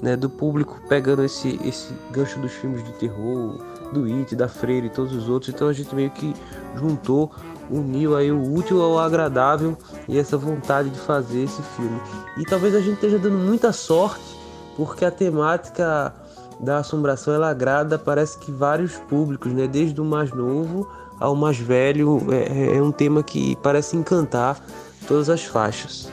né, 0.00 0.16
do 0.16 0.28
público 0.28 0.80
pegando 0.88 1.24
esse, 1.24 1.58
esse 1.64 1.92
gancho 2.12 2.38
dos 2.38 2.52
filmes 2.52 2.84
de 2.84 2.92
terror, 2.92 3.58
do 3.92 4.04
It, 4.04 4.36
da 4.36 4.48
Freire 4.48 4.86
e 4.88 4.90
todos 4.90 5.14
os 5.14 5.28
outros. 5.28 5.52
Então 5.54 5.66
a 5.66 5.72
gente 5.72 5.94
meio 5.94 6.10
que 6.10 6.34
juntou, 6.76 7.30
uniu 7.70 8.16
aí 8.16 8.30
o 8.30 8.54
útil 8.54 8.82
ao 8.82 8.98
agradável 8.98 9.76
e 10.08 10.18
essa 10.18 10.36
vontade 10.36 10.90
de 10.90 10.98
fazer 10.98 11.44
esse 11.44 11.62
filme. 11.76 12.00
E 12.38 12.44
talvez 12.44 12.74
a 12.74 12.80
gente 12.80 12.94
esteja 12.94 13.18
dando 13.18 13.38
muita 13.38 13.72
sorte, 13.72 14.38
porque 14.76 15.04
a 15.04 15.10
temática 15.10 16.12
da 16.60 16.78
assombração 16.78 17.34
ela 17.34 17.50
agrada, 17.50 17.98
parece 17.98 18.38
que 18.38 18.50
vários 18.50 18.96
públicos, 18.96 19.52
né? 19.52 19.66
Desde 19.66 20.00
o 20.00 20.04
mais 20.04 20.30
novo 20.32 20.88
ao 21.18 21.34
mais 21.34 21.58
velho, 21.58 22.20
é, 22.30 22.76
é 22.76 22.82
um 22.82 22.90
tema 22.90 23.22
que 23.22 23.56
parece 23.56 23.96
encantar 23.96 24.58
todas 25.06 25.28
as 25.28 25.44
faixas. 25.44 26.10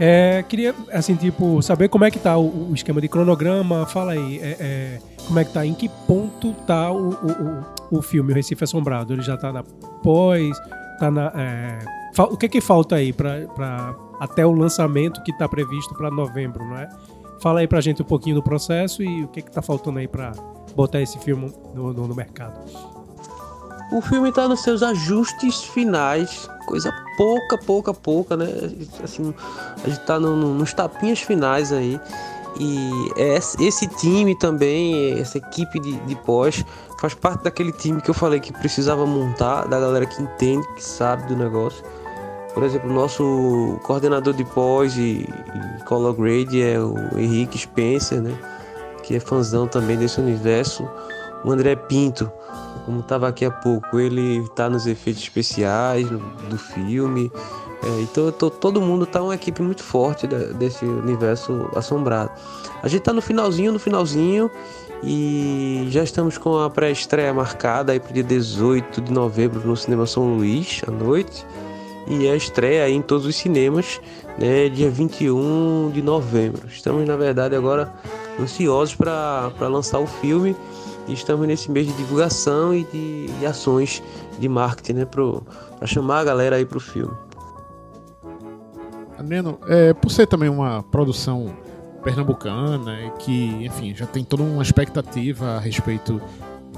É, 0.00 0.42
queria, 0.48 0.74
assim, 0.92 1.14
tipo, 1.14 1.62
saber 1.62 1.88
como 1.88 2.04
é 2.04 2.10
que 2.10 2.18
tá 2.18 2.36
o, 2.36 2.70
o 2.70 2.74
esquema 2.74 3.00
de 3.00 3.08
cronograma. 3.08 3.86
Fala 3.86 4.12
aí, 4.12 4.40
é, 4.42 4.56
é, 4.58 4.98
como 5.26 5.38
é 5.38 5.44
que 5.44 5.52
tá, 5.52 5.64
em 5.64 5.74
que 5.74 5.88
ponto 6.06 6.52
tá 6.66 6.90
o, 6.90 7.10
o, 7.10 7.98
o, 7.98 8.02
filme, 8.02 8.32
o 8.32 8.34
Recife 8.34 8.64
Assombrado? 8.64 9.12
Ele 9.12 9.22
já 9.22 9.36
tá 9.36 9.52
na 9.52 9.62
pós, 10.02 10.58
tá 11.02 11.10
na... 11.10 11.32
É, 11.34 11.78
o 12.16 12.36
que 12.36 12.48
que 12.48 12.60
falta 12.60 12.94
aí 12.94 13.12
para 13.12 13.96
até 14.20 14.46
o 14.46 14.52
lançamento 14.52 15.20
que 15.24 15.36
tá 15.36 15.48
previsto 15.48 15.94
para 15.94 16.10
novembro, 16.10 16.64
não 16.64 16.76
é? 16.76 16.88
Fala 17.40 17.58
aí 17.58 17.66
pra 17.66 17.80
gente 17.80 18.02
um 18.02 18.04
pouquinho 18.04 18.36
do 18.36 18.42
processo 18.42 19.02
e 19.02 19.24
o 19.24 19.28
que 19.28 19.42
que 19.42 19.50
tá 19.50 19.60
faltando 19.60 19.98
aí 19.98 20.06
para 20.06 20.30
botar 20.76 21.00
esse 21.00 21.18
filme 21.18 21.52
no, 21.74 21.92
no, 21.92 22.06
no 22.06 22.14
mercado. 22.14 22.56
O 23.90 24.00
filme 24.00 24.28
está 24.28 24.46
nos 24.46 24.60
seus 24.60 24.80
ajustes 24.82 25.64
finais, 25.64 26.48
coisa 26.66 26.94
pouca, 27.16 27.58
pouca, 27.58 27.92
pouca, 27.92 28.36
né? 28.36 28.46
Assim, 29.02 29.34
a 29.84 29.88
gente 29.88 30.00
está 30.00 30.20
no, 30.20 30.36
no, 30.36 30.54
nos 30.54 30.72
tapinhas 30.72 31.20
finais 31.20 31.72
aí. 31.72 32.00
E 32.60 32.90
esse 33.58 33.88
time 33.88 34.38
também, 34.38 35.18
essa 35.18 35.38
equipe 35.38 35.80
de, 35.80 35.96
de 36.00 36.14
pós, 36.16 36.64
faz 37.02 37.14
parte 37.14 37.42
daquele 37.42 37.72
time 37.72 38.00
que 38.00 38.08
eu 38.08 38.14
falei 38.14 38.38
que 38.38 38.52
precisava 38.52 39.04
montar, 39.04 39.66
da 39.66 39.80
galera 39.80 40.06
que 40.06 40.22
entende, 40.22 40.64
que 40.76 40.84
sabe 40.84 41.26
do 41.26 41.36
negócio. 41.36 41.84
Por 42.54 42.62
exemplo, 42.62 42.88
o 42.88 42.92
nosso 42.92 43.76
coordenador 43.82 44.32
de 44.32 44.44
pós 44.44 44.96
e, 44.96 45.26
e 45.26 45.84
color 45.84 46.14
grade 46.14 46.62
é 46.62 46.78
o 46.78 46.94
Henrique 47.18 47.58
Spencer, 47.58 48.22
né? 48.22 48.32
Que 49.02 49.16
é 49.16 49.20
fãzão 49.20 49.66
também 49.66 49.96
desse 49.96 50.20
universo. 50.20 50.88
O 51.44 51.50
André 51.50 51.74
Pinto, 51.74 52.30
como 52.84 53.00
estava 53.00 53.26
aqui 53.26 53.44
há 53.44 53.50
pouco, 53.50 53.98
ele 53.98 54.38
está 54.44 54.70
nos 54.70 54.86
efeitos 54.86 55.24
especiais 55.24 56.08
do 56.08 56.56
filme. 56.56 57.32
É, 57.82 58.02
então 58.02 58.30
tô, 58.30 58.48
todo 58.48 58.80
mundo 58.80 59.04
tá 59.06 59.20
uma 59.20 59.34
equipe 59.34 59.60
muito 59.60 59.82
forte 59.82 60.28
desse 60.28 60.84
universo 60.84 61.68
assombrado. 61.74 62.30
A 62.80 62.86
gente 62.86 63.00
está 63.00 63.12
no 63.12 63.20
finalzinho, 63.20 63.72
no 63.72 63.78
finalzinho, 63.80 64.48
e 65.04 65.86
já 65.90 66.04
estamos 66.04 66.38
com 66.38 66.58
a 66.58 66.70
pré-estreia 66.70 67.34
marcada 67.34 67.92
aí 67.92 67.98
para 67.98 68.12
dia 68.12 68.22
18 68.22 69.00
de 69.00 69.12
novembro 69.12 69.60
no 69.66 69.76
Cinema 69.76 70.06
São 70.06 70.36
Luís, 70.36 70.80
à 70.86 70.90
noite. 70.90 71.44
E 72.06 72.28
a 72.28 72.36
estreia 72.36 72.88
em 72.88 73.00
todos 73.00 73.26
os 73.26 73.34
cinemas, 73.36 74.00
né, 74.38 74.68
dia 74.68 74.90
21 74.90 75.90
de 75.92 76.02
novembro. 76.02 76.66
Estamos, 76.68 77.06
na 77.06 77.16
verdade, 77.16 77.54
agora 77.56 77.92
ansiosos 78.40 78.94
para 78.94 79.52
lançar 79.60 79.98
o 79.98 80.06
filme 80.06 80.56
e 81.08 81.12
estamos 81.12 81.46
nesse 81.46 81.70
mês 81.70 81.86
de 81.86 81.92
divulgação 81.94 82.74
e 82.74 82.84
de, 82.84 83.46
ações 83.46 84.02
de 84.38 84.48
marketing, 84.48 84.92
né, 84.92 85.04
para 85.04 85.86
chamar 85.86 86.20
a 86.20 86.24
galera 86.24 86.56
aí 86.56 86.64
pro 86.64 86.80
filme. 86.80 87.14
Adriano, 89.18 89.58
é, 89.68 89.92
por 89.94 90.10
ser 90.10 90.26
também 90.26 90.48
uma 90.48 90.82
produção 90.84 91.54
pernambucana 92.02 93.10
que, 93.18 93.64
enfim, 93.64 93.94
já 93.94 94.06
tem 94.06 94.24
toda 94.24 94.42
uma 94.42 94.62
expectativa 94.62 95.56
a 95.56 95.60
respeito 95.60 96.20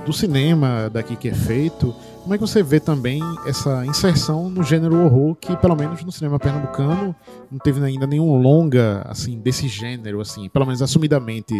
do 0.04 0.12
cinema 0.12 0.90
daqui 0.92 1.16
que 1.16 1.28
é 1.28 1.34
feito, 1.34 1.94
como 2.22 2.34
é 2.34 2.38
que 2.38 2.40
você 2.40 2.62
vê 2.62 2.80
também 2.80 3.22
essa 3.46 3.86
inserção 3.86 4.50
no 4.50 4.62
gênero 4.62 5.04
horror 5.04 5.34
que, 5.36 5.56
pelo 5.56 5.76
menos 5.76 6.04
no 6.04 6.12
cinema 6.12 6.38
pernambucano, 6.38 7.14
não 7.50 7.58
teve 7.58 7.82
ainda 7.84 8.06
nenhum 8.06 8.36
longa 8.36 9.02
assim 9.06 9.38
desse 9.38 9.68
gênero, 9.68 10.20
assim, 10.20 10.48
pelo 10.48 10.66
menos 10.66 10.82
assumidamente 10.82 11.54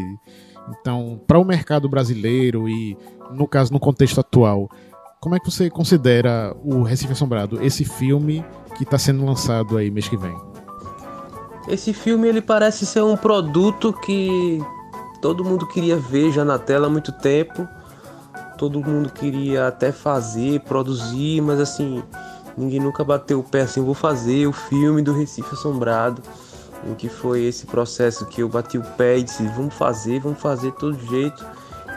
então, 0.69 1.21
para 1.27 1.39
o 1.39 1.45
mercado 1.45 1.89
brasileiro 1.89 2.69
e, 2.69 2.97
no 3.33 3.47
caso, 3.47 3.73
no 3.73 3.81
contexto 3.81 4.21
atual, 4.21 4.69
como 5.21 5.35
é 5.35 5.39
que 5.39 5.51
você 5.51 5.71
considera 5.71 6.55
o 6.63 6.83
Recife 6.83 7.13
Assombrado, 7.13 7.63
esse 7.63 7.85
filme 7.85 8.45
que 8.77 8.85
está 8.85 8.99
sendo 8.99 9.25
lançado 9.25 9.77
aí 9.77 9.91
mês 9.91 10.09
que 10.09 10.17
vem? 10.17 10.35
Esse 11.69 11.93
filme 11.93 12.29
ele 12.29 12.43
parece 12.43 12.85
ser 12.85 13.03
um 13.03 13.17
produto 13.17 13.93
que 13.93 14.63
todo 15.21 15.45
mundo 15.45 15.67
queria 15.67 15.97
ver 15.97 16.31
já 16.31 16.45
na 16.45 16.59
tela 16.59 16.87
há 16.87 16.91
muito 16.91 17.11
tempo. 17.13 17.67
Todo 18.59 18.81
mundo 18.81 19.11
queria 19.11 19.69
até 19.69 19.91
fazer, 19.91 20.61
produzir, 20.61 21.41
mas 21.41 21.59
assim, 21.59 22.03
ninguém 22.57 22.81
nunca 22.81 23.03
bateu 23.03 23.41
o 23.41 23.43
pé 23.43 23.63
assim, 23.63 23.83
vou 23.83 23.95
fazer 23.95 24.47
o 24.47 24.53
filme 24.53 25.03
do 25.03 25.13
Recife 25.13 25.55
Assombrado 25.55 26.23
em 26.87 26.95
que 26.95 27.09
foi 27.09 27.45
esse 27.45 27.67
processo 27.67 28.27
que 28.27 28.43
eu 28.43 28.49
bati 28.49 28.79
o 28.79 28.83
pé 28.83 29.19
e 29.19 29.23
disse 29.23 29.47
vamos 29.49 29.75
fazer, 29.75 30.21
vamos 30.21 30.41
fazer 30.41 30.71
de 30.71 30.79
todo 30.79 30.99
jeito 31.07 31.45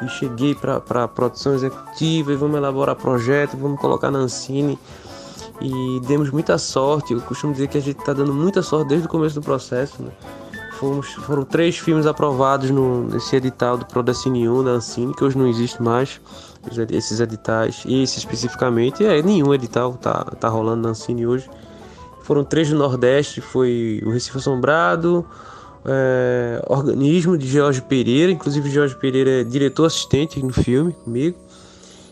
e 0.01 0.07
cheguei 0.09 0.55
para 0.55 1.03
a 1.03 1.07
produção 1.07 1.55
executiva 1.55 2.31
e 2.31 2.35
vamos 2.35 2.57
elaborar 2.57 2.95
projeto, 2.95 3.57
vamos 3.57 3.79
colocar 3.79 4.11
na 4.11 4.19
Ancine 4.19 4.77
e 5.61 5.99
demos 6.07 6.29
muita 6.29 6.57
sorte. 6.57 7.13
Eu 7.13 7.21
costumo 7.21 7.53
dizer 7.53 7.67
que 7.67 7.77
a 7.77 7.81
gente 7.81 7.99
está 7.99 8.13
dando 8.13 8.33
muita 8.33 8.61
sorte 8.61 8.89
desde 8.89 9.07
o 9.07 9.09
começo 9.09 9.35
do 9.35 9.41
processo. 9.41 10.01
Né? 10.01 10.11
Fomos, 10.73 11.13
foram 11.13 11.43
três 11.43 11.77
filmes 11.77 12.05
aprovados 12.05 12.69
no, 12.69 13.07
nesse 13.07 13.35
edital 13.35 13.77
do 13.77 13.85
Prodecine 13.85 14.47
1 14.47 14.63
da 14.63 14.71
Ancine, 14.71 15.13
que 15.13 15.23
hoje 15.23 15.37
não 15.37 15.47
existe 15.47 15.81
mais, 15.81 16.21
esses 16.91 17.19
editais, 17.19 17.83
e 17.85 18.03
esse 18.03 18.19
especificamente, 18.19 19.03
é, 19.03 19.21
nenhum 19.21 19.53
edital 19.53 19.95
está 19.95 20.23
tá 20.23 20.47
rolando 20.47 20.83
na 20.83 20.89
Ancine 20.89 21.25
hoje. 21.25 21.49
Foram 22.21 22.43
três 22.43 22.69
do 22.69 22.75
Nordeste, 22.75 23.41
foi 23.41 24.03
o 24.05 24.11
Recife 24.11 24.37
Assombrado, 24.37 25.25
é, 25.83 26.61
Organismo 26.67 27.37
de 27.37 27.47
Jorge 27.47 27.81
Pereira, 27.81 28.31
inclusive 28.31 28.69
Jorge 28.69 28.95
Pereira 28.95 29.41
é 29.41 29.43
diretor 29.43 29.85
assistente 29.85 30.43
no 30.43 30.53
filme 30.53 30.91
comigo, 30.91 31.39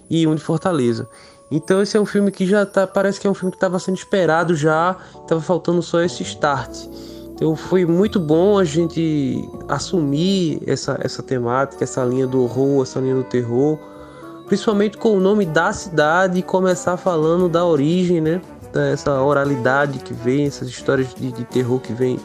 e 0.09 0.25
um 0.25 0.33
de 0.33 0.41
Fortaleza. 0.41 1.07
Então 1.49 1.81
esse 1.81 1.95
é 1.95 1.99
um 1.99 2.05
filme 2.05 2.31
que 2.31 2.45
já 2.45 2.65
tá, 2.65 2.87
parece 2.87 3.19
que 3.19 3.27
é 3.27 3.29
um 3.29 3.33
filme 3.33 3.51
que 3.51 3.57
estava 3.57 3.77
sendo 3.79 3.97
esperado 3.97 4.55
já, 4.55 4.95
estava 5.21 5.41
faltando 5.41 5.81
só 5.81 6.01
esse 6.01 6.23
start. 6.23 6.75
Então 7.33 7.55
foi 7.55 7.85
muito 7.85 8.19
bom 8.19 8.57
a 8.57 8.63
gente 8.63 9.47
assumir 9.67 10.61
essa, 10.65 10.97
essa 11.01 11.21
temática, 11.21 11.83
essa 11.83 12.03
linha 12.03 12.25
do 12.25 12.41
horror, 12.41 12.83
essa 12.83 12.99
linha 12.99 13.15
do 13.15 13.23
terror, 13.23 13.77
principalmente 14.47 14.97
com 14.97 15.17
o 15.17 15.19
nome 15.19 15.45
da 15.45 15.71
cidade 15.73 16.39
e 16.39 16.41
começar 16.41 16.97
falando 16.97 17.49
da 17.49 17.65
origem, 17.65 18.21
né? 18.21 18.41
essa 18.73 19.21
oralidade 19.21 19.99
que 19.99 20.13
vem, 20.13 20.45
essas 20.45 20.67
histórias 20.67 21.13
de, 21.13 21.31
de 21.31 21.45
terror 21.45 21.79
que 21.79 21.93
vem 21.93 22.19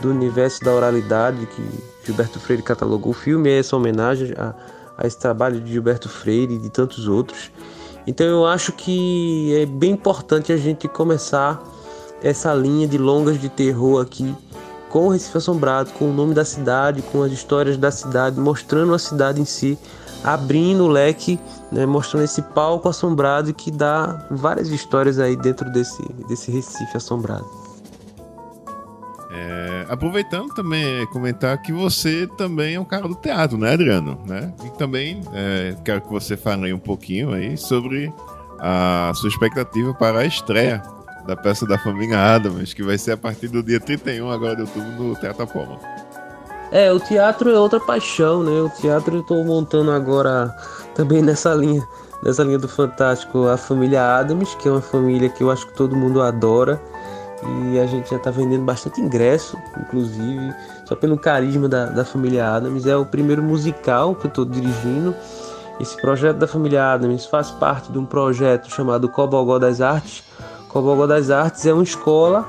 do 0.00 0.10
universo 0.10 0.62
da 0.62 0.72
oralidade 0.72 1.46
que 1.46 1.62
Gilberto 2.04 2.38
Freire 2.38 2.62
catalogou 2.62 3.12
o 3.12 3.14
filme, 3.14 3.48
é 3.48 3.58
essa 3.58 3.76
homenagem 3.76 4.34
a, 4.36 4.54
a 4.98 5.06
esse 5.06 5.18
trabalho 5.18 5.60
de 5.60 5.72
Gilberto 5.72 6.08
Freire 6.08 6.54
e 6.54 6.58
de 6.58 6.68
tantos 6.68 7.08
outros. 7.08 7.50
Então 8.06 8.26
eu 8.26 8.46
acho 8.46 8.72
que 8.72 9.54
é 9.56 9.66
bem 9.66 9.92
importante 9.92 10.52
a 10.52 10.56
gente 10.56 10.86
começar 10.88 11.62
essa 12.22 12.52
linha 12.54 12.86
de 12.86 12.98
longas 12.98 13.40
de 13.40 13.48
terror 13.48 14.00
aqui 14.02 14.34
com 14.90 15.06
o 15.06 15.08
Recife 15.10 15.38
Assombrado, 15.38 15.90
com 15.90 16.10
o 16.10 16.12
nome 16.12 16.34
da 16.34 16.44
cidade, 16.44 17.02
com 17.02 17.22
as 17.22 17.32
histórias 17.32 17.76
da 17.76 17.90
cidade, 17.90 18.38
mostrando 18.38 18.94
a 18.94 18.98
cidade 18.98 19.40
em 19.40 19.44
si, 19.44 19.76
abrindo 20.22 20.84
o 20.84 20.88
leque, 20.88 21.38
né, 21.72 21.84
mostrando 21.84 22.22
esse 22.22 22.40
palco 22.40 22.88
assombrado 22.88 23.52
que 23.52 23.70
dá 23.70 24.26
várias 24.30 24.68
histórias 24.68 25.18
aí 25.18 25.36
dentro 25.36 25.70
desse, 25.72 26.00
desse 26.28 26.50
Recife 26.50 26.96
assombrado. 26.96 27.63
É, 29.36 29.86
aproveitando 29.88 30.54
também 30.54 31.02
é, 31.02 31.06
comentar 31.06 31.60
que 31.60 31.72
você 31.72 32.28
também 32.38 32.76
é 32.76 32.80
um 32.80 32.84
cara 32.84 33.08
do 33.08 33.16
teatro, 33.16 33.58
né, 33.58 33.72
Adriano? 33.72 34.16
Né? 34.24 34.52
E 34.64 34.70
também 34.78 35.20
é, 35.32 35.74
quero 35.84 36.02
que 36.02 36.08
você 36.08 36.36
fale 36.36 36.72
um 36.72 36.78
pouquinho 36.78 37.32
aí 37.32 37.56
sobre 37.56 38.12
a 38.60 39.10
sua 39.14 39.28
expectativa 39.28 39.92
para 39.92 40.20
a 40.20 40.24
estreia 40.24 40.80
da 41.26 41.34
peça 41.34 41.66
da 41.66 41.76
família 41.76 42.36
Adams, 42.36 42.72
que 42.72 42.82
vai 42.82 42.96
ser 42.96 43.12
a 43.12 43.16
partir 43.16 43.48
do 43.48 43.62
dia 43.62 43.80
31 43.80 44.30
agora 44.30 44.54
de 44.54 44.62
outubro 44.62 44.90
no 44.90 45.16
Teatro 45.16 45.42
Apolo. 45.42 45.80
É, 46.70 46.92
o 46.92 47.00
teatro 47.00 47.50
é 47.50 47.58
outra 47.58 47.80
paixão, 47.80 48.42
né? 48.42 48.60
O 48.60 48.68
teatro 48.68 49.16
eu 49.16 49.22
tô 49.22 49.42
montando 49.42 49.90
agora 49.90 50.54
também 50.94 51.22
nessa 51.22 51.54
linha, 51.54 51.86
nessa 52.22 52.42
linha 52.42 52.58
do 52.58 52.68
fantástico, 52.68 53.48
a 53.48 53.56
família 53.56 54.16
Adams, 54.16 54.54
que 54.56 54.68
é 54.68 54.70
uma 54.70 54.80
família 54.80 55.28
que 55.28 55.42
eu 55.42 55.50
acho 55.50 55.66
que 55.66 55.74
todo 55.74 55.96
mundo 55.96 56.20
adora. 56.22 56.80
E 57.46 57.78
a 57.78 57.86
gente 57.86 58.10
já 58.10 58.18
tá 58.18 58.30
vendendo 58.30 58.64
bastante 58.64 59.00
ingresso, 59.00 59.58
inclusive, 59.78 60.54
só 60.84 60.94
pelo 60.94 61.18
carisma 61.18 61.68
da, 61.68 61.86
da 61.86 62.04
família 62.04 62.48
Adams. 62.48 62.86
É 62.86 62.96
o 62.96 63.04
primeiro 63.04 63.42
musical 63.42 64.14
que 64.14 64.26
eu 64.26 64.30
tô 64.30 64.44
dirigindo. 64.44 65.14
Esse 65.80 65.96
projeto 66.00 66.36
da 66.38 66.46
família 66.46 66.92
Adams 66.92 67.26
faz 67.26 67.50
parte 67.50 67.90
de 67.90 67.98
um 67.98 68.06
projeto 68.06 68.70
chamado 68.70 69.08
Cobogó 69.08 69.58
das 69.58 69.80
Artes. 69.80 70.22
Cobogó 70.68 71.06
das 71.06 71.30
Artes 71.30 71.66
é 71.66 71.72
uma 71.72 71.82
escola 71.82 72.48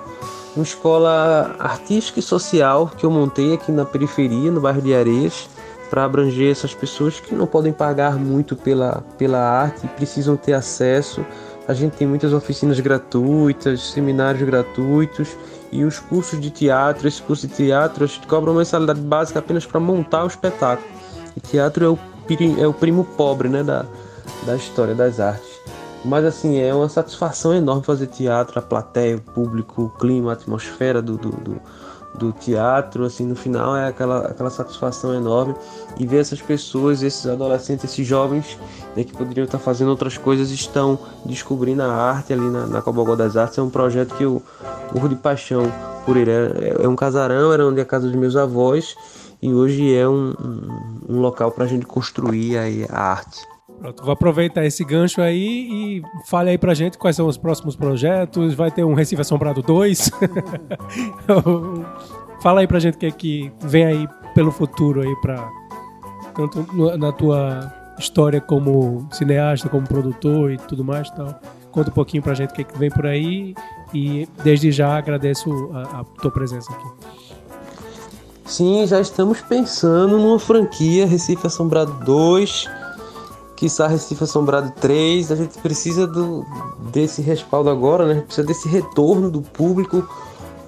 uma 0.56 0.64
escola 0.64 1.56
artística 1.60 2.20
e 2.20 2.24
social 2.24 2.90
que 2.96 3.06
eu 3.06 3.12
montei 3.12 3.54
aqui 3.54 3.72
na 3.72 3.84
periferia, 3.84 4.50
no 4.50 4.62
bairro 4.62 4.82
de 4.82 4.96
Areias, 4.96 5.50
para 5.90 6.06
abranger 6.06 6.50
essas 6.50 6.74
pessoas 6.74 7.20
que 7.20 7.36
não 7.36 7.46
podem 7.46 7.74
pagar 7.74 8.18
muito 8.18 8.56
pela, 8.56 9.04
pela 9.18 9.38
arte 9.38 9.86
e 9.86 9.90
precisam 9.90 10.38
ter 10.38 10.54
acesso. 10.54 11.26
A 11.68 11.74
gente 11.74 11.98
tem 11.98 12.08
muitas 12.08 12.32
oficinas 12.32 12.80
gratuitas, 12.80 13.92
seminários 13.92 14.44
gratuitos 14.44 15.36
e 15.72 15.84
os 15.84 16.00
cursos 16.00 16.40
de 16.40 16.52
teatro. 16.52 17.08
Esse 17.08 17.22
curso 17.22 17.48
de 17.48 17.56
teatro 17.56 18.04
a 18.04 18.08
gente 18.08 18.28
cobra 18.28 18.52
uma 18.52 18.60
mensalidade 18.60 19.02
básica 19.02 19.40
apenas 19.40 19.66
para 19.66 19.80
montar 19.80 20.24
o 20.24 20.28
espetáculo. 20.28 20.88
E 21.36 21.40
teatro 21.40 21.86
é 21.86 21.90
o, 21.90 22.00
é 22.62 22.68
o 22.68 22.74
primo 22.74 23.04
pobre 23.04 23.50
né, 23.50 23.64
da, 23.64 23.86
da 24.46 24.56
história 24.56 24.94
das 24.94 25.20
artes. 25.20 25.56
Mas 26.06 26.24
assim, 26.24 26.60
é 26.60 26.72
uma 26.74 26.88
satisfação 26.88 27.52
enorme 27.52 27.84
fazer 27.84 28.08
teatro, 28.08 28.60
a 28.60 28.62
plateia, 28.62 29.18
o 29.18 29.22
público, 29.22 29.86
o 29.86 29.90
clima, 29.90 30.30
a 30.30 30.34
atmosfera 30.34 31.02
do, 31.02 31.18
do, 31.18 31.32
do, 31.32 31.62
do 32.18 32.32
teatro, 32.32 33.06
assim, 33.06 33.26
no 33.26 33.36
final 33.36 33.76
é 33.76 33.88
aquela, 33.88 34.28
aquela 34.28 34.50
satisfação 34.50 35.14
enorme 35.14 35.56
e 35.98 36.06
ver 36.06 36.20
essas 36.20 36.42
pessoas, 36.42 37.04
esses 37.04 37.26
adolescentes, 37.28 37.86
esses 37.86 38.06
jovens 38.06 38.58
né, 38.96 39.04
que 39.04 39.14
poderiam 39.14 39.46
estar 39.46 39.60
fazendo 39.60 39.90
outras 39.90 40.18
coisas, 40.18 40.50
estão 40.52 40.98
descobrindo 41.26 41.84
a 41.84 41.94
arte 41.94 42.34
ali 42.34 42.50
na, 42.50 42.66
na 42.66 42.82
Cobogó 42.82 43.16
das 43.16 43.36
Artes. 43.36 43.58
É 43.58 43.62
um 43.62 43.70
projeto 43.70 44.16
que 44.16 44.24
eu 44.24 44.42
morro 44.94 45.10
de 45.10 45.16
paixão 45.16 45.72
por 46.06 46.18
ele. 46.18 46.32
É, 46.32 46.78
é 46.84 46.88
um 46.88 46.96
casarão, 46.96 47.52
era 47.52 47.66
onde 47.66 47.80
é 47.80 47.84
a 47.84 47.86
casa 47.86 48.08
dos 48.08 48.16
meus 48.16 48.36
avós 48.36 48.96
e 49.42 49.54
hoje 49.54 49.96
é 49.96 50.08
um, 50.08 50.34
um, 50.40 51.16
um 51.16 51.20
local 51.20 51.52
para 51.52 51.66
a 51.66 51.68
gente 51.68 51.86
construir 51.86 52.58
aí 52.58 52.86
a 52.90 53.00
arte. 53.00 53.55
Pronto, 53.80 54.04
vou 54.04 54.14
aproveitar 54.14 54.66
esse 54.66 54.84
gancho 54.84 55.22
aí 55.22 55.68
e 55.70 56.04
fale 56.26 56.50
aí 56.50 56.58
pra 56.58 56.74
gente 56.74 56.98
quais 56.98 57.16
são 57.16 57.28
os 57.28 57.38
próximos 57.38 57.76
projetos. 57.76 58.54
Vai 58.54 58.72
ter 58.72 58.84
um 58.84 58.94
Recife 58.94 59.22
Assombrado 59.22 59.62
2. 59.62 60.12
Fala 62.42 62.62
aí 62.62 62.68
pra 62.68 62.80
gente 62.80 62.96
o 62.96 62.98
que 62.98 63.06
é 63.06 63.12
que 63.12 63.52
vem 63.62 63.86
aí 63.86 64.08
pelo 64.34 64.52
futuro 64.52 65.02
aí 65.02 65.16
pra. 65.18 65.50
Tanto 66.34 66.66
na 66.98 67.12
tua 67.12 67.72
história 67.98 68.42
como 68.42 69.08
cineasta, 69.12 69.70
como 69.70 69.88
produtor 69.88 70.52
e 70.52 70.58
tudo 70.58 70.84
mais. 70.84 71.10
Conta 71.72 71.90
um 71.90 71.94
pouquinho 71.94 72.24
pra 72.24 72.34
gente 72.34 72.52
o 72.52 72.54
que, 72.54 72.62
é 72.62 72.64
que 72.64 72.78
vem 72.78 72.90
por 72.90 73.06
aí 73.06 73.56
e 73.94 74.28
desde 74.44 74.72
já 74.72 74.98
agradeço 74.98 75.50
a, 75.74 76.02
a 76.02 76.04
tua 76.04 76.32
presença 76.32 76.72
aqui. 76.72 76.88
Sim, 78.46 78.86
já 78.86 79.00
estamos 79.00 79.42
pensando 79.42 80.18
numa 80.18 80.40
franquia 80.40 81.08
Recife 81.08 81.48
Assombrado 81.48 81.94
2 82.06 82.70
quiçá 83.56 83.88
Recife 83.88 84.24
Assombrado 84.24 84.72
3, 84.80 85.32
a 85.32 85.36
gente 85.36 85.58
precisa 85.60 86.06
do, 86.06 86.46
desse 86.92 87.22
respaldo 87.22 87.70
agora, 87.70 88.06
né? 88.06 88.12
A 88.12 88.16
gente 88.16 88.26
precisa 88.26 88.48
desse 88.48 88.68
retorno 88.68 89.30
do 89.30 89.42
público 89.42 90.08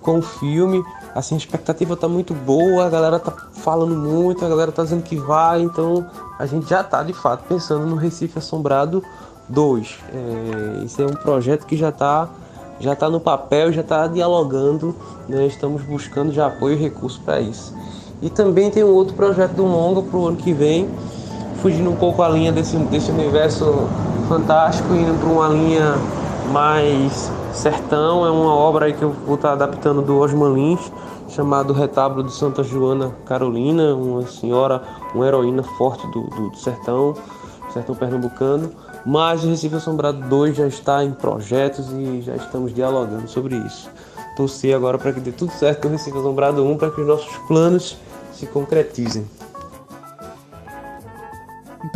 com 0.01 0.19
o 0.19 0.21
filme. 0.21 0.83
Assim, 1.13 1.35
a 1.35 1.37
expectativa 1.37 1.97
tá 1.97 2.07
muito 2.07 2.33
boa, 2.33 2.85
a 2.85 2.89
galera 2.89 3.19
tá 3.19 3.31
falando 3.53 3.95
muito, 3.95 4.45
a 4.45 4.49
galera 4.49 4.71
tá 4.71 4.83
dizendo 4.83 5.03
que 5.03 5.15
vai, 5.15 5.61
então 5.61 6.05
a 6.39 6.45
gente 6.45 6.69
já 6.69 6.83
tá 6.83 7.03
de 7.03 7.13
fato 7.13 7.43
pensando 7.47 7.85
no 7.85 7.95
Recife 7.95 8.37
Assombrado 8.37 9.03
2. 9.49 9.97
É, 10.13 10.85
esse 10.85 11.01
é 11.01 11.05
um 11.05 11.15
projeto 11.15 11.65
que 11.65 11.75
já 11.75 11.91
tá, 11.91 12.29
já 12.79 12.95
tá 12.95 13.09
no 13.09 13.19
papel, 13.19 13.73
já 13.73 13.83
tá 13.83 14.07
dialogando, 14.07 14.95
né? 15.27 15.45
Estamos 15.47 15.81
buscando 15.83 16.31
já 16.31 16.47
apoio 16.47 16.75
e 16.75 16.79
recurso 16.79 17.19
para 17.21 17.41
isso. 17.41 17.75
E 18.21 18.29
também 18.29 18.71
tem 18.71 18.83
um 18.83 18.93
outro 18.93 19.15
projeto 19.15 19.53
do 19.53 19.65
Longa 19.65 20.01
pro 20.01 20.27
ano 20.27 20.37
que 20.37 20.53
vem, 20.53 20.89
fugindo 21.67 21.89
um 21.89 21.97
pouco 21.97 22.23
a 22.23 22.29
linha 22.29 22.49
desse, 22.49 22.77
desse 22.77 23.11
universo 23.11 23.89
fantástico, 24.29 24.95
indo 24.95 25.19
para 25.19 25.27
uma 25.27 25.49
linha 25.49 25.95
mais 26.49 27.29
sertão. 27.51 28.25
É 28.25 28.29
uma 28.29 28.55
obra 28.55 28.89
que 28.93 29.03
eu 29.03 29.11
vou 29.25 29.35
estar 29.35 29.51
adaptando 29.51 30.01
do 30.01 30.17
Osman 30.17 30.53
Lins, 30.53 30.79
chamado 31.27 31.73
Retábulo 31.73 32.23
de 32.23 32.31
Santa 32.31 32.63
Joana 32.63 33.13
Carolina, 33.25 33.93
uma 33.95 34.25
senhora, 34.25 34.81
uma 35.13 35.27
heroína 35.27 35.61
forte 35.61 36.07
do, 36.07 36.21
do, 36.21 36.51
do 36.51 36.57
sertão, 36.57 37.15
sertão 37.73 37.93
pernambucano. 37.93 38.71
Mas 39.05 39.43
o 39.43 39.49
Recife 39.49 39.75
Assombrado 39.75 40.21
2 40.29 40.55
já 40.55 40.67
está 40.67 41.03
em 41.03 41.11
projetos 41.11 41.91
e 41.91 42.21
já 42.21 42.37
estamos 42.37 42.73
dialogando 42.73 43.27
sobre 43.27 43.57
isso. 43.57 43.89
Torcer 44.37 44.73
agora 44.73 44.97
para 44.97 45.11
que 45.11 45.19
dê 45.19 45.33
tudo 45.33 45.51
certo 45.51 45.81
com 45.81 45.89
o 45.89 45.91
Recife 45.91 46.17
Assombrado 46.17 46.63
1, 46.63 46.77
para 46.77 46.91
que 46.91 47.01
os 47.01 47.07
nossos 47.07 47.37
planos 47.39 47.97
se 48.31 48.45
concretizem. 48.45 49.25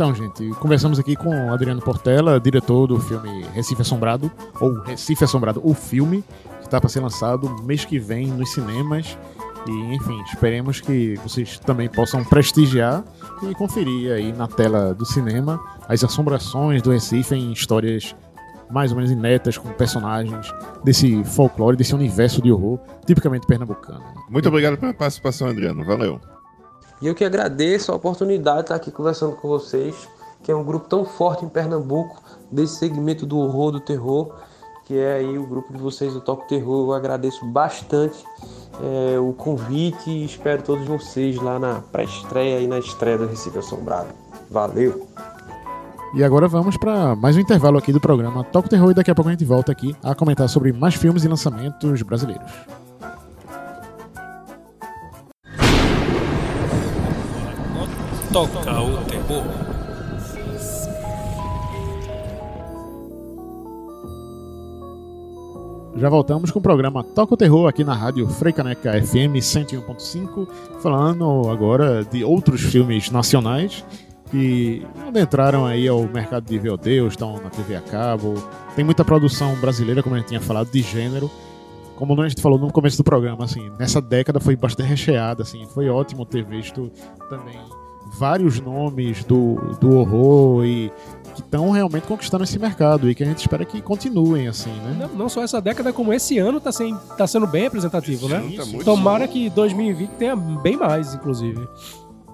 Então, 0.02 0.12
gente, 0.16 0.50
conversamos 0.58 0.98
aqui 0.98 1.14
com 1.14 1.52
Adriano 1.52 1.80
Portela, 1.80 2.40
diretor 2.40 2.88
do 2.88 2.98
filme 2.98 3.44
Recife 3.54 3.82
Assombrado, 3.82 4.28
ou 4.58 4.80
Recife 4.80 5.22
Assombrado, 5.22 5.60
o 5.62 5.74
filme, 5.74 6.24
que 6.58 6.64
está 6.64 6.80
para 6.80 6.88
ser 6.88 6.98
lançado 6.98 7.48
mês 7.62 7.84
que 7.84 8.00
vem 8.00 8.26
nos 8.26 8.50
cinemas. 8.50 9.16
E, 9.64 9.94
enfim, 9.94 10.20
esperemos 10.22 10.80
que 10.80 11.14
vocês 11.22 11.56
também 11.60 11.88
possam 11.88 12.24
prestigiar 12.24 13.04
e 13.48 13.54
conferir 13.54 14.10
aí 14.10 14.32
na 14.32 14.48
tela 14.48 14.92
do 14.92 15.06
cinema 15.06 15.62
as 15.88 16.02
assombrações 16.02 16.82
do 16.82 16.90
Recife 16.90 17.36
em 17.36 17.52
histórias 17.52 18.16
mais 18.72 18.90
ou 18.90 18.96
menos 18.96 19.12
inéditas 19.12 19.56
com 19.56 19.68
personagens 19.68 20.52
desse 20.82 21.22
folclore, 21.22 21.76
desse 21.76 21.94
universo 21.94 22.42
de 22.42 22.50
horror 22.50 22.80
tipicamente 23.06 23.46
pernambucano. 23.46 24.02
Muito 24.28 24.48
obrigado 24.48 24.76
pela 24.76 24.92
participação, 24.92 25.46
Adriano. 25.46 25.84
Valeu. 25.84 26.20
E 27.02 27.06
eu 27.08 27.16
que 27.16 27.24
agradeço 27.24 27.90
a 27.90 27.96
oportunidade 27.96 28.58
de 28.58 28.62
estar 28.62 28.76
aqui 28.76 28.92
conversando 28.92 29.34
com 29.34 29.48
vocês, 29.48 30.08
que 30.40 30.52
é 30.52 30.54
um 30.54 30.62
grupo 30.62 30.88
tão 30.88 31.04
forte 31.04 31.44
em 31.44 31.48
Pernambuco, 31.48 32.22
desse 32.50 32.76
segmento 32.76 33.26
do 33.26 33.38
horror, 33.38 33.72
do 33.72 33.80
terror, 33.80 34.32
que 34.84 34.96
é 34.96 35.14
aí 35.14 35.36
o 35.36 35.44
grupo 35.44 35.72
de 35.72 35.80
vocês 35.80 36.12
do 36.12 36.20
Toque 36.20 36.48
Terror. 36.48 36.86
Eu 36.86 36.92
agradeço 36.92 37.44
bastante 37.44 38.24
é, 38.80 39.18
o 39.18 39.32
convite 39.32 40.10
e 40.10 40.24
espero 40.24 40.62
todos 40.62 40.86
vocês 40.86 41.36
lá 41.36 41.58
na 41.58 41.80
pré-estreia 41.80 42.60
e 42.60 42.68
na 42.68 42.78
estreia 42.78 43.18
do 43.18 43.26
Recife 43.26 43.58
Assombrado. 43.58 44.10
Valeu! 44.48 45.08
E 46.14 46.22
agora 46.22 46.46
vamos 46.46 46.76
para 46.76 47.16
mais 47.16 47.36
um 47.36 47.40
intervalo 47.40 47.78
aqui 47.78 47.92
do 47.92 48.00
programa 48.00 48.44
Toque 48.44 48.68
Terror 48.68 48.92
e 48.92 48.94
daqui 48.94 49.10
a 49.10 49.14
pouco 49.14 49.28
a 49.28 49.32
gente 49.32 49.44
volta 49.44 49.72
aqui 49.72 49.96
a 50.04 50.14
comentar 50.14 50.48
sobre 50.48 50.72
mais 50.72 50.94
filmes 50.94 51.24
e 51.24 51.28
lançamentos 51.28 52.02
brasileiros. 52.02 52.81
Toca 58.32 58.80
o 58.80 58.96
terror. 59.04 59.44
Já 65.94 66.08
voltamos 66.08 66.50
com 66.50 66.58
o 66.58 66.62
programa 66.62 67.04
Toca 67.04 67.34
o 67.34 67.36
Terror 67.36 67.68
aqui 67.68 67.84
na 67.84 67.92
rádio 67.92 68.26
Freicaneca 68.26 68.92
FM 69.02 69.36
101.5, 69.36 70.48
falando 70.80 71.50
agora 71.50 72.06
de 72.06 72.24
outros 72.24 72.62
filmes 72.62 73.10
nacionais 73.10 73.84
que 74.30 74.82
adentraram 75.06 75.66
aí 75.66 75.86
ao 75.86 76.02
mercado 76.04 76.46
de 76.46 76.58
VOD, 76.58 77.02
ou 77.02 77.08
estão 77.08 77.34
na 77.34 77.50
TV 77.50 77.76
a 77.76 77.82
cabo. 77.82 78.32
Tem 78.74 78.82
muita 78.82 79.04
produção 79.04 79.54
brasileira, 79.56 80.02
como 80.02 80.14
a 80.14 80.18
gente 80.18 80.28
tinha 80.28 80.40
falado, 80.40 80.70
de 80.70 80.80
gênero. 80.80 81.30
Como 81.96 82.18
a 82.18 82.28
gente 82.30 82.40
falou 82.40 82.58
no 82.58 82.72
começo 82.72 82.96
do 82.96 83.04
programa, 83.04 83.44
assim, 83.44 83.70
nessa 83.78 84.00
década 84.00 84.40
foi 84.40 84.56
bastante 84.56 84.88
recheada, 84.88 85.42
assim, 85.42 85.66
foi 85.66 85.90
ótimo 85.90 86.24
ter 86.24 86.42
visto 86.42 86.90
também 87.28 87.58
vários 88.12 88.60
nomes 88.60 89.24
do, 89.24 89.56
do 89.80 89.96
horror 89.96 90.64
e 90.64 90.92
que 91.34 91.40
estão 91.40 91.70
realmente 91.70 92.06
conquistando 92.06 92.44
esse 92.44 92.58
mercado 92.58 93.10
e 93.10 93.14
que 93.14 93.22
a 93.22 93.26
gente 93.26 93.38
espera 93.38 93.64
que 93.64 93.80
continuem 93.80 94.48
assim, 94.48 94.70
né? 94.70 94.96
Não, 94.98 95.08
não 95.16 95.28
só 95.28 95.42
essa 95.42 95.60
década, 95.60 95.92
como 95.92 96.12
esse 96.12 96.38
ano 96.38 96.60
tá, 96.60 96.70
sem, 96.70 96.94
tá 97.16 97.26
sendo 97.26 97.46
bem 97.46 97.62
representativo, 97.62 98.28
né? 98.28 98.40
Tá 98.56 98.66
muito 98.66 98.84
Tomara 98.84 99.26
bom. 99.26 99.32
que 99.32 99.48
2020 99.50 100.10
tenha 100.10 100.36
bem 100.36 100.76
mais, 100.76 101.14
inclusive. 101.14 101.66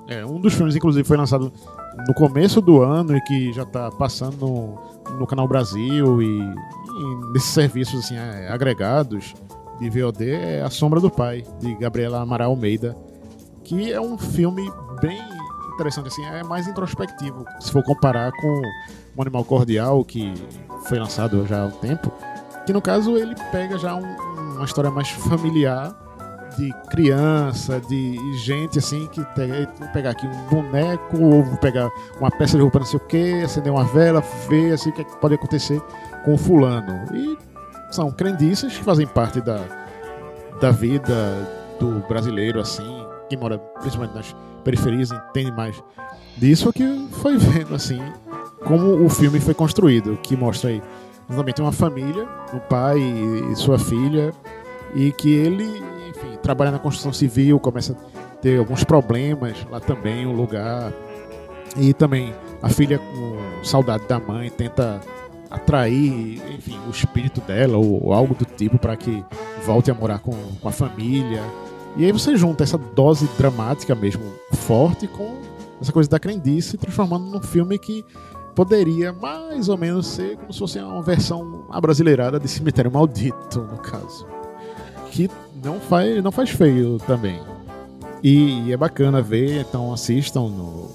É, 0.08 0.24
um 0.24 0.40
dos 0.40 0.54
filmes, 0.54 0.74
inclusive, 0.74 1.06
foi 1.06 1.16
lançado 1.16 1.52
no 2.06 2.14
começo 2.14 2.60
do 2.60 2.82
ano 2.82 3.16
e 3.16 3.20
que 3.22 3.52
já 3.52 3.64
tá 3.64 3.90
passando 3.90 4.36
no, 4.38 5.18
no 5.18 5.26
Canal 5.26 5.46
Brasil 5.46 6.22
e, 6.22 6.40
e 6.40 7.32
nesses 7.32 7.50
serviços 7.50 8.00
assim, 8.00 8.16
é, 8.16 8.48
agregados 8.48 9.34
de 9.78 9.88
VOD 9.88 10.30
é 10.30 10.62
A 10.62 10.70
Sombra 10.70 10.98
do 10.98 11.10
Pai, 11.10 11.44
de 11.60 11.74
Gabriela 11.76 12.20
Amaral 12.20 12.50
Almeida, 12.50 12.96
que 13.62 13.92
é 13.92 14.00
um 14.00 14.18
filme 14.18 14.70
bem 15.00 15.37
interessante, 15.78 16.08
assim, 16.08 16.24
é 16.24 16.42
mais 16.42 16.66
introspectivo, 16.66 17.44
se 17.60 17.70
for 17.70 17.82
comparar 17.84 18.32
com 18.32 18.62
O 19.16 19.22
Animal 19.22 19.44
Cordial, 19.44 20.04
que 20.04 20.34
foi 20.88 20.98
lançado 20.98 21.46
já 21.46 21.62
há 21.62 21.66
um 21.66 21.70
tempo, 21.70 22.12
que 22.66 22.72
no 22.72 22.82
caso 22.82 23.16
ele 23.16 23.34
pega 23.52 23.78
já 23.78 23.94
um- 23.94 24.16
uma 24.56 24.64
história 24.64 24.90
mais 24.90 25.08
familiar 25.08 25.94
de 26.56 26.72
criança, 26.90 27.80
de 27.80 28.18
gente 28.44 28.78
assim, 28.80 29.06
que 29.06 29.22
te- 29.24 29.68
vou 29.78 29.88
pegar 29.92 30.10
aqui 30.10 30.26
um 30.26 30.46
boneco, 30.50 31.16
ou 31.22 31.44
pegar 31.58 31.88
uma 32.20 32.30
peça 32.30 32.56
de 32.56 32.62
roupa 32.62 32.80
não 32.80 32.86
sei 32.86 32.96
o 32.98 33.00
que, 33.06 33.42
acender 33.44 33.72
uma 33.72 33.84
vela, 33.84 34.20
ver 34.48 34.72
assim, 34.72 34.90
o 34.90 34.92
que, 34.92 35.02
é 35.02 35.04
que 35.04 35.16
pode 35.18 35.34
acontecer 35.34 35.80
com 36.24 36.34
o 36.34 36.38
fulano. 36.38 37.04
E 37.14 37.38
são 37.92 38.10
crendices 38.10 38.76
que 38.76 38.82
fazem 38.82 39.06
parte 39.06 39.40
da, 39.40 39.60
da 40.60 40.70
vida 40.72 41.14
do 41.78 42.00
brasileiro, 42.08 42.58
assim, 42.60 43.06
que 43.28 43.36
mora 43.36 43.58
principalmente 43.80 44.14
nas 44.14 44.36
periferias, 44.64 45.10
entende 45.10 45.52
mais 45.52 45.82
disso, 46.36 46.72
que 46.72 47.08
foi 47.12 47.36
vendo, 47.36 47.74
assim, 47.74 48.00
como 48.64 49.04
o 49.04 49.08
filme 49.08 49.40
foi 49.40 49.54
construído, 49.54 50.16
que 50.22 50.36
mostra 50.36 50.70
aí 50.70 50.82
exatamente 51.28 51.60
uma 51.60 51.72
família, 51.72 52.26
um 52.54 52.58
pai 52.58 52.98
e 52.98 53.56
sua 53.56 53.78
filha, 53.78 54.32
e 54.94 55.12
que 55.12 55.32
ele, 55.32 55.64
enfim, 56.08 56.38
trabalha 56.42 56.70
na 56.70 56.78
construção 56.78 57.12
civil, 57.12 57.60
começa 57.60 57.92
a 57.92 58.36
ter 58.36 58.58
alguns 58.58 58.84
problemas 58.84 59.56
lá 59.70 59.80
também, 59.80 60.26
o 60.26 60.32
lugar. 60.32 60.92
E 61.76 61.92
também 61.92 62.34
a 62.62 62.68
filha 62.68 62.98
com 62.98 63.64
saudade 63.64 64.06
da 64.06 64.18
mãe 64.18 64.50
tenta 64.50 65.00
atrair, 65.50 66.40
enfim, 66.54 66.78
o 66.86 66.90
espírito 66.90 67.40
dela 67.40 67.76
ou, 67.76 68.06
ou 68.06 68.12
algo 68.12 68.34
do 68.34 68.44
tipo 68.44 68.78
para 68.78 68.96
que 68.96 69.24
volte 69.64 69.90
a 69.90 69.94
morar 69.94 70.18
com, 70.18 70.32
com 70.60 70.68
a 70.68 70.72
família. 70.72 71.42
E 71.98 72.04
aí 72.04 72.12
você 72.12 72.36
junta 72.36 72.62
essa 72.62 72.78
dose 72.78 73.28
dramática 73.36 73.92
mesmo 73.92 74.22
forte 74.52 75.08
com 75.08 75.36
essa 75.80 75.92
coisa 75.92 76.08
da 76.08 76.18
crendice, 76.20 76.78
transformando 76.78 77.26
num 77.26 77.42
filme 77.42 77.76
que 77.76 78.04
poderia 78.54 79.12
mais 79.12 79.68
ou 79.68 79.76
menos 79.76 80.06
ser 80.06 80.36
como 80.36 80.52
se 80.52 80.60
fosse 80.60 80.78
uma 80.78 81.02
versão 81.02 81.66
abrasileirada 81.70 82.38
de 82.38 82.46
Cemitério 82.46 82.90
Maldito, 82.90 83.60
no 83.60 83.78
caso. 83.78 84.24
Que 85.10 85.28
não 85.64 85.80
faz, 85.80 86.22
não 86.22 86.30
faz 86.30 86.50
feio 86.50 86.98
também. 87.04 87.42
E, 88.22 88.68
e 88.68 88.72
é 88.72 88.76
bacana 88.76 89.20
ver, 89.20 89.60
então 89.60 89.92
assistam 89.92 90.42
no, 90.42 90.90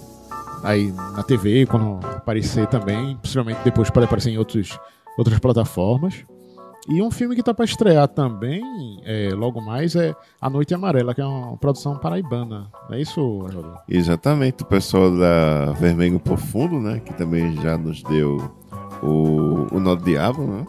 aí 0.64 0.90
na 0.92 1.24
TV 1.24 1.66
quando 1.66 2.00
aparecer 2.08 2.66
também, 2.68 3.18
possivelmente 3.18 3.60
depois 3.66 3.90
pode 3.90 4.06
aparecer 4.06 4.30
em 4.32 4.38
outros, 4.38 4.80
outras 5.18 5.38
plataformas. 5.40 6.26
E 6.90 7.02
um 7.02 7.10
filme 7.10 7.36
que 7.36 7.42
tá 7.42 7.54
para 7.54 7.64
estrear 7.64 8.08
também, 8.10 8.62
é, 9.06 9.30
logo 9.34 9.62
mais, 9.62 9.96
é 9.96 10.14
A 10.42 10.50
Noite 10.50 10.74
Amarela, 10.74 11.16
que 11.16 11.22
é 11.22 11.26
uma 11.26 11.56
produção 11.56 11.98
paraibana. 11.98 12.68
Não 12.90 12.98
é 12.98 13.02
isso, 13.02 13.46
Arnaldo? 13.46 13.80
Exatamente, 13.88 14.64
o 14.64 14.66
pessoal 14.66 15.10
da 15.18 15.72
Vermelho 15.74 16.20
Profundo, 16.20 16.82
né? 16.82 17.00
Que 17.00 17.14
também 17.14 17.56
já 17.62 17.78
nos 17.78 18.04
deu 18.04 18.52
o, 19.02 19.74
o 19.74 19.80
Nó 19.80 19.96
do 19.96 20.04
Diabo, 20.04 20.44
né? 20.44 20.66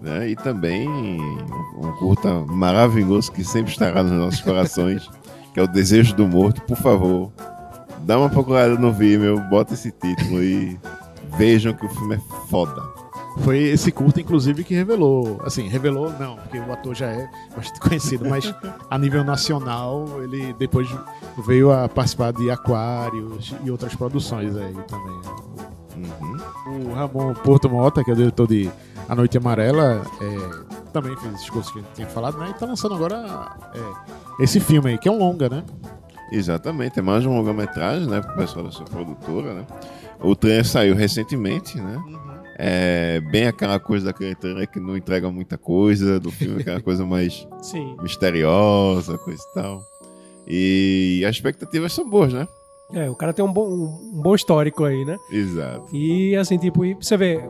né? 0.00 0.28
E 0.30 0.36
também 0.36 0.88
um 0.88 1.92
curta 1.98 2.32
maravilhoso 2.46 3.30
que 3.30 3.44
sempre 3.44 3.72
estará 3.72 4.02
nos 4.02 4.12
nossos 4.12 4.40
corações, 4.40 5.06
que 5.52 5.60
é 5.60 5.62
o 5.62 5.68
Desejo 5.68 6.16
do 6.16 6.26
Morto. 6.26 6.62
Por 6.62 6.78
favor, 6.78 7.30
dá 8.00 8.18
uma 8.18 8.30
procurada 8.30 8.74
no 8.76 8.90
Vimeo, 8.90 9.38
bota 9.50 9.74
esse 9.74 9.90
título 9.90 10.42
e 10.42 10.78
vejam 11.36 11.74
que 11.74 11.84
o 11.84 11.90
filme 11.90 12.14
é 12.14 12.20
foda. 12.48 13.05
Foi 13.38 13.58
esse 13.58 13.92
curta, 13.92 14.20
inclusive, 14.20 14.64
que 14.64 14.74
revelou. 14.74 15.40
Assim, 15.44 15.68
revelou 15.68 16.10
não, 16.18 16.36
porque 16.36 16.58
o 16.58 16.72
ator 16.72 16.94
já 16.94 17.06
é 17.06 17.28
bastante 17.54 17.80
conhecido, 17.86 18.28
mas 18.28 18.52
a 18.90 18.98
nível 18.98 19.22
nacional, 19.22 20.22
ele 20.22 20.52
depois 20.54 20.88
veio 21.46 21.70
a 21.70 21.88
participar 21.88 22.32
de 22.32 22.50
Aquários 22.50 23.54
e 23.64 23.70
outras 23.70 23.94
produções 23.94 24.56
aí 24.56 24.74
também. 24.88 25.20
Uhum. 25.96 26.90
O 26.90 26.94
Ramon 26.94 27.34
Porto 27.34 27.70
Mota, 27.70 28.04
que 28.04 28.10
é 28.10 28.14
o 28.14 28.16
diretor 28.16 28.46
de 28.46 28.70
A 29.08 29.14
Noite 29.14 29.38
Amarela, 29.38 30.02
é, 30.20 30.90
também 30.92 31.16
fez 31.16 31.34
esses 31.34 31.50
cursos 31.50 31.72
que 31.72 31.78
a 31.78 31.82
gente 31.82 31.92
tinha 31.94 32.06
falado, 32.08 32.38
né? 32.38 32.48
E 32.50 32.54
tá 32.54 32.66
lançando 32.66 32.94
agora 32.94 33.56
é, 33.74 34.42
esse 34.42 34.60
filme 34.60 34.90
aí, 34.90 34.98
que 34.98 35.08
é 35.08 35.12
um 35.12 35.18
longa, 35.18 35.48
né? 35.48 35.64
Exatamente, 36.30 36.98
é 36.98 37.02
mais 37.02 37.24
um 37.24 37.36
longa-metragem, 37.36 38.08
né? 38.08 38.20
Pro 38.20 38.34
pessoal 38.34 38.64
da 38.64 38.72
sua 38.72 38.84
produtora, 38.84 39.54
né? 39.54 39.66
O 40.20 40.34
trailer 40.34 40.66
saiu 40.66 40.94
recentemente, 40.94 41.80
né? 41.80 42.02
É 42.58 43.20
bem 43.20 43.46
aquela 43.46 43.78
coisa 43.78 44.06
daquele 44.06 44.34
trailer 44.34 44.70
que 44.70 44.80
não 44.80 44.96
entrega 44.96 45.30
muita 45.30 45.58
coisa 45.58 46.18
do 46.18 46.30
filme, 46.30 46.62
aquela 46.62 46.80
coisa 46.80 47.04
mais 47.04 47.46
Sim. 47.60 47.96
misteriosa, 48.02 49.18
coisa 49.18 49.42
e 49.42 49.54
tal. 49.54 49.82
E 50.48 51.24
as 51.28 51.36
expectativas 51.36 51.92
são 51.92 52.08
boas, 52.08 52.32
né? 52.32 52.48
É, 52.94 53.10
o 53.10 53.16
cara 53.16 53.32
tem 53.32 53.44
um 53.44 53.52
bom, 53.52 53.66
um 53.68 54.22
bom 54.22 54.34
histórico 54.34 54.84
aí, 54.84 55.04
né? 55.04 55.18
Exato. 55.30 55.94
E 55.94 56.36
assim, 56.36 56.56
tipo, 56.56 56.80
você 56.94 57.16
vê, 57.16 57.40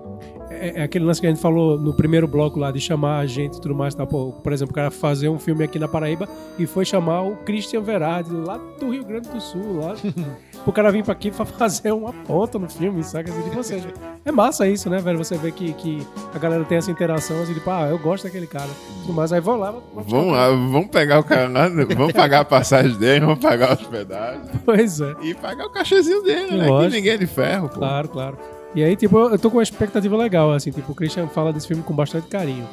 é, 0.61 0.72
é 0.76 0.82
aquele 0.82 1.04
lance 1.04 1.20
que 1.20 1.26
a 1.26 1.30
gente 1.30 1.40
falou 1.40 1.78
no 1.78 1.94
primeiro 1.94 2.26
bloco 2.26 2.59
lá 2.59 2.70
de 2.70 2.80
chamar 2.80 3.18
a 3.18 3.26
gente 3.26 3.57
e 3.57 3.61
tudo 3.61 3.74
mais, 3.74 3.94
tá? 3.94 4.07
Pô, 4.07 4.32
por 4.32 4.52
exemplo, 4.52 4.72
o 4.72 4.74
cara 4.74 4.90
fazer 4.90 5.28
um 5.28 5.38
filme 5.38 5.64
aqui 5.64 5.78
na 5.78 5.88
Paraíba 5.88 6.28
e 6.59 6.66
foi 6.66 6.84
chamar 6.84 7.22
o 7.22 7.36
Christian 7.36 7.80
Verardi 7.82 8.32
lá 8.32 8.59
do 8.78 8.90
Rio 8.90 9.04
Grande 9.04 9.28
do 9.28 9.40
Sul, 9.40 9.80
lá. 9.80 9.94
o 10.66 10.72
cara 10.72 10.90
vir 10.90 11.04
pra 11.04 11.12
aqui 11.12 11.30
pra 11.30 11.44
fazer 11.44 11.92
uma 11.92 12.12
ponta 12.12 12.59
no 12.59 12.68
filme, 12.68 13.02
saca? 13.02 13.30
Assim, 13.30 13.42
tipo, 13.42 13.57
ou 13.57 13.62
seja, 13.62 13.88
é 14.24 14.32
massa 14.32 14.66
isso, 14.68 14.90
né, 14.90 14.98
velho? 14.98 15.18
Você 15.18 15.36
vê 15.36 15.50
que, 15.52 15.72
que 15.74 16.07
a 16.34 16.38
galera 16.38 16.64
tem 16.64 16.78
essa 16.78 16.90
interação, 16.90 17.40
assim, 17.42 17.54
tipo, 17.54 17.70
ah, 17.70 17.88
eu 17.88 17.98
gosto 17.98 18.24
daquele 18.24 18.46
cara. 18.46 18.70
Mais, 19.09 19.32
aí 19.32 19.40
vão 19.40 19.57
lá. 19.57 19.74
Vamos 19.94 20.32
lá, 20.32 20.48
vamos 20.48 20.88
pegar 20.88 21.20
o 21.20 21.24
cara 21.24 21.48
lá, 21.48 21.68
vamos 21.68 22.12
pagar 22.12 22.40
a 22.40 22.44
passagem 22.44 22.96
dele, 22.96 23.20
vamos 23.20 23.38
pagar 23.40 23.70
a 23.70 23.72
hospedagem 23.74 24.40
Pois 24.64 25.00
é. 25.00 25.14
e 25.22 25.34
pagar 25.34 25.66
o 25.66 25.70
cachezinho 25.70 26.22
dele, 26.22 26.57
né? 26.57 26.66
Que 26.66 26.96
ninguém 26.96 27.12
é 27.12 27.16
de 27.16 27.26
ferro, 27.26 27.68
pô. 27.68 27.78
Claro, 27.78 28.09
claro. 28.09 28.38
E 28.74 28.82
aí, 28.84 28.94
tipo, 28.96 29.18
eu 29.18 29.38
tô 29.38 29.50
com 29.50 29.56
uma 29.56 29.62
expectativa 29.62 30.16
legal, 30.16 30.52
assim, 30.52 30.70
tipo, 30.70 30.92
o 30.92 30.94
Christian 30.94 31.28
fala 31.28 31.52
desse 31.52 31.66
filme 31.66 31.82
com 31.82 31.94
bastante 31.94 32.26
carinho. 32.28 32.66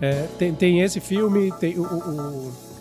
É, 0.00 0.26
tem, 0.38 0.54
tem 0.54 0.80
esse 0.82 1.00
filme, 1.00 1.52
tem 1.60 1.78
o. 1.78 1.82
o- 1.82 2.10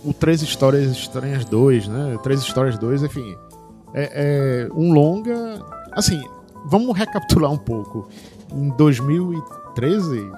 o- 0.05 0.09
o 0.09 0.13
Três 0.13 0.41
Histórias 0.41 0.91
Estranhas 0.91 1.43
2, 1.45 1.87
né? 1.87 2.17
Três 2.21 2.41
Histórias 2.41 2.77
2, 2.77 3.03
enfim. 3.03 3.35
É, 3.93 4.67
é 4.69 4.73
um 4.73 4.93
longa. 4.93 5.59
Assim, 5.91 6.21
vamos 6.65 6.95
recapitular 6.97 7.51
um 7.51 7.57
pouco. 7.57 8.07
Em 8.53 8.69
2013, 8.69 9.41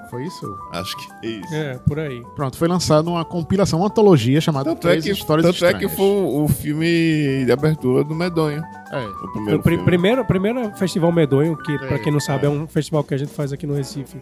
foi 0.09 0.23
isso? 0.25 0.57
Acho 0.71 0.95
que 0.97 1.25
é 1.27 1.29
isso. 1.29 1.53
é, 1.55 1.77
por 1.87 1.99
aí. 1.99 2.23
Pronto, 2.35 2.57
foi 2.57 2.67
lançada 2.67 3.09
uma 3.09 3.23
compilação, 3.23 3.79
uma 3.79 3.87
antologia 3.87 4.39
chamada 4.41 4.69
Tanto 4.71 4.87
é 4.87 4.91
Três 4.91 5.03
que, 5.05 5.11
Histórias 5.11 5.45
tanto 5.45 5.63
é 5.65 5.67
Estranhas. 5.71 5.91
que 5.91 5.95
foi 5.97 6.05
o 6.05 6.47
filme 6.47 7.45
de 7.45 7.51
abertura 7.51 8.03
do 8.03 8.15
Medonho. 8.15 8.61
É. 8.91 9.05
O 9.05 9.31
primeiro 9.31 9.59
O 9.59 9.63
filme. 9.63 9.83
primeiro, 9.83 10.25
primeiro 10.25 10.71
Festival 10.75 11.11
Medonho, 11.11 11.55
que 11.57 11.77
pra 11.77 11.95
É, 11.95 11.99
quem 11.99 12.11
não 12.11 12.19
sabe 12.19 12.45
é 12.45 12.49
um 12.49 12.67
festival 12.67 13.03
que 13.03 13.13
a 13.13 13.17
gente 13.17 13.31
faz 13.33 13.51
aqui 13.53 13.67
no 13.67 13.73
Recife. 13.75 14.21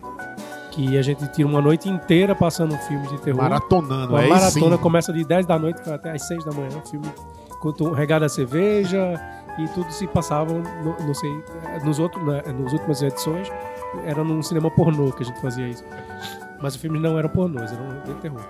Que 0.72 0.98
a 0.98 1.02
gente 1.02 1.26
tira 1.32 1.48
uma 1.48 1.62
noite 1.62 1.88
inteira 1.88 2.36
passando 2.36 2.74
um 2.76 2.78
filme 2.80 3.08
de 3.08 3.18
terror. 3.22 3.42
Maratonando, 3.44 4.10
Uma 4.14 4.24
é 4.24 4.28
maratona 4.28 4.76
sim. 4.76 4.82
começa 4.82 5.14
de 5.14 5.24
10 5.24 5.46
da 5.46 5.58
noite 5.58 5.80
até 5.90 6.12
às 6.12 6.28
6 6.28 6.44
da 6.44 6.52
manhã. 6.52 6.70
Um 6.78 6.86
filme 6.90 7.06
com 7.60 7.92
regada 7.94 8.26
a 8.26 8.30
cerveja 8.30 9.14
e 9.58 9.68
tudo 9.70 9.90
se 9.92 10.06
passava, 10.08 10.54
no- 10.54 10.96
não 11.08 11.14
sei, 11.14 11.32
nos 11.86 11.98
outros, 11.98 12.22
né, 12.26 12.42
nas 12.60 12.74
últimas 12.74 13.02
edições, 13.02 13.50
era 14.06 14.24
num 14.24 14.42
cinema 14.42 14.70
pornô 14.72 15.12
que 15.12 15.24
a 15.24 15.26
gente 15.26 15.40
fazia 15.42 15.68
isso. 15.68 15.84
Mas 16.62 16.76
os 16.76 16.82
filmes 16.82 17.02
não 17.02 17.18
eram 17.20 17.30
pornôs, 17.30 17.72
eram 17.72 18.02
de 18.06 18.14
terror. 18.22 18.42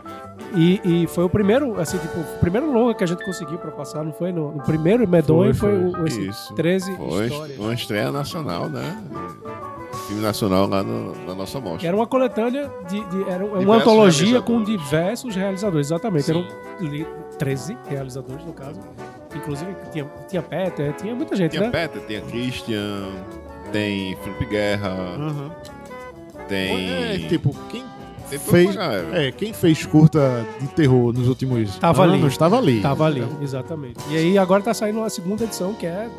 E, 0.56 0.80
e 1.04 1.08
foi 1.08 1.24
o 1.26 1.30
primeiro, 1.30 1.80
assim, 1.82 1.98
tipo, 1.98 2.20
o 2.20 2.40
primeiro 2.40 2.72
longa 2.72 2.94
que 2.94 3.04
a 3.04 3.08
gente 3.08 3.26
conseguiu 3.26 3.58
pra 3.58 3.72
passar, 3.72 4.04
não 4.04 4.14
foi? 4.14 4.32
No, 4.32 4.52
no 4.52 4.64
primeiro 4.64 5.08
Medonho 5.08 5.54
Foi, 5.56 5.72
foi, 5.82 5.92
foi. 5.92 6.02
o, 6.02 6.08
esse 6.08 6.28
Isso. 6.28 6.54
13 6.54 6.96
Foi 6.96 7.26
histórias. 7.28 7.58
uma 7.60 7.74
estreia 7.74 8.12
nacional, 8.12 8.70
né? 8.70 8.96
Filme 10.08 10.22
nacional 10.22 10.68
lá 10.68 10.84
no- 10.84 11.16
na 11.26 11.34
nossa 11.34 11.60
mostra. 11.60 11.88
era 11.88 11.98
uma 11.98 12.06
coletânea 12.06 12.70
de. 12.88 13.04
de- 13.06 13.30
era 13.30 13.44
uma 13.44 13.58
Diversos 13.60 13.82
antologia 13.82 14.42
com 14.42 14.62
diversos 14.64 15.36
realizadores, 15.36 15.88
exatamente. 15.88 16.26
Sim. 16.26 16.32
Eram 16.80 16.90
li- 16.92 17.08
13 17.40 17.76
realizadores, 17.90 18.46
no 18.46 18.54
caso. 18.54 18.80
Inclusive, 19.36 19.76
tinha, 19.92 20.06
tinha 20.28 20.42
Peter, 20.44 20.94
tinha 20.94 21.16
muita 21.16 21.36
gente, 21.36 21.52
Tinha 21.52 21.64
né? 21.64 21.70
Peter, 21.72 22.02
tem 22.04 22.18
a 22.18 22.22
Christian, 22.22 23.08
tem 23.76 24.16
Felipe 24.24 24.46
Guerra, 24.46 24.90
Aham. 24.90 25.52
tem. 26.48 26.90
É, 26.94 27.18
tipo, 27.28 27.54
quem 27.70 27.84
tem 28.30 28.40
fez, 28.40 28.76
uma 28.76 28.94
é, 29.18 29.32
quem 29.32 29.52
fez 29.54 29.86
curta 29.86 30.46
de 30.62 30.68
terror 30.70 31.12
nos 31.14 31.28
últimos 31.28 31.78
Tava 31.78 32.04
ali. 32.04 32.14
anos, 32.14 32.32
estava 32.34 32.58
ali. 32.58 32.82
Tava 32.82 33.06
ali, 33.06 33.20
Então, 33.22 33.42
exatamente. 33.42 34.00
E 34.10 34.16
aí 34.18 34.38
agora 34.38 34.64
tá 34.64 34.74
saindo 34.74 35.04
a 35.04 35.10
segunda 35.10 35.44
edição, 35.44 35.74
que 35.74 35.86
é 35.86 36.10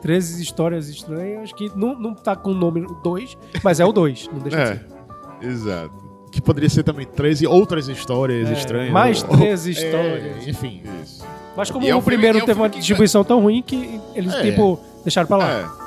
13 0.00 0.42
histórias 0.42 0.88
estranhas, 0.88 1.52
que 1.52 1.70
não, 1.76 1.94
não 1.98 2.14
tá 2.14 2.34
com 2.34 2.50
o 2.50 2.54
nome 2.54 2.86
2, 3.04 3.36
mas 3.62 3.78
é 3.78 3.84
o 3.84 3.92
2, 3.92 4.28
não 4.32 4.38
deixa 4.40 4.56
de 4.56 4.62
É, 4.62 4.66
ser. 4.74 5.46
exato. 5.48 6.02
Que 6.30 6.40
poderia 6.40 6.70
ser 6.70 6.82
também 6.82 7.04
13 7.06 7.46
outras 7.46 7.88
histórias 7.88 8.48
É, 8.48 8.52
estranhas. 8.54 8.90
mais 8.92 9.22
Ou- 9.28 9.36
13 9.36 9.70
é, 9.70 9.72
histórias. 9.72 10.48
enfim. 10.48 10.82
Isso. 11.04 11.22
Mas 11.54 11.70
como 11.70 11.84
E 11.84 11.90
é 11.90 11.94
um 11.94 11.98
o 11.98 12.02
primeiro 12.02 12.38
filme- 12.38 12.40
é 12.40 12.44
um 12.44 12.46
teve 12.46 12.58
uma 12.60 12.64
filme 12.64 12.72
que- 12.72 12.78
distribuição 12.78 13.22
tão 13.22 13.40
ruim 13.40 13.62
que 13.62 14.00
eles, 14.14 14.32
É. 14.32 14.40
tipo, 14.42 14.80
deixaram 15.04 15.28
pra 15.28 15.36
lá. 15.36 15.81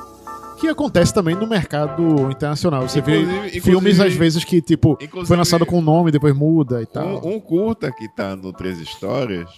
Que 0.60 0.68
acontece 0.70 1.14
também 1.14 1.36
no 1.36 1.46
mercado 1.46 2.32
internacional. 2.32 2.84
Você 2.88 3.02
vê 3.02 3.22
Inclusive- 3.22 3.50
filmes, 3.62 3.96
inclusive- 3.96 4.08
às 4.08 4.14
vezes, 4.14 4.44
que, 4.44 4.62
tipo, 4.62 4.98
foi 5.26 5.36
lançado 5.38 5.66
com 5.66 5.80
um 5.80 5.82
nome, 5.82 6.12
depois 6.12 6.36
muda 6.36 6.82
e 6.82 6.86
tal. 6.86 7.24
Um, 7.26 7.36
um 7.36 7.40
curta 7.40 7.92
que 7.92 8.08
tá 8.16 8.36
no 8.36 8.54
Três 8.54 8.80
Histórias, 8.80 9.50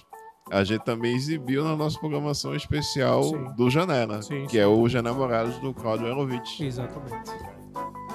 a 0.51 0.63
gente 0.63 0.83
também 0.83 1.15
exibiu 1.15 1.63
na 1.63 1.75
nossa 1.75 1.99
programação 1.99 2.55
especial 2.55 3.23
Sim. 3.23 3.45
do 3.55 3.69
Janela, 3.69 4.21
Sim, 4.21 4.43
que 4.45 4.51
sim. 4.53 4.57
é 4.57 4.67
o 4.67 4.87
Já 4.89 5.01
Namorados 5.01 5.57
do 5.59 5.73
Claudio 5.73 6.07
Aerovitch. 6.07 6.61
Exatamente. 6.61 7.31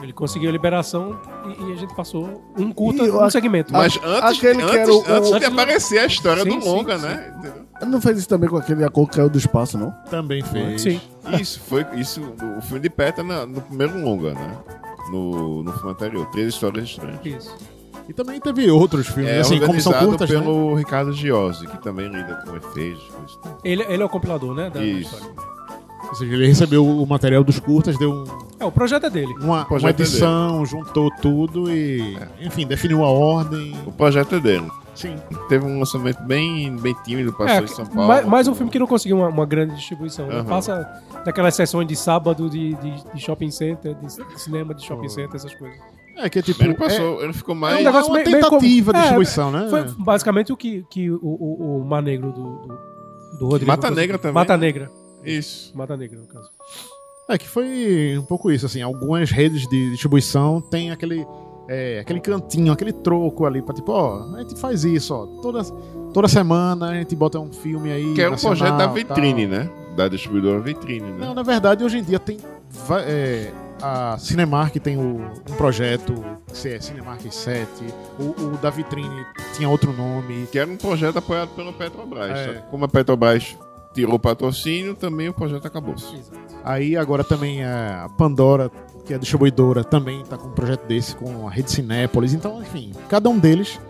Ele 0.02 0.12
conseguiu 0.12 0.48
a 0.48 0.52
liberação 0.52 1.18
e, 1.46 1.70
e 1.70 1.72
a 1.72 1.76
gente 1.76 1.94
passou 1.94 2.42
um 2.58 2.72
curta, 2.72 3.02
E 3.04 3.06
eu 3.08 3.22
um 3.22 3.30
segmento. 3.30 3.72
Mas 3.72 3.98
antes, 4.04 4.38
aquele 4.38 4.58
que 4.58 4.62
antes, 4.64 4.76
era 4.78 4.92
o- 4.92 5.04
antes 5.16 5.30
o- 5.30 5.38
de 5.38 5.44
aparecer 5.44 5.98
a 5.98 6.06
história 6.06 6.42
Sim, 6.42 6.58
do 6.58 6.62
sim, 6.62 6.68
longa, 6.68 6.98
sim. 6.98 7.04
né? 7.06 7.34
Entendeu? 7.38 7.62
Não 7.86 8.00
fez 8.00 8.18
isso 8.18 8.28
também 8.28 8.48
com 8.48 8.56
aquele 8.56 8.84
ator 8.84 9.08
que 9.08 9.16
caiu 9.16 9.28
do 9.28 9.38
espaço, 9.38 9.76
não? 9.78 9.90
Também 10.10 10.42
fez. 10.42 10.82
Sim. 10.82 11.00
Isso, 11.40 11.60
foi 11.60 11.84
isso, 11.94 12.20
o 12.58 12.62
filme 12.62 12.80
de 12.80 12.90
pé 12.90 13.12
tá 13.12 13.22
na- 13.22 13.46
no 13.46 13.60
primeiro 13.60 13.98
longa, 14.00 14.34
né? 14.34 14.56
No, 15.10 15.62
no 15.62 15.72
filme 15.72 15.90
anterior, 15.90 16.26
Três 16.26 16.48
Histórias 16.54 16.84
Estranhas. 16.84 17.20
Isso. 17.24 17.56
E 18.08 18.12
também 18.12 18.40
teve 18.40 18.68
outros 18.70 19.06
filmes, 19.06 19.30
É 19.32 19.40
assim, 19.40 19.60
como 19.60 19.80
são 19.80 19.92
organizado 19.92 20.06
curtas, 20.08 20.30
né? 20.30 20.40
pelo 20.40 20.74
Ricardo 20.74 21.12
Giozzi, 21.12 21.66
que 21.68 21.80
também 21.82 22.08
lida 22.08 22.42
com 22.44 22.56
efeitos. 22.56 23.08
Ele, 23.64 23.84
ele 23.88 24.02
é 24.02 24.04
o 24.04 24.08
compilador, 24.08 24.54
né? 24.54 24.64
Da 24.70 24.80
da 24.80 24.84
Isso. 24.84 25.14
história. 25.14 25.51
Ou 26.12 26.16
seja, 26.18 26.34
ele 26.34 26.46
recebeu 26.46 26.86
o 26.86 27.06
material 27.06 27.42
dos 27.42 27.58
curtas, 27.58 27.96
deu 27.96 28.12
um- 28.12 28.24
É, 28.60 28.64
o 28.66 28.70
projeto 28.70 29.06
é 29.06 29.10
dele. 29.10 29.32
uma, 29.40 29.64
projeto 29.64 29.84
uma 29.86 29.90
é 29.90 29.92
dele. 29.94 30.08
edição, 30.10 30.66
juntou 30.66 31.10
tudo 31.22 31.70
e, 31.72 32.18
enfim, 32.40 32.66
definiu 32.66 33.02
a 33.02 33.08
ordem. 33.08 33.74
O 33.86 33.92
projeto 33.92 34.34
é 34.34 34.40
dele. 34.40 34.68
Sim. 34.94 35.16
Teve 35.48 35.64
um 35.64 35.78
lançamento 35.78 36.22
bem, 36.24 36.76
bem 36.76 36.94
tímido, 37.02 37.32
passou 37.32 37.56
É, 37.56 37.62
em 37.62 37.66
São 37.66 37.86
Paulo. 37.86 38.08
mais, 38.08 38.26
mais 38.26 38.46
um 38.46 38.54
filme 38.54 38.70
que 38.70 38.78
não 38.78 38.86
conseguiu 38.86 39.16
uma, 39.16 39.28
uma 39.28 39.46
grande 39.46 39.74
distribuição. 39.74 40.26
né? 40.26 40.34
Aham. 40.40 40.44
Passa 40.44 40.86
daquelas 41.24 41.54
sessões 41.54 41.88
de 41.88 41.96
sábado 41.96 42.50
de, 42.50 42.74
de, 42.74 43.04
de 43.14 43.18
shopping 43.20 43.50
center, 43.50 43.94
de, 43.94 44.06
de 44.06 44.40
cinema 44.40 44.74
de 44.74 44.84
shopping 44.84 45.08
center, 45.08 45.34
essas 45.36 45.54
coisas. 45.54 45.78
É 46.18 46.28
que, 46.28 46.42
tipo, 46.42 46.62
Ele 46.62 46.74
passou, 46.74 47.22
ele 47.24 47.32
ficou 47.32 47.54
é, 47.54 47.58
mais. 47.58 47.76
é 47.78 47.80
um 47.80 47.84
negócio 47.84 48.10
uma 48.10 48.18
meio- 48.18 48.30
meio 48.30 48.42
tentativa 48.44 48.92
de 48.92 48.98
é, 48.98 49.00
distribuição, 49.00 49.50
né? 49.50 49.66
Foi 49.70 49.84
basicamente 49.96 50.52
o 50.52 50.56
que, 50.58 50.84
que 50.90 51.10
o, 51.10 51.18
o, 51.22 51.78
o 51.80 51.84
Mar 51.86 52.02
Negro 52.02 52.30
do, 52.30 52.42
do, 52.42 52.78
do 53.38 53.46
Rodrigo. 53.46 53.70
Mata. 53.70 53.90
Negra 53.90 54.18
também, 54.18 54.34
Mata 54.34 54.58
né? 54.58 54.66
Negra. 54.66 54.90
Isso. 55.24 55.72
Mata 55.76 55.96
Negra, 55.96 56.18
no 56.18 56.26
caso. 56.26 56.48
É 57.28 57.38
que 57.38 57.48
foi 57.48 58.16
um 58.18 58.24
pouco 58.24 58.50
isso, 58.50 58.66
assim, 58.66 58.82
algumas 58.82 59.30
redes 59.30 59.66
de 59.68 59.90
distribuição 59.90 60.60
tem 60.60 60.90
aquele, 60.90 61.24
é, 61.68 62.00
aquele 62.00 62.20
cantinho, 62.20 62.72
aquele 62.72 62.92
troco 62.92 63.46
ali 63.46 63.62
pra 63.62 63.72
tipo, 63.74 63.92
ó, 63.92 64.34
a 64.34 64.40
gente 64.40 64.58
faz 64.58 64.84
isso, 64.84 65.14
ó, 65.14 65.26
toda, 65.40 65.62
toda 66.12 66.28
semana 66.28 66.90
a 66.90 66.94
gente 66.94 67.14
bota 67.14 67.38
um 67.38 67.52
filme 67.52 67.90
aí. 67.92 68.12
Que 68.14 68.22
é 68.22 68.28
um 68.28 68.32
nacional, 68.32 68.56
projeto 68.58 68.76
da 68.78 68.86
vitrine, 68.88 69.46
tal. 69.48 69.58
né? 69.58 69.70
Da 69.96 70.08
distribuidora 70.08 70.60
vitrine, 70.60 71.10
né? 71.12 71.18
Não, 71.26 71.32
na 71.34 71.42
verdade, 71.42 71.84
hoje 71.84 71.98
em 71.98 72.02
dia 72.02 72.18
tem 72.18 72.38
é, 73.06 73.52
a 73.80 74.16
Cinemark 74.18 74.74
tem 74.76 74.96
o- 74.98 75.20
um 75.50 75.54
projeto, 75.56 76.14
que 76.52 76.68
é 76.68 76.80
Cinemark 76.80 77.20
7, 77.30 77.68
o, 78.18 78.42
o 78.54 78.58
da 78.60 78.70
vitrine 78.70 79.24
tinha 79.54 79.68
outro 79.68 79.92
nome. 79.92 80.46
Que 80.50 80.58
era 80.58 80.70
um 80.70 80.76
projeto 80.76 81.18
apoiado 81.18 81.50
pela 81.50 81.72
Petrobras. 81.72 82.36
É. 82.38 82.62
Como 82.70 82.84
a 82.84 82.88
Petrobras 82.88 83.56
tirou 83.92 84.14
o 84.14 84.18
patrocínio, 84.18 84.94
também 84.94 85.28
o 85.28 85.34
projeto 85.34 85.66
acabou. 85.66 85.94
Aí 86.64 86.96
agora 86.96 87.24
também 87.24 87.64
a 87.64 88.08
Pandora, 88.16 88.70
que 89.04 89.12
é 89.12 89.18
distribuidora, 89.18 89.82
também 89.84 90.22
tá 90.24 90.36
com 90.36 90.48
um 90.48 90.52
projeto 90.52 90.86
desse 90.86 91.16
com 91.16 91.46
a 91.46 91.50
Rede 91.50 91.70
Cinépolis. 91.70 92.32
Então, 92.34 92.62
enfim, 92.62 92.92
cada 93.08 93.28
um 93.28 93.38
deles 93.38 93.80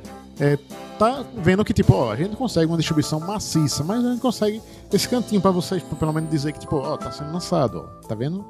é, 0.41 0.59
tá 0.99 1.25
vendo 1.37 1.65
que, 1.65 1.73
tipo, 1.73 1.95
ó, 1.95 2.13
a 2.13 2.17
gente 2.17 2.37
consegue 2.37 2.67
uma 2.67 2.77
distribuição 2.77 3.21
maciça, 3.21 3.85
mas 3.85 4.05
a 4.05 4.11
gente 4.11 4.21
consegue 4.21 4.63
esse 4.93 5.09
cantinho 5.09 5.41
pra 5.41 5.51
vocês, 5.51 5.83
pra 5.83 5.97
pelo 5.97 6.13
menos 6.13 6.31
dizer 6.31 6.53
que, 6.53 6.61
tipo, 6.61 6.77
ó, 6.77 6.97
tá 6.97 7.13
sendo 7.13 7.33
lançado, 7.33 7.87
ó, 7.87 8.07
tá 8.07 8.15
vendo? 8.15 8.45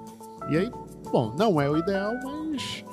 E 0.50 0.57
aí, 0.57 0.70
bom, 1.11 1.34
não 1.36 1.61
é 1.61 1.68
o 1.68 1.76
ideal, 1.76 2.12
mas 2.22 2.84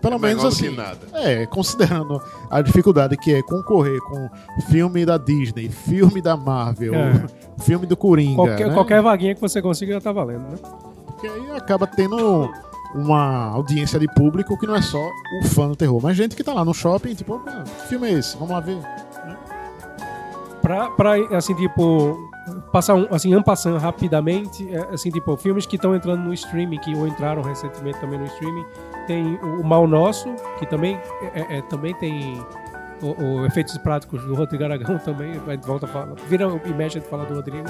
pelo 0.00 0.16
É 0.16 0.18
menos 0.18 0.44
assim. 0.44 0.74
nada. 0.74 0.98
É, 1.14 1.46
considerando 1.46 2.20
a 2.50 2.60
dificuldade 2.62 3.16
que 3.16 3.34
é 3.34 3.42
concorrer 3.42 4.00
com 4.02 4.28
filme 4.68 5.04
da 5.04 5.16
Disney, 5.18 5.68
filme 5.68 6.20
da 6.22 6.36
Marvel, 6.36 6.94
É. 6.94 7.26
filme 7.62 7.86
do 7.86 7.96
Coringa. 7.96 8.36
Qualquer, 8.36 8.68
né? 8.68 8.74
qualquer 8.74 9.02
vaguinha 9.02 9.34
que 9.34 9.40
você 9.40 9.60
consiga 9.62 9.94
já 9.94 10.00
tá 10.00 10.12
valendo, 10.12 10.42
né? 10.50 10.58
Porque 11.06 11.26
aí 11.26 11.50
acaba 11.56 11.86
tendo 11.86 12.48
uma 12.94 13.50
audiência 13.50 13.98
de 13.98 14.06
público 14.14 14.56
que 14.58 14.66
não 14.66 14.76
é 14.76 14.80
só 14.82 14.98
o 15.42 15.46
fã 15.48 15.68
do 15.68 15.76
terror, 15.76 16.00
mas 16.02 16.16
gente 16.16 16.34
que 16.36 16.42
tá 16.44 16.54
lá 16.54 16.64
no 16.64 16.72
shopping, 16.72 17.14
tipo, 17.14 17.34
opa, 17.34 17.64
que 17.64 17.88
filme 17.88 18.08
é 18.08 18.12
esse? 18.12 18.34
Vamos 18.36 18.50
lá 18.54 18.60
ver. 18.60 18.78
Pra, 20.62 20.90
pra 20.90 21.14
assim, 21.36 21.54
tipo, 21.54 22.18
passar 22.72 22.94
um, 22.94 23.06
assim, 23.10 23.32
ampassando 23.32 23.78
rapidamente, 23.78 24.68
é, 24.74 24.88
assim, 24.92 25.10
tipo, 25.10 25.36
filmes 25.36 25.66
que 25.66 25.76
estão 25.76 25.94
entrando 25.94 26.20
no 26.22 26.34
streaming, 26.34 26.78
que 26.78 26.94
ou 26.94 27.06
entraram 27.06 27.42
recentemente 27.42 27.98
também 28.00 28.18
no 28.18 28.26
streaming, 28.26 28.64
tem 29.08 29.34
o, 29.42 29.64
Mal 29.64 29.88
Nosso, 29.88 30.28
que 30.60 30.66
também, 30.66 30.96
é, 31.34 31.58
é, 31.58 31.62
também 31.62 31.92
tem 31.94 32.40
o, 33.02 33.40
o 33.40 33.46
efeitos 33.46 33.76
práticos 33.78 34.22
do 34.24 34.34
Rodrigo 34.36 34.62
Aragão 34.62 34.96
também, 35.04 35.32
vai 35.40 35.56
de 35.56 35.66
volta 35.66 35.86
a 35.86 35.88
falar, 35.88 36.14
vira 36.28 36.46
e 36.64 36.68
mexe 36.70 37.00
de 37.00 37.06
falar 37.06 37.24
do 37.24 37.34
Rodrigo. 37.34 37.66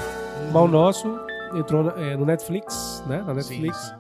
Mal 0.53 0.69
Nosso 0.69 1.09
entrou 1.55 1.91
é, 1.97 2.15
no 2.17 2.27
Netflix, 2.27 3.03
né, 3.07 3.23
na 3.27 3.33
Netflix. 3.33 3.95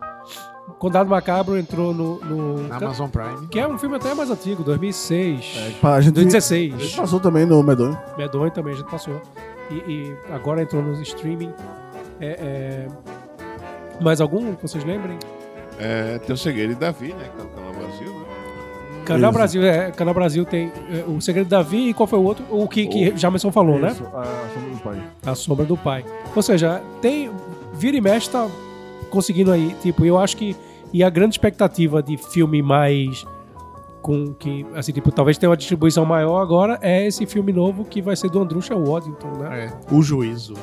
Condado 0.79 1.09
Macabro 1.09 1.57
entrou 1.57 1.95
no... 1.95 2.19
no- 2.21 2.69
Na 2.69 2.77
Amazon 2.77 3.09
Prime. 3.09 3.49
que 3.49 3.59
é 3.59 3.67
um 3.67 3.79
filme 3.79 3.97
até 3.97 4.13
mais 4.15 4.31
antigo, 4.31 4.63
2006, 4.63 5.79
Pá, 5.81 5.95
A 5.95 6.01
gente, 6.03 6.11
a 6.11 6.15
2016. 6.15 6.75
gente 6.83 6.97
passou 6.97 7.19
também 7.19 7.47
no 7.47 7.63
Medonho. 7.63 7.99
Medonho 8.19 8.51
também 8.51 8.75
a 8.75 8.77
gente 8.77 8.91
passou. 8.91 9.19
E, 9.71 9.75
e 9.77 10.17
agora 10.31 10.61
entrou 10.63 10.83
nos 10.83 11.01
streaming. 11.01 11.53
É, 12.21 12.27
é, 12.29 12.87
Mais 14.03 14.21
algum 14.21 14.55
que 14.55 14.63
vocês 14.63 14.85
lembrem? 14.85 15.19
É, 15.79 16.19
tem 16.19 16.35
o 16.35 16.37
Segredo 16.37 16.75
de 16.75 16.81
Davi, 16.81 17.15
né? 17.15 17.25
Que 17.25 17.37
tá 17.37 17.45
no 17.45 17.51
Canal 17.51 17.73
Brasil, 17.73 18.13
né? 18.13 18.29
Canal 19.05 19.31
Isso. 19.31 19.39
Brasil, 19.39 19.65
é, 19.65 19.91
Canal 19.91 20.15
Brasil 20.15 20.45
tem 20.45 20.73
é, 20.91 21.05
o 21.09 21.21
Segredo 21.21 21.45
de 21.45 21.51
Davi 21.51 21.89
e 21.89 21.95
qual 21.95 22.07
foi 22.07 22.19
o 22.19 22.23
outro? 22.23 22.45
O 22.51 22.69
que, 22.69 22.87
que 22.87 23.17
Jamerson 23.17 23.51
falou, 23.51 23.79
né? 23.79 23.89
Isso, 23.93 24.05
a 24.05 24.25
Sombra 24.53 24.71
do 24.71 24.79
Pai. 24.83 25.03
A 25.25 25.35
Sombra 25.35 25.65
do 25.65 25.77
Pai. 25.77 26.05
Ou 26.37 26.43
seja, 26.43 26.83
tem. 27.01 27.31
Vira 27.75 27.97
e 27.97 28.01
mexe 28.01 28.29
tá 28.29 28.49
conseguindo 29.11 29.51
aí. 29.53 29.75
Tipo, 29.81 30.05
eu 30.05 30.19
acho 30.19 30.37
que. 30.37 30.55
E 30.93 31.03
a 31.03 31.11
grande 31.11 31.35
expectativa 31.35 32.03
de 32.03 32.17
filme 32.17 32.61
mais. 32.61 33.25
Com 34.03 34.33
que, 34.33 34.65
assim, 34.75 34.93
tipo, 34.93 35.11
talvez 35.11 35.37
tenha 35.37 35.51
uma 35.51 35.57
distribuição 35.57 36.05
maior 36.05 36.41
agora, 36.41 36.79
é 36.81 37.07
esse 37.07 37.27
filme 37.27 37.53
novo 37.53 37.85
que 37.85 38.01
vai 38.01 38.15
ser 38.15 38.31
do 38.31 38.41
Andrusha 38.41 38.75
Waddington, 38.75 39.29
né? 39.39 39.67
É, 39.67 39.95
o 39.95 40.01
juízo. 40.03 40.55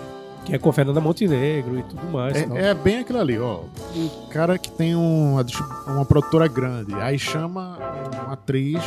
Que 0.46 0.56
é 0.56 0.60
com 0.60 0.72
Fernanda 0.72 1.02
Montenegro 1.02 1.80
e 1.80 1.84
tudo 1.84 2.06
mais. 2.12 2.38
É, 2.38 2.70
é 2.70 2.74
bem 2.74 3.00
aquilo 3.00 3.20
ali, 3.20 3.38
ó. 3.38 3.62
O 3.96 4.28
cara 4.30 4.58
que 4.58 4.72
tem 4.72 4.96
uma, 4.96 5.46
uma 5.88 6.06
produtora 6.06 6.48
grande, 6.48 6.94
aí 6.96 7.18
chama 7.18 7.78
uma 8.14 8.34
atriz 8.34 8.80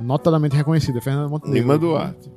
notadamente 0.00 0.56
reconhecida, 0.56 1.00
Fernanda 1.00 1.28
Montenegro. 1.28 1.60
Lima 1.60 1.78
Duarte. 1.78 2.30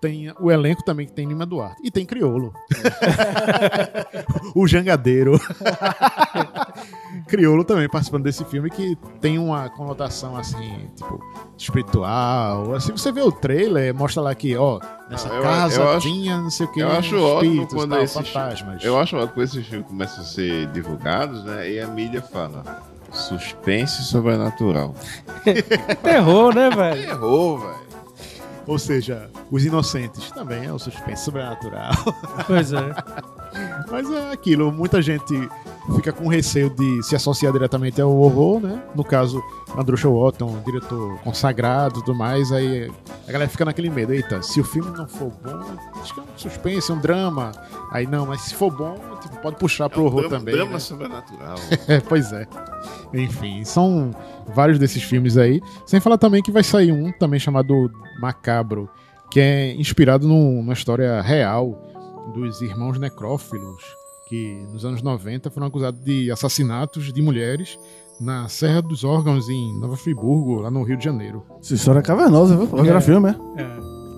Tem 0.00 0.32
o 0.40 0.50
elenco 0.50 0.84
também 0.84 1.06
que 1.06 1.12
tem 1.12 1.26
Lima 1.26 1.44
Duarte. 1.44 1.76
E 1.82 1.90
tem 1.90 2.06
Criolo. 2.06 2.52
o 4.54 4.66
Jangadeiro. 4.66 5.40
Criolo 7.26 7.64
também 7.64 7.88
participando 7.88 8.22
desse 8.24 8.44
filme 8.44 8.70
que 8.70 8.96
tem 9.20 9.38
uma 9.38 9.68
conotação 9.70 10.36
assim, 10.36 10.88
tipo, 10.94 11.20
espiritual. 11.56 12.74
Assim, 12.74 12.92
você 12.92 13.10
vê 13.10 13.20
o 13.22 13.32
trailer, 13.32 13.92
mostra 13.94 14.22
lá 14.22 14.34
que, 14.34 14.56
ó, 14.56 14.80
nessa 15.10 15.28
Não, 15.28 15.36
eu- 15.36 15.42
casa 15.42 15.80
eu 15.82 15.88
acho- 15.90 16.08
tinha 16.08 16.38
não 16.38 16.50
sei 16.50 16.66
o 16.66 16.72
que. 16.72 16.80
Eu 16.80 16.90
acho 16.92 17.16
ótimo 17.20 17.50
espíritos, 17.50 17.74
quando 17.74 17.90
tal, 17.90 18.02
esses 18.02 18.28
fantasmas. 18.28 18.84
Eu 18.84 18.98
acho 18.98 19.16
ótimo 19.16 19.32
quando 19.34 19.44
esses 19.44 19.66
filmes 19.66 19.88
começam 19.88 20.20
a 20.20 20.26
ser 20.26 20.66
divulgados, 20.68 21.44
né? 21.44 21.70
E 21.70 21.80
a 21.80 21.86
mídia 21.88 22.22
fala 22.22 22.62
suspense 23.10 24.04
sobrenatural. 24.04 24.94
Terror, 26.02 26.54
né, 26.54 26.70
velho? 26.70 27.02
Errou, 27.10 27.58
velho. 27.58 27.87
Ou 28.68 28.78
seja, 28.78 29.30
Os 29.50 29.64
Inocentes 29.64 30.30
também 30.30 30.66
é 30.66 30.72
o 30.72 30.78
suspense 30.78 31.24
sobrenatural. 31.24 31.92
Pois 32.46 32.72
é. 32.72 32.94
Mas 33.90 34.10
é 34.10 34.30
aquilo, 34.30 34.70
muita 34.70 35.00
gente 35.00 35.48
fica 35.96 36.12
com 36.12 36.28
receio 36.28 36.70
de 36.70 37.02
se 37.02 37.16
associar 37.16 37.52
diretamente 37.52 38.00
ao 38.00 38.14
horror, 38.14 38.60
né? 38.60 38.82
No 38.94 39.02
caso, 39.04 39.42
Andrew 39.76 39.96
Watton, 40.22 40.60
diretor 40.64 41.18
consagrado 41.20 42.00
e 42.00 42.04
tudo 42.04 42.16
mais, 42.16 42.52
aí 42.52 42.90
a 43.26 43.32
galera 43.32 43.50
fica 43.50 43.64
naquele 43.64 43.90
medo. 43.90 44.12
Eita, 44.12 44.42
se 44.42 44.60
o 44.60 44.64
filme 44.64 44.90
não 44.96 45.08
for 45.08 45.30
bom, 45.42 45.60
acho 46.00 46.14
que 46.14 46.20
é 46.20 46.22
um 46.22 46.26
suspense, 46.36 46.92
um 46.92 46.98
drama. 47.00 47.52
Aí 47.90 48.06
não, 48.06 48.26
mas 48.26 48.42
se 48.42 48.54
for 48.54 48.70
bom, 48.70 48.96
tipo, 49.22 49.36
pode 49.40 49.56
puxar 49.56 49.88
pro 49.88 50.00
É 50.00 50.02
um 50.02 50.06
horror 50.06 50.20
drama, 50.22 50.38
também. 50.38 50.54
drama 50.54 50.72
né? 50.72 50.78
sobrenatural. 50.78 51.56
É, 51.88 52.00
pois 52.00 52.32
é. 52.32 52.46
Enfim, 53.14 53.64
são 53.64 54.10
vários 54.54 54.78
desses 54.78 55.02
filmes 55.02 55.36
aí. 55.36 55.60
Sem 55.86 56.00
falar 56.00 56.18
também 56.18 56.42
que 56.42 56.52
vai 56.52 56.62
sair 56.62 56.92
um 56.92 57.10
também 57.12 57.40
chamado 57.40 57.90
Macabro, 58.20 58.88
que 59.30 59.40
é 59.40 59.74
inspirado 59.74 60.26
num- 60.28 60.56
numa 60.56 60.72
história 60.74 61.20
real 61.22 61.82
dos 62.34 62.60
irmãos 62.60 62.98
necrófilos, 62.98 63.82
que 64.28 64.66
nos 64.72 64.84
anos 64.84 65.02
90 65.02 65.50
foram 65.50 65.66
acusados 65.68 66.00
de 66.02 66.30
assassinatos 66.30 67.12
de 67.12 67.22
mulheres 67.22 67.78
na 68.20 68.48
Serra 68.48 68.82
dos 68.82 69.04
Órgãos, 69.04 69.48
em 69.48 69.78
Nova 69.78 69.96
Friburgo, 69.96 70.60
lá 70.60 70.70
no 70.70 70.82
Rio 70.82 70.96
de 70.96 71.04
Janeiro. 71.04 71.42
Essa 71.60 71.74
história 71.74 72.00
é 72.00 72.02
cavernosa, 72.02 72.56
viu? 72.56 72.66
Vai 72.66 72.82
virar 72.82 72.98
É. 72.98 73.00
filme, 73.00 73.30
é? 73.30 73.62
É. 73.62 73.68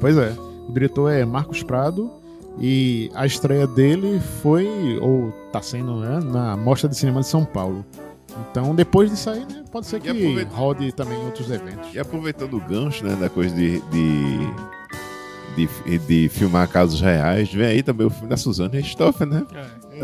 Pois 0.01 0.17
é. 0.17 0.35
O 0.69 0.73
diretor 0.73 1.11
é 1.11 1.25
Marcos 1.25 1.63
Prado 1.63 2.11
e 2.59 3.11
a 3.15 3.27
estreia 3.27 3.67
dele 3.67 4.19
foi, 4.43 4.67
ou 5.03 5.31
tá 5.53 5.61
sendo, 5.61 5.97
né, 5.97 6.19
na 6.25 6.57
Mostra 6.57 6.89
de 6.89 6.97
Cinema 6.97 7.21
de 7.21 7.27
São 7.27 7.45
Paulo. 7.45 7.85
Então, 8.51 8.75
depois 8.75 9.11
de 9.11 9.17
sair, 9.17 9.41
né, 9.47 9.65
pode 9.71 9.87
ser 9.87 10.01
que 10.01 10.45
rode 10.45 10.93
também 10.93 11.21
em 11.21 11.25
outros 11.27 11.51
eventos. 11.51 11.93
E 11.93 11.99
aproveitando 11.99 12.55
o 12.57 12.61
gancho, 12.61 13.05
né, 13.05 13.15
da 13.17 13.29
coisa 13.29 13.55
de, 13.55 13.81
de, 13.91 14.39
de, 15.57 15.99
de 15.99 16.29
filmar 16.29 16.69
casos 16.69 17.01
reais, 17.01 17.53
vem 17.53 17.67
aí 17.67 17.83
também 17.83 18.07
o 18.07 18.11
filme 18.11 18.29
da 18.29 18.37
Suzanne 18.37 18.77
Richthofen, 18.79 19.27
né? 19.29 19.45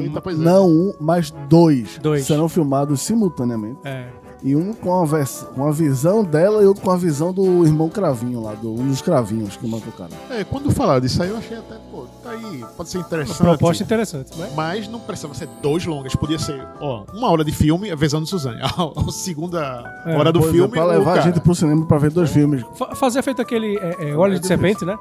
Eita, 0.03 0.21
pois 0.21 0.41
é. 0.41 0.45
Não 0.45 0.69
um, 0.69 0.95
mas 1.01 1.31
dois, 1.49 1.99
Dois. 2.03 2.27
serão 2.27 2.49
filmados 2.49 3.01
simultaneamente. 3.01 3.79
É. 3.85 4.07
E 4.43 4.55
um 4.55 4.75
com 4.75 4.95
a, 5.01 5.05
vers- 5.05 5.45
com 5.55 5.67
a 5.67 5.73
visão 5.73 6.23
dela 6.23 6.63
e 6.63 6.67
outro 6.67 6.83
com 6.83 6.91
a 6.91 6.97
visão 6.97 7.33
do 7.33 7.65
irmão 7.67 7.89
Cravinho 7.89 8.43
lá, 8.43 8.53
do, 8.53 8.71
um 8.71 8.87
dos 8.87 9.01
Cravinhos 9.01 9.57
que 9.57 9.67
matou 9.67 9.89
o 9.89 9.93
cara. 9.93 10.11
É, 10.31 10.45
quando 10.45 10.71
falaram 10.71 11.01
disso 11.01 11.21
aí, 11.23 11.31
eu 11.31 11.39
achei 11.39 11.57
até, 11.57 11.75
pô, 11.91 12.05
tá 12.23 12.31
aí, 12.31 12.65
pode 12.77 12.89
ser 12.91 12.99
Uma 12.99 13.07
interessante. 13.07 13.39
proposta 13.39 13.83
interessante, 13.83 14.39
né? 14.39 14.51
Mas 14.55 14.87
não 14.89 15.01
precisava 15.01 15.35
ser 15.35 15.49
dois 15.63 15.85
longas, 15.87 16.15
podia 16.15 16.39
ser, 16.39 16.65
ó, 16.81 17.05
uma 17.15 17.31
hora 17.31 17.43
de 17.43 17.51
filme, 17.51 17.91
a 17.91 17.97
visão 17.97 18.23
de 18.23 18.29
Suzane. 18.29 18.61
A 18.63 19.11
segunda 19.11 20.03
É, 20.05 20.15
hora 20.17 20.31
do 20.31 20.39
Pois 20.39 20.51
é, 20.51 20.55
filme, 20.55 20.71
pra 20.71 20.85
o 20.85 20.89
levar 20.91 21.13
a 21.13 21.15
cara. 21.15 21.23
gente 21.23 21.41
pro 21.41 21.55
cinema 21.55 21.87
pra 21.87 21.99
ver 21.99 22.11
dois 22.11 22.31
filmes. 22.31 22.63
Fa- 22.75 22.95
Fazer 22.95 23.23
feito 23.23 23.41
aquele 23.41 23.77
é, 23.79 24.11
é, 24.11 24.39
de 24.39 24.47
Serpente, 24.47 24.85
né? 24.85 24.97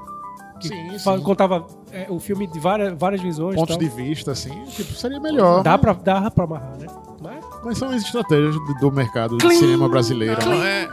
Que 0.59 0.69
Sim, 0.69 0.97
sim. 0.97 1.19
contava 1.21 1.65
é, 1.91 2.05
o 2.09 2.19
filme 2.19 2.47
de 2.47 2.59
várias, 2.59 2.93
várias 2.97 3.21
visões. 3.21 3.55
Pontos 3.55 3.75
e 3.75 3.79
de 3.79 3.89
vista, 3.89 4.31
assim, 4.31 4.63
tipo, 4.65 4.93
seria 4.93 5.19
melhor. 5.19 5.61
Dá 5.63 5.77
pra, 5.77 5.91
dá 5.93 6.31
pra 6.31 6.45
amarrar, 6.45 6.77
né? 6.79 6.87
Mas, 7.21 7.43
Mas 7.63 7.77
são 7.77 7.89
as 7.89 8.01
estratégias 8.03 8.53
do, 8.55 8.73
do 8.75 8.91
mercado 8.91 9.37
Clim, 9.37 9.49
de 9.49 9.55
cinema 9.57 9.89
brasileiro. 9.89 10.39
Não, 10.45 10.63
é, 10.63 10.87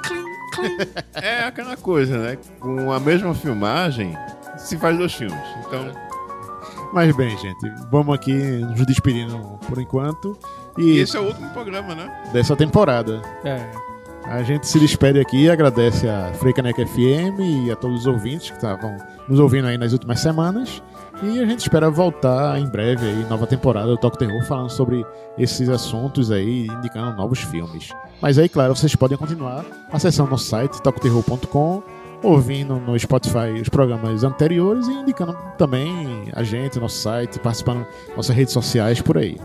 é 1.14 1.44
aquela 1.44 1.76
coisa, 1.76 2.18
né? 2.18 2.38
Com 2.58 2.92
a 2.92 2.98
mesma 3.00 3.34
filmagem, 3.34 4.16
se 4.56 4.76
faz 4.78 4.96
dois 4.98 5.12
filmes. 5.14 5.38
Então, 5.66 5.92
Mas 6.92 7.14
bem, 7.14 7.36
gente, 7.38 7.70
vamos 7.90 8.14
aqui 8.14 8.32
nos 8.32 8.84
despedindo 8.86 9.38
por 9.68 9.78
enquanto. 9.78 10.36
e 10.76 10.82
E 10.82 10.98
esse 10.98 11.16
é 11.16 11.20
o 11.20 11.24
último 11.24 11.48
programa, 11.50 11.94
né? 11.94 12.22
dessa 12.32 12.56
temporada. 12.56 13.22
é. 13.44 13.70
A 14.24 14.40
gente 14.44 14.68
se 14.68 14.78
despede 14.78 15.18
aqui, 15.18 15.50
agradece 15.50 16.08
a 16.08 16.32
Freicaneca 16.34 16.86
FM 16.86 17.40
e 17.40 17.72
a 17.72 17.76
todos 17.76 18.02
os 18.02 18.06
ouvintes 18.06 18.50
que 18.50 18.56
estavam 18.56 18.96
nos 19.28 19.38
ouvindo 19.38 19.66
aí 19.66 19.78
nas 19.78 19.92
últimas 19.92 20.20
semanas. 20.20 20.82
E 21.22 21.38
a 21.38 21.46
gente 21.46 21.60
espera 21.60 21.88
voltar 21.90 22.58
em 22.58 22.66
breve 22.66 23.06
aí, 23.06 23.26
nova 23.28 23.46
temporada 23.46 23.86
do 23.86 23.96
Toque 23.96 24.18
Terror, 24.18 24.42
falando 24.44 24.70
sobre 24.70 25.06
esses 25.38 25.68
assuntos 25.68 26.30
aí, 26.32 26.66
indicando 26.66 27.16
novos 27.16 27.40
filmes. 27.40 27.90
Mas 28.20 28.38
aí, 28.38 28.48
claro, 28.48 28.74
vocês 28.74 28.96
podem 28.96 29.16
continuar 29.16 29.64
acessando 29.92 30.30
nosso 30.30 30.46
site, 30.46 30.82
toqueterror.com, 30.82 31.82
ouvindo 32.22 32.76
no 32.76 32.98
Spotify 32.98 33.60
os 33.60 33.68
programas 33.68 34.24
anteriores 34.24 34.88
e 34.88 34.92
indicando 34.92 35.36
também 35.56 36.24
a 36.32 36.42
gente, 36.42 36.78
nosso 36.80 36.96
site, 36.96 37.38
participando 37.38 37.86
das 38.08 38.16
nossas 38.16 38.34
redes 38.34 38.52
sociais 38.52 39.00
por 39.00 39.18
aí. 39.18 39.38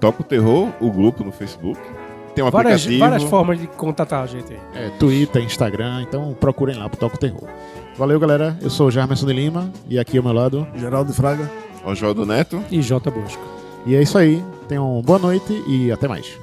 Toca 0.00 0.22
o 0.22 0.24
Terror, 0.24 0.70
o 0.80 0.90
grupo 0.90 1.22
no 1.22 1.30
Facebook. 1.30 1.78
Tem 2.34 2.42
um 2.42 2.50
Várias, 2.50 2.82
aplicativo. 2.82 2.98
várias 2.98 3.22
formas 3.24 3.60
de 3.60 3.66
contatar 3.68 4.22
a 4.22 4.26
gente 4.26 4.52
aí. 4.54 4.60
É, 4.74 4.88
Twitter, 4.98 5.42
Instagram, 5.42 6.02
então 6.02 6.34
procurem 6.40 6.76
lá 6.76 6.88
pro 6.88 6.98
Toque 6.98 7.18
Terror. 7.18 7.46
Valeu, 7.96 8.18
galera. 8.18 8.58
Eu 8.60 8.70
sou 8.70 8.86
o 8.86 8.90
Jarmerson 8.90 9.26
de 9.26 9.32
Lima 9.32 9.70
e 9.88 9.98
aqui 9.98 10.16
ao 10.16 10.24
meu 10.24 10.32
lado. 10.32 10.66
Geraldo 10.74 11.12
Fraga. 11.12 11.50
Oswaldo 11.84 12.24
Neto. 12.24 12.62
E 12.70 12.80
J. 12.80 13.10
Bosco. 13.10 13.42
E 13.84 13.94
é 13.94 14.02
isso 14.02 14.16
aí. 14.16 14.42
Tenham 14.68 15.02
boa 15.02 15.18
noite 15.18 15.62
e 15.66 15.90
até 15.92 16.08
mais. 16.08 16.38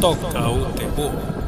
Toca 0.00 0.48
o 0.50 0.66
terror. 0.74 1.43